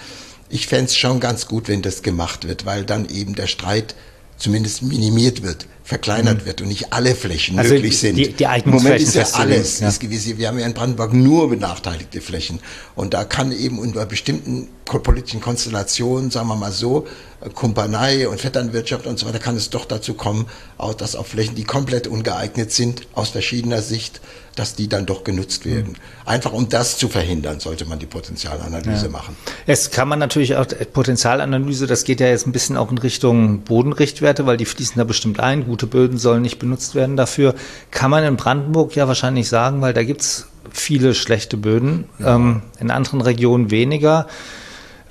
Ich 0.48 0.66
fände 0.66 0.86
es 0.86 0.96
schon 0.96 1.20
ganz 1.20 1.46
gut, 1.46 1.68
wenn 1.68 1.82
das 1.82 2.02
gemacht 2.02 2.46
wird, 2.46 2.66
weil 2.66 2.84
dann 2.84 3.08
eben 3.08 3.34
der 3.34 3.46
Streit 3.46 3.94
zumindest 4.36 4.82
minimiert 4.82 5.42
wird 5.42 5.66
verkleinert 5.90 6.42
mhm. 6.42 6.46
wird 6.46 6.60
und 6.60 6.68
nicht 6.68 6.92
alle 6.92 7.16
Flächen 7.16 7.58
also 7.58 7.74
möglich 7.74 7.98
sind. 7.98 8.14
Die, 8.14 8.32
die 8.32 8.44
Im 8.44 8.70
Moment 8.70 9.00
ist 9.00 9.16
ja 9.16 9.24
alles. 9.32 9.80
Ja. 9.80 9.88
Ist 9.88 9.98
gewesen. 9.98 10.38
Wir 10.38 10.46
haben 10.46 10.56
ja 10.56 10.64
in 10.64 10.72
Brandenburg 10.72 11.12
nur 11.12 11.50
benachteiligte 11.50 12.20
Flächen. 12.20 12.60
Und 12.94 13.12
da 13.12 13.24
kann 13.24 13.50
eben 13.50 13.80
unter 13.80 14.06
bestimmten 14.06 14.68
politischen 14.84 15.40
Konstellationen, 15.40 16.30
sagen 16.30 16.46
wir 16.48 16.56
mal 16.56 16.70
so, 16.70 17.06
Kumpanei 17.54 18.28
und 18.28 18.40
Vetternwirtschaft 18.40 19.06
und 19.06 19.18
so 19.18 19.26
weiter, 19.26 19.38
kann 19.38 19.56
es 19.56 19.70
doch 19.70 19.84
dazu 19.84 20.14
kommen, 20.14 20.46
auch 20.78 20.94
dass 20.94 21.16
auf 21.16 21.28
Flächen, 21.28 21.54
die 21.54 21.64
komplett 21.64 22.06
ungeeignet 22.06 22.70
sind, 22.70 23.06
aus 23.14 23.30
verschiedener 23.30 23.80
Sicht, 23.80 24.20
dass 24.56 24.74
die 24.74 24.88
dann 24.88 25.06
doch 25.06 25.24
genutzt 25.24 25.64
werden. 25.64 25.92
Mhm. 25.92 26.26
Einfach 26.26 26.52
um 26.52 26.68
das 26.68 26.98
zu 26.98 27.08
verhindern, 27.08 27.60
sollte 27.60 27.86
man 27.86 27.98
die 27.98 28.06
Potenzialanalyse 28.06 29.06
ja. 29.06 29.10
machen. 29.10 29.36
Jetzt 29.66 29.92
kann 29.92 30.08
man 30.08 30.18
natürlich 30.18 30.56
auch 30.56 30.66
Potenzialanalyse, 30.92 31.86
das 31.86 32.04
geht 32.04 32.20
ja 32.20 32.26
jetzt 32.26 32.46
ein 32.46 32.52
bisschen 32.52 32.76
auch 32.76 32.90
in 32.90 32.98
Richtung 32.98 33.60
Bodenrichtwerte, 33.62 34.44
weil 34.44 34.58
die 34.58 34.66
fließen 34.66 34.96
da 34.98 35.04
bestimmt 35.04 35.40
ein. 35.40 35.66
Gute 35.80 35.86
Böden 35.86 36.18
sollen 36.18 36.42
nicht 36.42 36.58
benutzt 36.58 36.94
werden 36.94 37.16
dafür. 37.16 37.54
Kann 37.90 38.10
man 38.10 38.22
in 38.22 38.36
Brandenburg 38.36 38.94
ja 38.96 39.08
wahrscheinlich 39.08 39.48
sagen, 39.48 39.80
weil 39.80 39.94
da 39.94 40.02
gibt 40.02 40.20
es 40.20 40.46
viele 40.70 41.14
schlechte 41.14 41.56
Böden, 41.56 42.04
ja. 42.18 42.34
ähm, 42.36 42.60
in 42.80 42.90
anderen 42.90 43.22
Regionen 43.22 43.70
weniger. 43.70 44.26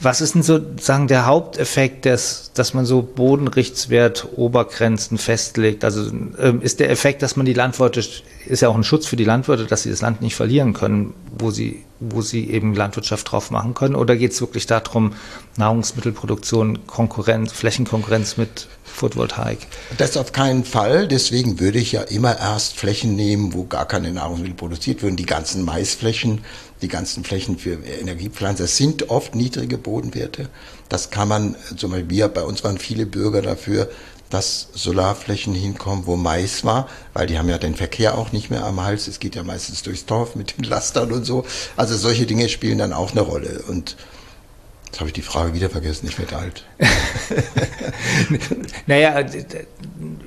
Was 0.01 0.21
ist 0.21 0.33
denn 0.33 0.43
sozusagen 0.43 1.07
der 1.09 1.25
Haupteffekt, 1.25 2.05
des, 2.05 2.51
dass 2.53 2.73
man 2.73 2.85
so 2.85 3.01
Bodenrichtswert 3.01 4.29
Obergrenzen 4.37 5.17
festlegt? 5.17 5.83
Also 5.83 6.09
ähm, 6.39 6.61
ist 6.61 6.79
der 6.79 6.89
Effekt, 6.89 7.21
dass 7.21 7.35
man 7.35 7.45
die 7.45 7.53
Landwirte, 7.53 8.01
ist 8.45 8.61
ja 8.61 8.69
auch 8.69 8.75
ein 8.75 8.85
Schutz 8.85 9.07
für 9.07 9.17
die 9.17 9.25
Landwirte, 9.25 9.65
dass 9.65 9.83
sie 9.83 9.89
das 9.89 9.99
Land 9.99 10.21
nicht 10.21 10.35
verlieren 10.35 10.71
können, 10.71 11.13
wo 11.37 11.51
sie, 11.51 11.83
wo 11.99 12.21
sie 12.21 12.49
eben 12.49 12.75
Landwirtschaft 12.75 13.29
drauf 13.29 13.51
machen 13.51 13.73
können? 13.73 13.95
Oder 13.95 14.15
geht 14.15 14.31
es 14.31 14.39
wirklich 14.39 14.67
darum, 14.67 15.15
Nahrungsmittelproduktion, 15.57 16.87
Konkurrenz, 16.87 17.51
Flächenkonkurrenz 17.51 18.37
mit 18.37 18.67
Photovoltaik? 18.85 19.59
Das 19.97 20.15
auf 20.15 20.31
keinen 20.31 20.63
Fall. 20.63 21.09
Deswegen 21.09 21.59
würde 21.59 21.77
ich 21.77 21.91
ja 21.91 22.03
immer 22.03 22.39
erst 22.39 22.77
Flächen 22.77 23.17
nehmen, 23.17 23.53
wo 23.53 23.65
gar 23.65 23.85
keine 23.85 24.13
Nahrungsmittel 24.13 24.55
produziert 24.55 25.03
werden. 25.03 25.17
Die 25.17 25.25
ganzen 25.25 25.65
Maisflächen 25.65 26.45
die 26.81 26.87
ganzen 26.87 27.23
Flächen 27.23 27.57
für 27.57 27.73
Energiepflanzen. 27.83 28.63
Das 28.65 28.77
sind 28.77 29.09
oft 29.09 29.35
niedrige 29.35 29.77
Bodenwerte. 29.77 30.49
Das 30.87 31.09
kann 31.09 31.27
man, 31.27 31.55
zum 31.75 31.91
Beispiel 31.91 32.09
wir, 32.09 32.27
bei 32.29 32.43
uns 32.43 32.63
waren 32.63 32.77
viele 32.77 33.05
Bürger 33.05 33.41
dafür, 33.41 33.89
dass 34.29 34.69
Solarflächen 34.73 35.53
hinkommen, 35.55 36.05
wo 36.05 36.15
Mais 36.15 36.63
war, 36.63 36.87
weil 37.13 37.27
die 37.27 37.39
haben 37.39 37.49
ja 37.49 37.57
den 37.57 37.75
Verkehr 37.75 38.17
auch 38.17 38.31
nicht 38.31 38.49
mehr 38.51 38.63
am 38.63 38.81
Hals. 38.81 39.07
Es 39.07 39.19
geht 39.19 39.35
ja 39.35 39.43
meistens 39.43 39.81
durchs 39.81 40.05
Dorf 40.05 40.35
mit 40.35 40.57
den 40.57 40.65
Lastern 40.65 41.11
und 41.11 41.25
so. 41.25 41.45
Also 41.75 41.97
solche 41.97 42.25
Dinge 42.25 42.47
spielen 42.47 42.77
dann 42.77 42.93
auch 42.93 43.11
eine 43.11 43.21
Rolle. 43.21 43.63
Und 43.67 43.97
Jetzt 44.89 45.01
habe 45.01 45.09
ich 45.09 45.13
die 45.13 45.21
Frage 45.21 45.53
wieder 45.53 45.69
vergessen, 45.69 46.07
ich 46.07 46.17
werde 46.17 46.35
alt. 46.35 46.65
naja, 48.87 49.23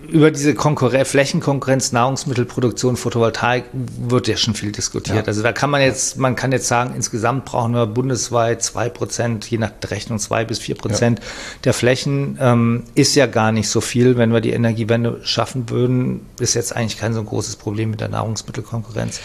über 0.09 0.31
diese 0.31 0.55
Konkurren 0.55 1.05
Flächenkonkurrenz, 1.05 1.91
Nahrungsmittelproduktion, 1.91 2.97
Photovoltaik 2.97 3.65
wird 3.73 4.29
ja 4.29 4.37
schon 4.37 4.55
viel 4.55 4.71
diskutiert. 4.71 5.17
Ja. 5.17 5.25
Also 5.25 5.43
da 5.43 5.51
kann 5.51 5.69
man 5.69 5.81
jetzt, 5.81 6.17
man 6.17 6.37
kann 6.37 6.53
jetzt 6.53 6.69
sagen, 6.69 6.95
insgesamt 6.95 7.45
brauchen 7.45 7.75
wir 7.75 7.89
bundesweit 7.89 8.63
zwei 8.63 8.89
Prozent, 8.89 9.51
je 9.51 9.59
nach 9.59 9.73
Rechnung 9.85 10.21
zwei 10.21 10.45
bis 10.45 10.61
vier 10.61 10.77
Prozent 10.77 11.19
ja. 11.19 11.25
der 11.65 11.73
Flächen. 11.73 12.39
Ähm, 12.41 12.85
ist 12.95 13.17
ja 13.17 13.27
gar 13.27 13.51
nicht 13.51 13.69
so 13.69 13.81
viel. 13.81 14.17
Wenn 14.17 14.33
wir 14.33 14.41
die 14.41 14.53
Energiewende 14.53 15.19
schaffen 15.25 15.71
würden, 15.71 16.27
ist 16.39 16.55
jetzt 16.55 16.77
eigentlich 16.77 16.99
kein 16.99 17.15
so 17.15 17.25
großes 17.25 17.57
Problem 17.57 17.91
mit 17.91 18.01
der 18.01 18.11
Nahrungsmittelkonkurrenz. 18.11 19.21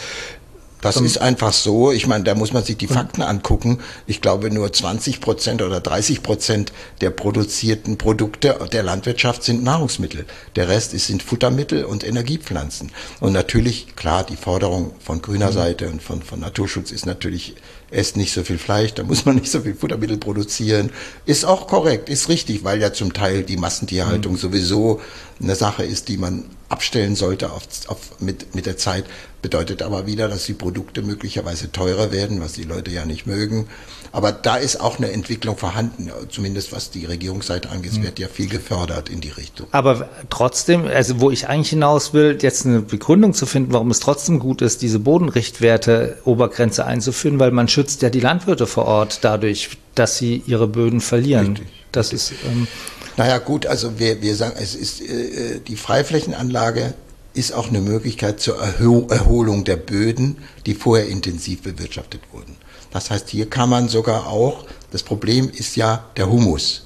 Das 0.81 0.97
ist 0.97 1.17
einfach 1.19 1.53
so. 1.53 1.91
Ich 1.91 2.07
meine, 2.07 2.23
da 2.23 2.35
muss 2.35 2.53
man 2.53 2.63
sich 2.63 2.77
die 2.77 2.87
Fakten 2.87 3.21
angucken. 3.21 3.79
Ich 4.05 4.21
glaube, 4.21 4.51
nur 4.51 4.71
20 4.71 5.21
Prozent 5.21 5.61
oder 5.61 5.81
30 5.81 6.21
Prozent 6.21 6.71
der 7.01 7.09
produzierten 7.09 7.97
Produkte 7.97 8.57
der 8.71 8.83
Landwirtschaft 8.83 9.43
sind 9.43 9.63
Nahrungsmittel. 9.63 10.25
Der 10.55 10.69
Rest 10.69 10.93
ist, 10.93 11.07
sind 11.07 11.23
Futtermittel 11.23 11.83
und 11.83 12.03
Energiepflanzen. 12.03 12.91
Und 13.19 13.33
natürlich, 13.33 13.95
klar, 13.95 14.23
die 14.23 14.35
Forderung 14.35 14.93
von 14.99 15.21
grüner 15.21 15.49
mhm. 15.49 15.55
Seite 15.55 15.89
und 15.89 16.03
von, 16.03 16.21
von 16.21 16.39
Naturschutz 16.39 16.91
ist 16.91 17.05
natürlich, 17.05 17.55
esst 17.89 18.17
nicht 18.17 18.33
so 18.33 18.43
viel 18.43 18.57
Fleisch, 18.57 18.93
da 18.93 19.03
muss 19.03 19.25
man 19.25 19.35
nicht 19.35 19.51
so 19.51 19.61
viel 19.61 19.75
Futtermittel 19.75 20.17
produzieren. 20.17 20.91
Ist 21.25 21.45
auch 21.45 21.67
korrekt, 21.67 22.09
ist 22.09 22.29
richtig, 22.29 22.63
weil 22.63 22.81
ja 22.81 22.93
zum 22.93 23.13
Teil 23.13 23.43
die 23.43 23.57
Massentierhaltung 23.57 24.33
mhm. 24.33 24.37
sowieso 24.37 25.01
eine 25.41 25.55
Sache 25.55 25.83
ist, 25.83 26.07
die 26.07 26.17
man 26.17 26.45
abstellen 26.69 27.15
sollte 27.15 27.51
auf, 27.51 27.63
auf, 27.87 28.19
mit, 28.19 28.55
mit 28.55 28.65
der 28.65 28.77
Zeit. 28.77 29.05
Bedeutet 29.41 29.83
aber 29.83 30.07
wieder, 30.07 30.27
dass 30.27 30.45
die 30.45 30.53
Produkte 30.53 31.01
möglicherweise 31.01 31.71
teurer 31.71 32.11
werden, 32.11 32.41
was 32.41 32.53
die 32.53 32.63
Leute 32.63 32.91
ja 32.91 33.05
nicht 33.05 33.27
mögen. 33.27 33.67
Aber 34.11 34.31
da 34.31 34.55
ist 34.55 34.81
auch 34.81 34.97
eine 34.97 35.11
Entwicklung 35.11 35.57
vorhanden, 35.57 36.09
zumindest 36.29 36.71
was 36.71 36.89
die 36.89 37.05
Regierungsseite 37.05 37.69
angeht. 37.69 37.91
Es 37.91 37.97
hm. 37.97 38.03
wird 38.03 38.19
ja 38.19 38.27
viel 38.27 38.49
gefördert 38.49 39.09
in 39.09 39.21
die 39.21 39.29
Richtung. 39.29 39.67
Aber 39.71 40.09
trotzdem, 40.29 40.87
also 40.87 41.19
wo 41.19 41.29
ich 41.29 41.47
eigentlich 41.47 41.69
hinaus 41.69 42.13
will, 42.13 42.37
jetzt 42.41 42.65
eine 42.65 42.81
Begründung 42.81 43.33
zu 43.33 43.45
finden, 43.45 43.73
warum 43.73 43.91
es 43.91 43.99
trotzdem 43.99 44.39
gut 44.39 44.61
ist, 44.61 44.81
diese 44.81 44.99
Bodenrichtwerte 44.99 46.17
Obergrenze 46.25 46.85
einzuführen, 46.85 47.39
weil 47.39 47.51
man 47.51 47.67
schützt 47.77 48.01
ja 48.01 48.09
die 48.09 48.21
Landwirte 48.21 48.65
vor 48.65 48.85
Ort 48.85 49.19
dadurch, 49.21 49.77
dass 49.93 50.17
sie 50.17 50.41
ihre 50.47 50.67
Böden 50.67 50.99
verlieren. 50.99 51.49
Richtig. 51.49 51.67
Das 51.91 52.11
ist. 52.11 52.33
Ähm, 52.43 52.67
naja 53.17 53.37
gut, 53.37 53.67
also 53.67 53.99
wir, 53.99 54.19
wir 54.19 54.35
sagen, 54.35 54.55
es 54.59 54.73
ist 54.73 54.99
äh, 54.99 55.59
die 55.59 55.75
Freiflächenanlage 55.75 56.95
ist 57.35 57.53
auch 57.53 57.67
eine 57.67 57.81
Möglichkeit 57.81 58.39
zur 58.39 58.57
Erholung 58.59 59.63
der 59.63 59.75
Böden, 59.75 60.37
die 60.65 60.73
vorher 60.73 61.07
intensiv 61.07 61.61
bewirtschaftet 61.61 62.21
wurden. 62.31 62.55
Das 62.89 63.11
heißt, 63.11 63.29
hier 63.29 63.47
kann 63.47 63.69
man 63.69 63.89
sogar 63.89 64.25
auch, 64.25 64.65
das 64.89 65.03
Problem 65.03 65.47
ist 65.47 65.75
ja 65.75 66.03
der 66.17 66.31
Humus. 66.31 66.83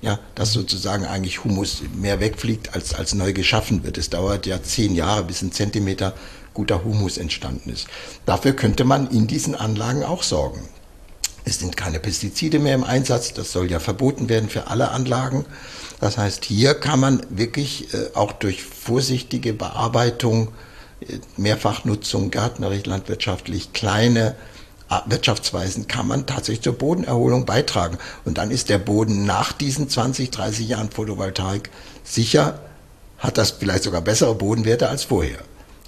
Ja, 0.00 0.18
dass 0.34 0.52
sozusagen 0.52 1.04
eigentlich 1.04 1.44
Humus 1.44 1.82
mehr 1.94 2.18
wegfliegt, 2.18 2.74
als, 2.74 2.92
als 2.92 3.14
neu 3.14 3.32
geschaffen 3.32 3.84
wird. 3.84 3.98
Es 3.98 4.10
dauert 4.10 4.46
ja 4.46 4.60
zehn 4.60 4.96
Jahre, 4.96 5.22
bis 5.22 5.42
ein 5.42 5.52
Zentimeter 5.52 6.12
guter 6.54 6.84
Humus 6.84 7.18
entstanden 7.18 7.70
ist. 7.70 7.88
Dafür 8.26 8.52
könnte 8.52 8.84
man 8.84 9.08
in 9.10 9.26
diesen 9.26 9.54
Anlagen 9.54 10.04
auch 10.04 10.22
sorgen. 10.22 10.60
Es 11.44 11.58
sind 11.58 11.76
keine 11.76 11.98
Pestizide 11.98 12.58
mehr 12.58 12.74
im 12.74 12.84
Einsatz, 12.84 13.32
das 13.32 13.50
soll 13.50 13.70
ja 13.70 13.80
verboten 13.80 14.28
werden 14.28 14.48
für 14.48 14.68
alle 14.68 14.90
Anlagen. 14.90 15.44
Das 16.00 16.16
heißt, 16.18 16.44
hier 16.44 16.74
kann 16.74 17.00
man 17.00 17.26
wirklich 17.30 17.92
äh, 17.94 18.10
auch 18.14 18.32
durch 18.32 18.62
vorsichtige 18.62 19.52
Bearbeitung, 19.52 20.48
äh, 21.00 21.18
Mehrfachnutzung, 21.36 22.30
gärtnerisch, 22.30 22.86
landwirtschaftlich, 22.86 23.72
kleine 23.72 24.36
äh, 24.88 25.10
Wirtschaftsweisen 25.10 25.88
kann 25.88 26.06
man 26.06 26.26
tatsächlich 26.26 26.62
zur 26.62 26.74
Bodenerholung 26.74 27.44
beitragen. 27.44 27.98
Und 28.24 28.38
dann 28.38 28.50
ist 28.50 28.68
der 28.68 28.78
Boden 28.78 29.24
nach 29.24 29.52
diesen 29.52 29.88
20, 29.88 30.30
30 30.30 30.68
Jahren 30.68 30.90
Photovoltaik 30.90 31.70
sicher, 32.04 32.60
hat 33.18 33.38
das 33.38 33.52
vielleicht 33.52 33.84
sogar 33.84 34.00
bessere 34.00 34.34
Bodenwerte 34.34 34.88
als 34.88 35.04
vorher. 35.04 35.38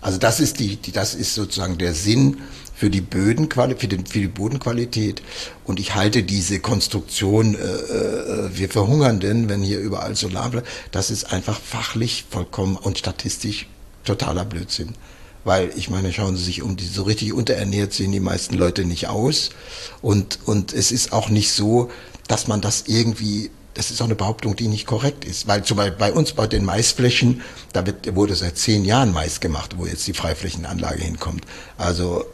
Also 0.05 0.19
das 0.19 0.39
ist 0.39 0.61
die, 0.61 0.77
die 0.77 0.93
das 0.93 1.15
ist 1.15 1.35
sozusagen 1.35 1.79
der 1.79 1.95
Sinn 1.95 2.43
für 2.75 2.91
die 2.91 3.01
Bödenqualität, 3.01 3.81
für, 3.81 3.89
den, 3.89 4.05
für 4.05 4.19
die 4.19 4.29
Bodenqualität. 4.29 5.23
Und 5.65 5.81
ich 5.81 5.95
halte 5.95 6.23
diese 6.23 6.61
Konstruktion, 6.61 7.55
äh, 7.55 7.59
äh, 7.59 8.51
wir 8.53 8.69
verhungern 8.69 9.19
denn, 9.19 9.49
wenn 9.49 9.63
hier 9.63 9.81
überall 9.81 10.15
Solar, 10.15 10.63
das 10.91 11.11
ist 11.11 11.33
einfach 11.33 11.59
fachlich 11.59 12.27
vollkommen 12.29 12.77
und 12.77 12.99
statistisch 12.99 13.67
totaler 14.05 14.45
Blödsinn. 14.45 14.91
Weil 15.43 15.71
ich 15.75 15.89
meine, 15.89 16.13
schauen 16.13 16.37
Sie 16.37 16.45
sich 16.45 16.61
um, 16.61 16.77
die 16.77 16.85
so 16.85 17.05
richtig 17.05 17.33
unterernährt 17.33 17.95
sehen 17.95 18.13
die 18.13 18.21
meisten 18.21 18.57
Leute 18.57 18.85
nicht 18.85 19.09
aus. 19.09 19.51
Und, 20.03 20.39
und 20.45 20.75
es 20.75 20.93
ist 20.93 21.15
auch 21.15 21.31
nicht 21.31 21.51
so, 21.51 21.91
dass 22.29 22.47
man 22.47 22.61
das 22.61 22.85
irgendwie 22.89 23.51
das 23.75 23.91
ist 23.91 24.01
auch 24.01 24.07
eine 24.07 24.15
Behauptung, 24.15 24.57
die 24.57 24.69
nicht 24.69 24.87
korrekt 24.87 25.25
ist. 25.25 25.47
Weil 25.47 25.65
zum 25.65 25.77
Beispiel 25.77 25.99
bei 25.99 26.13
uns 26.13 26.33
bei 26.33 26.47
den 26.47 26.65
Maisflächen, 26.65 27.43
da 27.73 27.85
wird, 27.85 28.15
wurde 28.15 28.35
seit 28.35 28.57
zehn 28.57 28.85
Jahren 28.85 29.13
Mais 29.13 29.41
gemacht, 29.41 29.77
wo 29.77 29.87
jetzt 29.87 30.07
die 30.07 30.15
Freiflächenanlage 30.15 31.03
hinkommt. 31.03 31.45
Also 31.77 32.25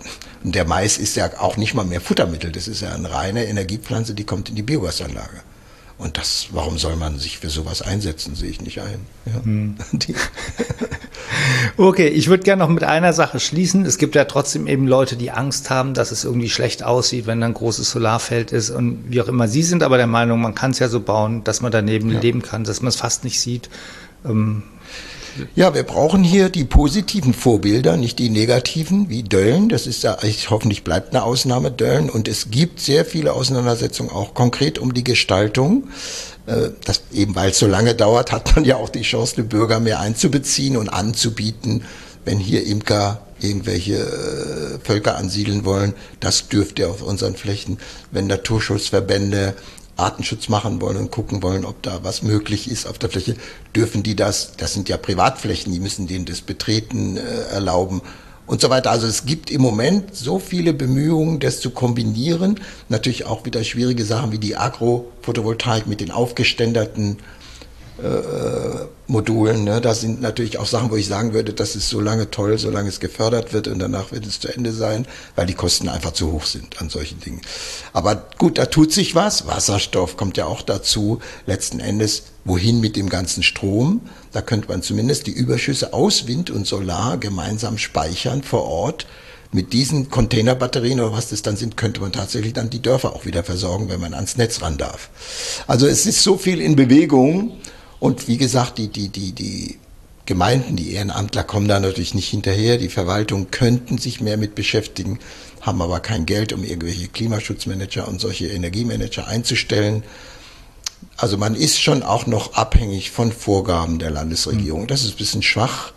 der 0.43 0.67
Mais 0.67 0.99
ist 0.99 1.17
ja 1.17 1.31
auch 1.39 1.57
nicht 1.57 1.75
mal 1.75 1.85
mehr 1.85 2.01
Futtermittel. 2.01 2.53
Das 2.53 2.69
ist 2.69 2.83
ja 2.83 2.95
eine 2.95 3.11
reine 3.11 3.47
Energiepflanze, 3.47 4.15
die 4.15 4.25
kommt 4.25 4.51
in 4.51 4.55
die 4.55 4.63
Biogasanlage. 4.63 5.43
Und 6.01 6.17
das, 6.17 6.49
warum 6.53 6.79
soll 6.79 6.97
man 6.97 7.19
sich 7.19 7.39
für 7.39 7.51
sowas 7.51 7.83
einsetzen, 7.83 8.35
sehe 8.35 8.49
ich 8.49 8.63
nicht 8.63 8.81
ein. 8.81 9.01
Ja. 9.27 9.45
Hm. 9.45 9.77
okay, 11.77 12.09
ich 12.09 12.29
würde 12.29 12.43
gerne 12.43 12.63
noch 12.63 12.71
mit 12.71 12.85
einer 12.85 13.13
Sache 13.13 13.39
schließen. 13.39 13.85
Es 13.85 13.99
gibt 13.99 14.15
ja 14.15 14.25
trotzdem 14.25 14.67
eben 14.67 14.89
Leute, 14.89 15.17
die 15.17 15.31
Angst 15.31 15.69
haben, 15.69 15.93
dass 15.93 16.11
es 16.11 16.25
irgendwie 16.25 16.49
schlecht 16.49 16.83
aussieht, 16.83 17.27
wenn 17.27 17.43
da 17.43 17.49
ein 17.49 17.55
großes 17.55 17.91
Solarfeld 17.91 18.51
ist 18.51 18.71
und 18.71 19.11
wie 19.11 19.21
auch 19.21 19.29
immer. 19.29 19.47
Sie 19.47 19.63
sind 19.63 19.83
aber 19.83 19.99
der 19.99 20.07
Meinung, 20.07 20.41
man 20.41 20.55
kann 20.55 20.71
es 20.71 20.79
ja 20.79 20.89
so 20.89 21.01
bauen, 21.01 21.45
dass 21.45 21.61
man 21.61 21.71
daneben 21.71 22.11
ja. 22.11 22.21
leben 22.21 22.41
kann, 22.41 22.65
dass 22.65 22.81
man 22.81 22.89
es 22.89 22.97
fast 22.97 23.23
nicht 23.25 23.39
sieht. 23.39 23.69
Ähm, 24.25 24.63
ja, 25.55 25.75
wir 25.75 25.83
brauchen 25.83 26.25
hier 26.25 26.49
die 26.49 26.65
positiven 26.65 27.35
Vorbilder, 27.35 27.97
nicht 27.97 28.19
die 28.19 28.31
negativen, 28.31 29.09
wie 29.09 29.23
Dölln. 29.23 29.69
Das 29.69 29.87
ist 29.87 30.03
ja, 30.03 30.19
ich, 30.23 30.51
hoffentlich 30.51 30.85
bleibt 30.85 31.15
eine 31.15 31.23
Ausnahme 31.23 31.71
Dölln. 31.71 32.11
Und 32.11 32.29
es 32.29 32.51
gibt 32.51 32.81
sehr 32.81 33.05
viele 33.05 33.33
Auseinandersetzungen 33.33 34.11
auch 34.11 34.35
konkret 34.35 34.79
um 34.79 34.95
die 34.95 35.05
Gestaltung. 35.05 35.89
Äh, 36.47 36.71
das, 36.85 37.03
eben 37.13 37.35
weil 37.35 37.51
es 37.51 37.59
so 37.59 37.67
lange 37.67 37.95
dauert, 37.95 38.33
hat 38.33 38.55
man 38.57 38.65
ja 38.65 38.77
auch 38.77 38.89
die 38.89 39.03
Chance, 39.03 39.37
die 39.37 39.43
Bürger 39.43 39.81
mehr 39.81 40.01
einzubeziehen 40.01 40.77
und 40.77 40.89
anzubieten, 40.89 41.85
wenn 42.25 42.39
hier 42.39 42.67
Imker 42.67 43.23
irgendwelche 43.41 43.95
äh, 43.95 44.79
Völker 44.85 45.17
ansiedeln 45.17 45.65
wollen. 45.65 45.95
Das 46.21 46.49
dürfte 46.49 46.89
auf 46.89 47.03
unseren 47.03 47.37
Flächen, 47.37 47.79
wenn 48.11 48.27
Naturschutzverbände 48.27 49.55
Artenschutz 50.01 50.49
machen 50.49 50.81
wollen 50.81 50.97
und 50.97 51.11
gucken 51.11 51.43
wollen, 51.43 51.65
ob 51.65 51.83
da 51.83 52.01
was 52.03 52.23
möglich 52.23 52.71
ist 52.71 52.87
auf 52.87 52.99
der 52.99 53.11
Fläche, 53.11 53.37
dürfen 53.75 54.03
die 54.03 54.17
das, 54.17 54.53
das 54.57 54.75
sind 54.75 54.89
ja 54.89 54.97
Privatflächen, 54.97 55.73
die 55.73 55.81
müssen 55.81 56.07
denen 56.07 56.25
das 56.25 56.41
Betreten 56.41 57.17
äh, 57.17 57.21
erlauben 57.53 58.03
und 58.47 58.61
so 58.61 58.69
weiter. 58.69 58.91
Also 58.91 59.07
es 59.07 59.27
gibt 59.27 59.51
im 59.51 59.63
Moment 59.63 60.17
so 60.17 60.41
viele 60.41 60.73
Bemühungen, 60.73 61.39
das 61.39 61.61
zu 61.61 61.71
kombinieren. 61.71 62.59
Natürlich 62.89 63.25
auch 63.25 63.45
wieder 63.45 63.63
schwierige 63.63 64.05
Sachen 64.05 64.33
wie 64.33 64.39
die 64.39 64.57
Agro-Photovoltaik 64.57 65.87
mit 65.87 66.01
den 66.01 66.11
aufgeständerten 66.11 67.19
Modulen. 69.11 69.65
Ne? 69.65 69.81
Das 69.81 70.01
sind 70.01 70.23
natürlich 70.23 70.59
auch 70.59 70.67
Sachen, 70.67 70.91
wo 70.91 70.97
ich 70.97 71.07
sagen 71.07 71.35
würde, 71.35 71.53
das 71.53 71.77
ist 71.77 71.89
so 71.89 72.01
lange 72.01 72.31
toll, 72.31 72.57
solange 72.59 72.89
es 72.89 73.01
gefördert 73.01 73.53
wird 73.53 73.69
und 73.69 73.79
danach 73.79 74.13
wird 74.13 74.25
es 74.25 74.41
zu 74.41 74.49
Ende 74.49 74.73
sein, 74.73 75.07
weil 75.35 75.47
die 75.47 75.55
Kosten 75.55 75.89
einfach 75.89 76.13
zu 76.13 76.33
hoch 76.33 76.47
sind 76.47 76.81
an 76.81 76.89
solchen 76.89 77.21
Dingen. 77.21 77.41
Aber 77.93 78.29
gut, 78.39 78.59
da 78.59 78.67
tut 78.67 78.93
sich 78.93 79.15
was. 79.15 79.47
Wasserstoff 79.47 80.17
kommt 80.17 80.37
ja 80.37 80.47
auch 80.47 80.63
dazu. 80.63 81.21
Letzten 81.47 81.81
Endes, 81.81 82.23
wohin 82.45 82.81
mit 82.81 82.97
dem 82.97 83.09
ganzen 83.09 83.43
Strom? 83.43 84.01
Da 84.33 84.43
könnte 84.43 84.69
man 84.69 84.83
zumindest 84.83 85.27
die 85.27 85.33
Überschüsse 85.33 85.93
aus 85.93 86.27
Wind 86.27 86.51
und 86.51 86.67
Solar 86.67 87.19
gemeinsam 87.19 87.79
speichern 87.79 88.43
vor 88.43 88.65
Ort 88.65 89.07
mit 89.53 89.73
diesen 89.73 90.11
Containerbatterien 90.11 91.01
oder 91.01 91.13
was 91.13 91.31
das 91.31 91.43
dann 91.43 91.57
sind, 91.57 91.77
könnte 91.77 92.01
man 92.01 92.13
tatsächlich 92.13 92.53
dann 92.53 92.71
die 92.71 92.81
Dörfer 92.81 93.17
auch 93.17 93.25
wieder 93.27 93.43
versorgen, 93.43 93.89
wenn 93.89 94.01
man 94.01 94.15
ans 94.15 94.37
Netz 94.37 94.63
ran 94.63 94.79
darf. 94.79 95.11
Also 95.67 95.89
es 95.89 96.07
ist 96.07 96.23
so 96.23 96.37
viel 96.37 96.61
in 96.61 96.77
Bewegung 96.77 97.59
und 98.01 98.27
wie 98.29 98.39
gesagt, 98.39 98.79
die, 98.79 98.89
die, 98.89 99.11
die, 99.11 99.33
die 99.33 99.79
Gemeinden, 100.25 100.77
die 100.77 100.93
Ehrenamtler 100.93 101.45
kommen 101.45 101.69
da 101.69 101.79
natürlich 101.79 102.15
nicht 102.15 102.29
hinterher. 102.29 102.79
Die 102.79 102.89
Verwaltung 102.89 103.51
könnten 103.51 103.99
sich 103.99 104.21
mehr 104.21 104.37
mit 104.37 104.55
beschäftigen, 104.55 105.19
haben 105.61 105.83
aber 105.83 106.01
kein 106.01 106.25
Geld, 106.25 106.53
um 106.53 106.65
irgendwelche 106.65 107.09
Klimaschutzmanager 107.09 108.09
und 108.09 108.21
solche 108.21 108.47
Energiemanager 108.47 109.27
einzustellen. 109.27 110.03
Also 111.17 111.37
man 111.37 111.55
ist 111.55 111.81
schon 111.81 112.03
auch 112.03 112.27
noch 112.27 112.55
abhängig 112.55 113.11
von 113.11 113.33
Vorgaben 113.33 113.99
der 113.99 114.11
Landesregierung. 114.11 114.87
Das 114.87 115.03
ist 115.03 115.13
ein 115.13 115.19
bisschen 115.19 115.43
schwach. 115.43 115.93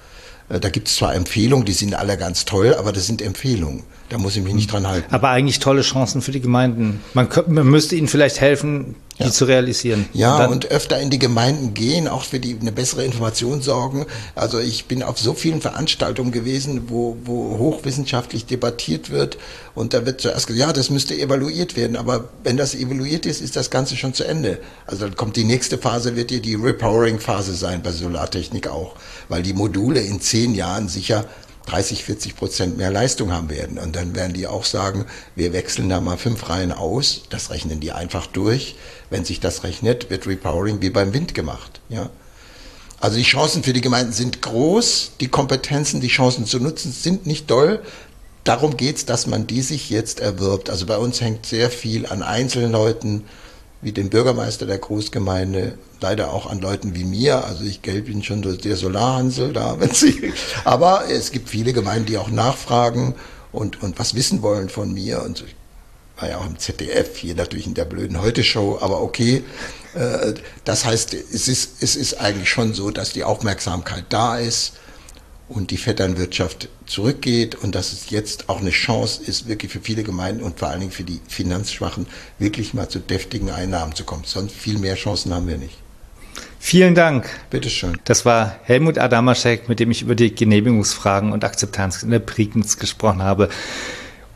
Äh, 0.49 0.59
da 0.59 0.69
gibt 0.69 0.89
es 0.89 0.95
zwar 0.95 1.15
Empfehlungen, 1.15 1.65
die 1.65 1.73
sind 1.73 1.95
alle 1.95 2.17
ganz 2.17 2.43
toll, 2.43 2.75
aber 2.75 2.91
das 2.91 3.07
sind 3.07 3.21
Empfehlungen. 3.21 3.83
Da 4.13 4.19
muss 4.19 4.35
ich 4.35 4.43
mich 4.43 4.53
nicht 4.53 4.71
dran 4.71 4.85
halten. 4.85 5.11
Aber 5.11 5.29
eigentlich 5.29 5.57
tolle 5.57 5.81
Chancen 5.81 6.21
für 6.21 6.31
die 6.31 6.39
Gemeinden. 6.39 7.01
Man, 7.15 7.29
könnte, 7.29 7.49
man 7.49 7.65
müsste 7.65 7.95
ihnen 7.95 8.07
vielleicht 8.07 8.39
helfen, 8.39 8.93
die 9.17 9.23
ja. 9.23 9.31
zu 9.31 9.45
realisieren. 9.45 10.05
Ja, 10.13 10.45
und, 10.45 10.51
und, 10.51 10.71
öfter 10.71 10.99
in 10.99 11.09
die 11.09 11.17
Gemeinden 11.17 11.73
gehen, 11.73 12.07
auch 12.07 12.23
für 12.23 12.39
die 12.39 12.55
eine 12.61 12.71
bessere 12.71 13.03
Information 13.05 13.63
sorgen. 13.63 14.05
Also 14.35 14.59
ich 14.59 14.85
bin 14.85 15.01
auf 15.01 15.17
so 15.17 15.33
vielen 15.33 15.61
Veranstaltungen 15.61 16.31
gewesen, 16.31 16.89
wo, 16.89 17.17
wo 17.25 17.57
hochwissenschaftlich 17.57 18.45
debattiert 18.45 19.09
wird 19.09 19.39
und 19.73 19.95
da 19.95 20.05
wird 20.05 20.21
zuerst 20.21 20.45
gesagt, 20.45 20.67
ja, 20.67 20.73
das 20.73 20.91
müsste 20.91 21.17
evaluiert 21.17 21.75
werden, 21.75 21.95
aber 21.95 22.25
wenn 22.43 22.55
das 22.55 22.75
evaluiert 22.75 23.25
ist, 23.25 23.41
ist 23.41 23.55
das 23.55 23.71
Ganze 23.71 23.97
schon 23.97 24.13
zu 24.13 24.25
Ende. 24.25 24.59
Also 24.85 25.05
dann 25.05 25.15
kommt 25.15 25.37
die 25.37 25.43
nächste 25.43 25.79
Phase, 25.79 26.15
wird 26.15 26.29
hier 26.29 26.41
die 26.41 26.53
Repowering-Phase 26.53 27.55
sein 27.55 27.81
bei 27.81 27.91
Solartechnik 27.91 28.67
auch, 28.67 28.93
weil 29.27 29.41
die 29.41 29.53
Module 29.53 30.01
in 30.01 30.21
zehn 30.21 30.53
Jahren 30.53 30.87
sicher 30.87 31.25
30, 31.65 32.03
40 32.03 32.35
Prozent 32.35 32.77
mehr 32.77 32.91
Leistung 32.91 33.31
haben 33.31 33.49
werden. 33.49 33.77
Und 33.77 33.95
dann 33.95 34.15
werden 34.15 34.33
die 34.33 34.47
auch 34.47 34.65
sagen, 34.65 35.05
wir 35.35 35.53
wechseln 35.53 35.89
da 35.89 36.01
mal 36.01 36.17
fünf 36.17 36.49
Reihen 36.49 36.71
aus. 36.71 37.23
Das 37.29 37.49
rechnen 37.49 37.79
die 37.79 37.91
einfach 37.91 38.27
durch. 38.27 38.75
Wenn 39.09 39.25
sich 39.25 39.39
das 39.39 39.63
rechnet, 39.63 40.09
wird 40.09 40.27
Repowering 40.27 40.81
wie 40.81 40.89
beim 40.89 41.13
Wind 41.13 41.33
gemacht. 41.33 41.81
Ja. 41.89 42.09
Also 42.99 43.17
die 43.17 43.23
Chancen 43.23 43.63
für 43.63 43.73
die 43.73 43.81
Gemeinden 43.81 44.13
sind 44.13 44.41
groß. 44.41 45.13
Die 45.19 45.27
Kompetenzen, 45.27 46.01
die 46.01 46.07
Chancen 46.07 46.45
zu 46.45 46.59
nutzen, 46.59 46.91
sind 46.91 47.25
nicht 47.25 47.49
doll. 47.49 47.81
darum 48.43 48.75
geht 48.75 48.97
es, 48.97 49.05
dass 49.05 49.25
man 49.25 49.47
die 49.47 49.61
sich 49.61 49.89
jetzt 49.89 50.19
erwirbt. 50.19 50.69
Also 50.69 50.85
bei 50.85 50.97
uns 50.97 51.21
hängt 51.21 51.45
sehr 51.45 51.69
viel 51.69 52.05
an 52.05 52.23
Einzelleuten, 52.23 53.23
wie 53.81 53.91
dem 53.91 54.09
Bürgermeister 54.09 54.65
der 54.65 54.77
Großgemeinde, 54.77 55.77
leider 56.03 56.33
auch 56.33 56.45
an 56.45 56.59
Leuten 56.59 56.93
wie 56.95 57.05
mir. 57.05 57.45
Also 57.45 57.63
ich 57.63 57.81
gelb 57.81 58.09
ihn 58.09 58.23
schon 58.23 58.41
der 58.41 58.75
Solarhansel 58.75 59.53
da, 59.53 59.75
wenn 59.79 59.91
Sie. 59.91 60.33
Aber 60.65 61.09
es 61.09 61.31
gibt 61.31 61.49
viele 61.49 61.73
Gemeinden, 61.73 62.05
die 62.05 62.17
auch 62.17 62.29
nachfragen 62.29 63.15
und, 63.51 63.81
und 63.81 63.97
was 63.97 64.13
wissen 64.13 64.43
wollen 64.43 64.69
von 64.69 64.93
mir. 64.93 65.23
Und 65.23 65.43
ich 65.47 65.55
war 66.19 66.29
ja 66.29 66.37
auch 66.37 66.45
im 66.45 66.59
ZDF, 66.59 67.17
hier 67.17 67.35
natürlich 67.35 67.65
in 67.65 67.73
der 67.73 67.85
blöden 67.85 68.21
Heute-Show, 68.21 68.77
aber 68.81 69.01
okay. 69.01 69.43
Äh, 69.95 70.33
das 70.65 70.85
heißt, 70.85 71.13
es 71.13 71.47
ist, 71.47 71.81
es 71.81 71.95
ist 71.95 72.19
eigentlich 72.19 72.49
schon 72.49 72.73
so, 72.73 72.91
dass 72.91 73.13
die 73.13 73.23
Aufmerksamkeit 73.23 74.05
da 74.09 74.37
ist 74.37 74.73
und 75.47 75.71
die 75.71 75.77
Vetternwirtschaft 75.77 76.69
zurückgeht 76.85 77.55
und 77.55 77.75
dass 77.75 77.93
es 77.93 78.09
jetzt 78.09 78.49
auch 78.49 78.59
eine 78.59 78.71
Chance 78.71 79.21
ist, 79.25 79.47
wirklich 79.47 79.71
für 79.71 79.81
viele 79.81 80.03
Gemeinden 80.03 80.43
und 80.43 80.59
vor 80.59 80.67
allen 80.67 80.81
Dingen 80.81 80.91
für 80.91 81.03
die 81.03 81.21
Finanzschwachen 81.27 82.07
wirklich 82.39 82.73
mal 82.73 82.89
zu 82.89 82.99
deftigen 82.99 83.49
Einnahmen 83.51 83.95
zu 83.95 84.03
kommen. 84.03 84.23
Sonst 84.25 84.53
viel 84.53 84.77
mehr 84.79 84.95
Chancen 84.95 85.33
haben 85.33 85.47
wir 85.47 85.57
nicht. 85.57 85.82
Vielen 86.65 86.95
Dank. 86.95 87.29
Bitteschön. 87.49 87.97
Das 88.05 88.23
war 88.23 88.55
Helmut 88.63 88.97
Adamaschek, 88.97 89.67
mit 89.67 89.81
dem 89.81 89.91
ich 89.91 90.01
über 90.01 90.15
die 90.15 90.33
Genehmigungsfragen 90.33 91.33
und 91.33 91.43
Akzeptanz 91.43 92.03
in 92.03 92.09
der 92.09 92.19
Prignitz 92.19 92.79
gesprochen 92.79 93.21
habe. 93.21 93.49